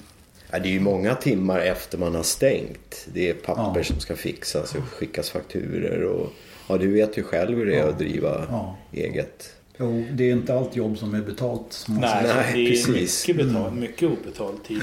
Ja, 0.51 0.59
det 0.59 0.69
är 0.69 0.73
ju 0.73 0.81
många 0.81 1.15
timmar 1.15 1.59
efter 1.61 1.99
man 1.99 2.15
har 2.15 2.23
stängt. 2.23 3.07
Det 3.13 3.29
är 3.31 3.35
papper 3.35 3.73
Ja. 3.81 3.85
som 3.85 4.01
ska 4.01 4.17
fixas 4.17 4.75
och 4.75 4.85
skickas 4.85 5.31
fakturer 5.31 6.03
och 6.05 6.33
ja, 6.71 6.79
du 6.79 6.93
vet 6.93 7.19
ju 7.19 7.23
själv 7.23 7.59
hur 7.59 7.67
det 7.67 7.77
är 7.79 7.89
att 7.89 7.99
driva 7.99 8.47
Ja. 8.51 8.77
eget. 8.93 9.55
Jo, 9.83 10.05
det 10.13 10.25
är 10.31 10.33
inte 10.33 10.55
allt 10.55 10.77
jobb 10.77 10.99
som 10.99 11.15
är 11.15 11.21
betalt. 11.21 11.67
Som 11.73 11.95
man 11.95 12.01
Nej, 12.01 12.23
säger. 12.23 12.35
Nej, 12.35 12.53
det 12.55 12.61
är 12.67 12.71
precis. 12.71 13.29
mycket 13.29 13.47
betalt. 13.47 13.75
Mycket 13.75 14.11
obetald 14.11 14.65
tid. 14.65 14.81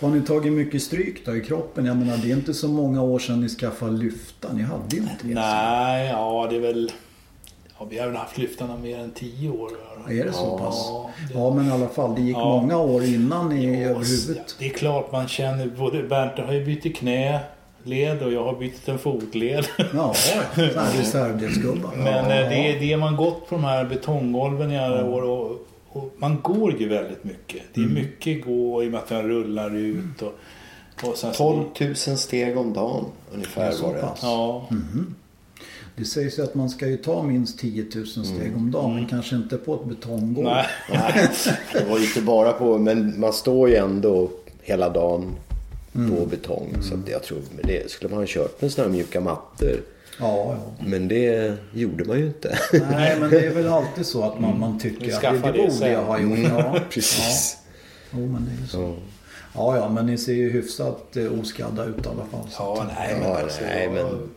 Har 0.00 0.08
ni 0.10 0.20
tagit 0.20 0.52
mycket 0.52 0.82
stryk 0.82 1.26
då 1.26 1.36
i 1.36 1.40
kroppen? 1.40 1.84
Jag 1.86 1.96
menar, 1.96 2.16
det 2.16 2.30
är 2.30 2.36
inte 2.36 2.54
så 2.54 2.68
många 2.68 3.02
år 3.02 3.18
sedan 3.18 3.40
ni 3.40 3.48
skaffade 3.48 3.92
lyfta. 3.92 4.52
Ni 4.52 4.62
hade 4.62 4.96
ju 4.96 5.02
inte 5.02 5.14
det. 5.22 5.34
Nej, 5.34 6.08
ja 6.08 6.46
det 6.50 6.56
är 6.56 6.60
väl... 6.60 6.92
Ja, 7.78 7.86
vi 7.90 7.98
har 7.98 8.06
väl 8.06 8.16
haft 8.16 8.38
lyftarna 8.38 8.76
mer 8.76 8.98
än 8.98 9.10
tio 9.10 9.48
år. 9.50 9.70
Är 10.10 10.24
det 10.24 10.32
så 10.32 10.44
Ja, 10.44 10.58
pass? 10.58 10.88
det- 11.28 11.38
Ja, 11.38 11.54
men 11.54 11.68
i 11.68 11.70
alla 11.70 11.88
fall. 11.88 12.14
Det 12.14 12.20
gick 12.22 12.36
Ja. 12.36 12.60
många 12.60 12.78
år 12.78 13.04
innan 13.04 13.48
ni 13.48 13.64
Ja, 13.82 13.88
överhuvudtaget... 13.90 14.56
Det 14.58 14.64
är 14.66 14.70
klart 14.70 15.12
man 15.12 15.28
känner, 15.28 15.66
både 15.78 16.02
Bernt 16.02 16.38
har 16.38 16.52
ju 16.52 16.64
bytt 16.64 16.96
knä, 16.96 17.40
led 17.86 18.22
och 18.22 18.32
jag 18.32 18.44
har 18.44 18.54
bytt 18.58 18.88
en 18.88 18.98
fotled. 18.98 19.66
Ja, 19.94 20.14
reservdelsgubbar. 20.98 21.90
Men 21.96 22.06
ja. 22.06 22.18
eh, 22.20 22.48
det 22.48 22.54
är 22.76 22.80
det 22.80 22.96
man 22.96 23.16
gått 23.16 23.48
på 23.48 23.54
de 23.54 23.64
här 23.64 23.84
betonggolven 23.84 24.70
i 24.72 24.78
alla 24.78 25.04
år 25.04 25.22
och, 25.22 25.66
och 25.88 26.14
man 26.18 26.40
går 26.42 26.80
ju 26.80 26.88
väldigt 26.88 27.24
mycket. 27.24 27.62
Det 27.74 27.80
är 27.80 27.84
Mm. 27.84 27.94
mycket 27.94 28.44
gå 28.44 28.82
i 28.82 28.86
och 28.86 28.90
med 28.92 29.00
att 29.00 29.08
den 29.08 29.22
rullar 29.28 29.76
ut 29.76 30.22
och, 30.22 30.34
och 31.08 31.16
sen 31.16 31.32
12 31.32 31.64
000 31.80 31.96
steg 31.96 32.58
om 32.58 32.72
dagen 32.72 33.04
ungefär 33.34 33.70
Så 33.72 33.86
var 33.86 33.94
det. 33.94 34.08
Ja, 34.22 34.68
Det 35.96 36.04
sägs 36.04 36.38
ju 36.38 36.42
att 36.42 36.54
man 36.54 36.70
ska 36.70 36.86
ju 36.86 36.96
ta 36.96 37.22
minst 37.22 37.58
10 37.58 37.86
000 37.94 38.06
steg 38.06 38.56
om 38.56 38.70
dagen 38.70 38.94
men 38.94 39.06
kanske 39.06 39.36
inte 39.36 39.56
på 39.56 39.74
ett 39.74 39.84
betonggolv. 39.84 40.46
Nej. 40.46 40.66
Nej, 40.92 41.28
det 41.72 41.84
var 41.90 41.98
ju 41.98 42.04
inte 42.04 42.20
bara 42.22 42.52
på, 42.52 42.78
men 42.78 43.20
man 43.20 43.32
står 43.32 43.68
ju 43.68 43.76
ändå 43.76 44.30
hela 44.62 44.88
dagen 44.88 45.24
på 45.94 46.26
betong. 46.26 46.76
Så 46.82 46.94
att 46.94 47.08
jag 47.08 47.22
tror 47.22 47.38
med 47.56 47.64
det 47.64 47.90
skulle 47.90 48.10
man 48.10 48.18
ha 48.18 48.26
kört 48.28 48.60
med 48.62 48.72
sådana 48.72 48.90
här 48.90 48.96
mjuka 48.96 49.20
mattor. 49.20 49.80
Ja, 50.20 50.56
ja. 50.78 50.84
Men 50.86 51.08
det 51.08 51.54
gjorde 51.74 52.04
man 52.04 52.18
ju 52.18 52.26
inte. 52.26 52.58
Nej, 52.72 53.16
men 53.20 53.30
det 53.30 53.40
är 53.46 53.54
väl 53.54 53.68
alltid 53.72 54.06
så 54.06 54.22
att 54.22 54.40
man, 54.40 54.60
man 54.60 54.78
tycker 54.80 55.14
att 55.14 55.22
det, 55.22 55.52
det 55.52 55.58
borde 55.68 55.90
jag 55.90 56.04
ha 56.04 56.18
gjort. 56.20 56.38
Ja, 56.48 56.78
Precis. 56.90 57.56
Ja. 58.10 58.18
Jo, 58.18 58.26
men 58.26 58.44
det 58.44 58.64
är 58.64 58.66
så. 58.66 58.80
Ja. 58.82 58.94
Ja, 59.56 59.76
ja, 59.76 59.88
men 59.88 60.06
ni 60.06 60.18
ser 60.18 60.32
ju 60.32 60.50
hyfsat 60.50 61.16
eh, 61.16 61.40
oskadda 61.40 61.84
ut 61.84 62.06
i 62.06 62.08
alla 62.08 62.24
fall. 62.30 62.50
så 62.50 62.56
Ja, 62.62 62.82
att- 62.82 62.88
nej 62.98 63.16
men 63.20 63.28
Ja, 63.30 63.38
alltså, 63.38 63.60
nej, 63.64 63.84
jag- 63.84 63.92
men- 63.94 64.28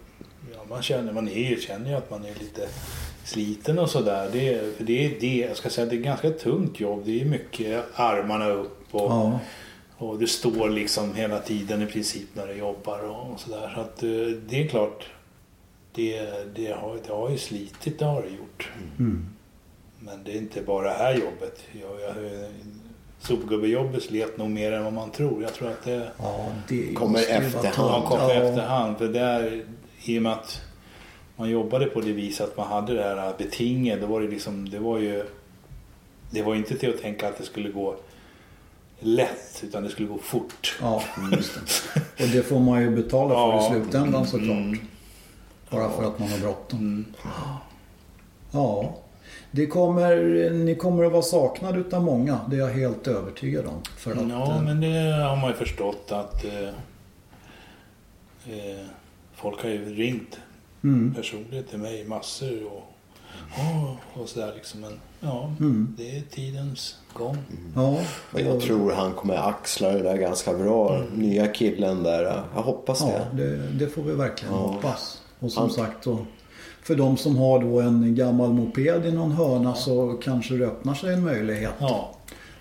Ja, 0.54 0.60
man 0.70 0.82
känner, 0.82 1.14
man 1.14 1.28
är, 1.28 1.50
ju- 1.50 1.60
känner 1.62 1.90
ju 1.90 1.96
att 1.96 2.12
man 2.12 2.26
är 2.26 2.34
lite 2.40 2.62
sliten 3.24 3.80
och 3.80 3.90
sådär. 3.90 4.30
Det, 4.34 4.62
det 4.78 5.06
är 5.06 5.12
det, 5.20 5.46
jag 5.48 5.58
ska 5.58 5.70
säga, 5.70 5.86
det 5.86 5.96
är 5.96 5.98
ett 6.00 6.06
ganska 6.06 6.30
tungt 6.30 6.80
jobb. 6.80 7.02
Det 7.06 7.22
är 7.22 7.26
mycket 7.26 7.84
armarna 7.94 8.50
upp 8.50 8.78
och, 8.92 9.02
Ja, 9.12 9.40
och 9.98 10.20
du 10.20 10.28
står 10.28 10.70
liksom 10.70 11.16
hela 11.16 11.40
tiden 11.40 11.82
i 11.82 11.86
princip 11.86 12.28
när 12.34 12.48
du 12.48 12.54
jobbar 12.54 13.00
och, 13.00 13.40
sådär. 13.40 13.72
Så 13.76 13.82
att 13.82 14.04
eh, 14.04 14.10
det 14.50 14.64
är 14.64 14.68
klart, 14.68 15.06
det, 15.94 16.22
det, 16.56 16.72
har, 16.72 16.98
det 17.08 17.14
har 17.14 17.30
ju 17.30 17.38
slitit, 17.38 18.00
det 18.00 18.06
har 18.06 18.22
det 18.22 18.30
gjort. 18.30 18.70
mm. 19.00 19.26
Men 20.00 20.24
det 20.24 20.32
är 20.32 20.38
inte 20.38 20.62
bara 20.62 20.88
det 20.88 20.94
här 20.94 21.14
jobbet. 21.14 21.64
Jag, 21.82 22.02
jag, 22.02 22.16
sopgubbejobbet 23.20 24.04
slet 24.04 24.38
nog 24.38 24.50
mer 24.50 24.72
än 24.72 24.84
vad 24.84 24.94
man 24.94 25.12
tror. 25.12 25.42
Jag 25.44 25.54
tror 25.54 25.68
att 25.70 25.84
det 25.84 26.12
ja 26.18 26.46
det 26.70 26.94
Kommer 26.94 27.20
efterhand. 27.20 27.92
han 27.92 28.02
tungt. 28.02 28.10
kom 28.10 28.30
i 28.30 28.34
Ja. 28.34 28.44
efterhand. 28.44 28.98
För 28.98 29.08
där, 29.08 29.64
i 30.04 30.18
och 30.20 30.22
med 30.24 30.32
att 30.32 30.62
man 31.36 31.50
jobbade 31.50 31.86
på 31.86 32.02
det 32.02 32.12
viset 32.12 32.48
att 32.50 32.58
man 32.58 32.68
hade 32.68 32.94
det 32.94 33.04
här 33.04 33.34
betinget. 33.38 34.02
Då 34.02 34.08
var 34.08 34.22
det 34.22 34.28
liksom, 34.28 34.70
det 34.70 34.80
var 34.80 34.98
ju 35.00 35.24
det 36.32 36.42
var 36.42 36.56
inte 36.56 36.78
till 36.78 36.90
att 36.90 37.02
tänka 37.02 37.28
att 37.28 37.38
det 37.38 37.44
skulle 37.44 37.70
gå 37.70 37.96
lätt 39.00 39.64
utan 39.64 39.84
det 39.84 39.90
skulle 39.90 40.08
gå 40.08 40.18
fort. 40.18 40.78
Ja, 40.82 41.04
just 41.32 41.54
det. 41.56 42.24
Och 42.24 42.30
det 42.30 42.44
får 42.44 42.60
man 42.60 42.82
ju 42.82 42.90
betala 42.90 43.30
för 43.30 43.36
Ja. 43.36 43.68
i 43.68 43.72
slutändan 43.72 44.28
såklart. 44.28 44.58
Mm. 44.58 44.80
Bara 45.70 45.90
för 45.90 46.04
att 46.04 46.20
man 46.20 46.30
har 46.30 46.40
bråttom. 46.40 46.80
Mm. 46.80 47.06
Ja. 48.52 48.96
Det 49.52 49.68
kommer, 49.68 50.16
ni 50.50 50.76
kommer 50.76 51.04
att 51.04 51.12
vara 51.12 51.22
saknade 51.22 51.80
utav 51.80 52.04
många. 52.04 52.40
Det 52.50 52.56
är 52.56 52.60
jag 52.60 52.68
helt 52.74 53.08
övertygad 53.08 53.66
om. 53.66 53.82
För 53.98 54.12
att, 54.12 54.30
Ja, 54.30 54.56
eh, 54.56 54.62
men 54.62 54.82
det 54.82 55.24
har 55.24 55.36
man 55.36 55.50
ju 55.50 55.56
förstått 55.56 56.12
att 56.12 56.46
eh, 56.46 56.68
eh, 58.58 58.86
folk 59.36 59.62
har 59.64 59.70
ju 59.70 59.96
ringt 59.96 60.40
mm, 60.84 61.14
personligen 61.14 61.64
till 61.64 61.80
mig 61.80 62.06
massor 62.06 62.64
och, 62.66 62.87
och, 64.16 64.22
och 64.22 64.30
sådär 64.30 64.52
liksom. 64.56 64.82
Men 64.82 65.00
ja, 65.20 65.52
Mm. 65.60 65.94
det 65.98 66.18
är 66.18 66.22
tidens 66.22 66.96
gång. 67.14 67.38
ja, 67.76 67.98
Och 68.34 68.40
jag 68.42 68.62
tror 68.62 68.92
han 68.92 69.14
kommer 69.14 69.36
axla 69.50 69.92
det 69.92 70.04
där 70.04 70.18
ganska 70.18 70.54
bra. 70.54 71.02
Nya 71.16 71.48
killen 71.48 72.04
där. 72.04 72.44
Jag 72.56 72.62
hoppas 72.62 73.02
Ja, 73.02 73.20
det. 73.34 73.44
det, 73.58 73.68
det 73.72 73.88
får 73.88 74.02
vi 74.04 74.14
verkligen 74.14 74.54
Ja. 74.54 74.60
hoppas. 74.60 75.22
Och 75.40 75.52
som 75.52 75.62
Han- 75.62 75.72
sagt 75.72 76.04
då, 76.04 76.20
för 76.84 76.96
de 76.96 77.18
som 77.18 77.38
har 77.38 77.60
då 77.60 77.82
en 77.82 78.16
gammal 78.16 78.50
moped 78.54 79.06
i 79.06 79.12
någon 79.12 79.32
hörna 79.32 79.76
så 79.76 80.20
kanske 80.24 80.54
det 80.58 80.66
öppnar 80.66 80.94
sig 80.94 81.14
en 81.14 81.24
möjlighet. 81.24 81.74
Ja, 81.80 82.12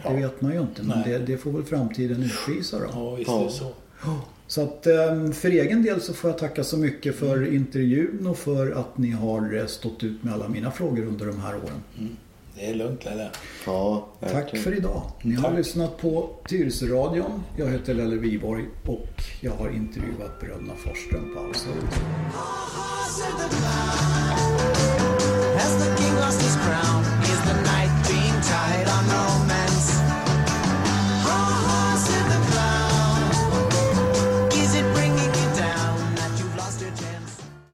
Det 0.02 0.14
vet 0.14 0.40
man 0.40 0.52
ju 0.52 0.60
inte, 0.60 0.82
men 0.82 1.02
det, 1.02 1.18
det 1.18 1.36
får 1.38 1.50
väl 1.50 1.64
framtiden 1.64 2.22
utvisa 2.22 2.78
då. 2.78 2.84
ja 2.94 3.14
visst 3.14 3.30
Ja. 3.30 3.40
är 3.40 3.44
det 3.44 3.50
så. 3.50 3.66
Så 4.48 4.62
att 4.62 4.86
eh, 4.86 5.30
för 5.32 5.50
egen 5.50 5.82
del 5.82 6.00
så 6.00 6.14
får 6.14 6.30
jag 6.30 6.38
tacka 6.38 6.64
så 6.64 6.76
mycket 6.76 7.16
för 7.16 7.54
intervjun 7.54 8.26
och 8.26 8.38
för 8.38 8.70
att 8.72 8.98
ni 8.98 9.10
har 9.10 9.56
eh, 9.58 9.66
stått 9.66 10.02
ut 10.04 10.22
med 10.22 10.34
alla 10.34 10.48
mina 10.48 10.70
frågor 10.70 11.06
under 11.06 11.26
de 11.26 11.40
här 11.40 11.54
åren. 11.56 12.16
Det 12.58 12.66
är 12.70 12.74
lugnt 12.74 13.00
det. 13.00 13.30
Ja, 13.66 14.08
Tack 14.20 14.56
för 14.56 14.76
idag. 14.76 15.02
Ni 15.22 15.34
har 15.34 15.48
Tack. 15.48 15.56
lyssnat 15.58 15.98
på 15.98 16.30
Tyresöradion. 16.48 17.42
Jag 17.58 17.68
heter 17.68 17.94
Lelle 17.94 18.16
Viborg 18.16 18.64
och 18.86 19.08
jag 19.40 19.52
har 19.52 19.68
intervjuat 19.70 20.40
bröderna 20.40 20.72
Forsström 20.84 21.34
på 21.34 21.52
the 21.52 21.70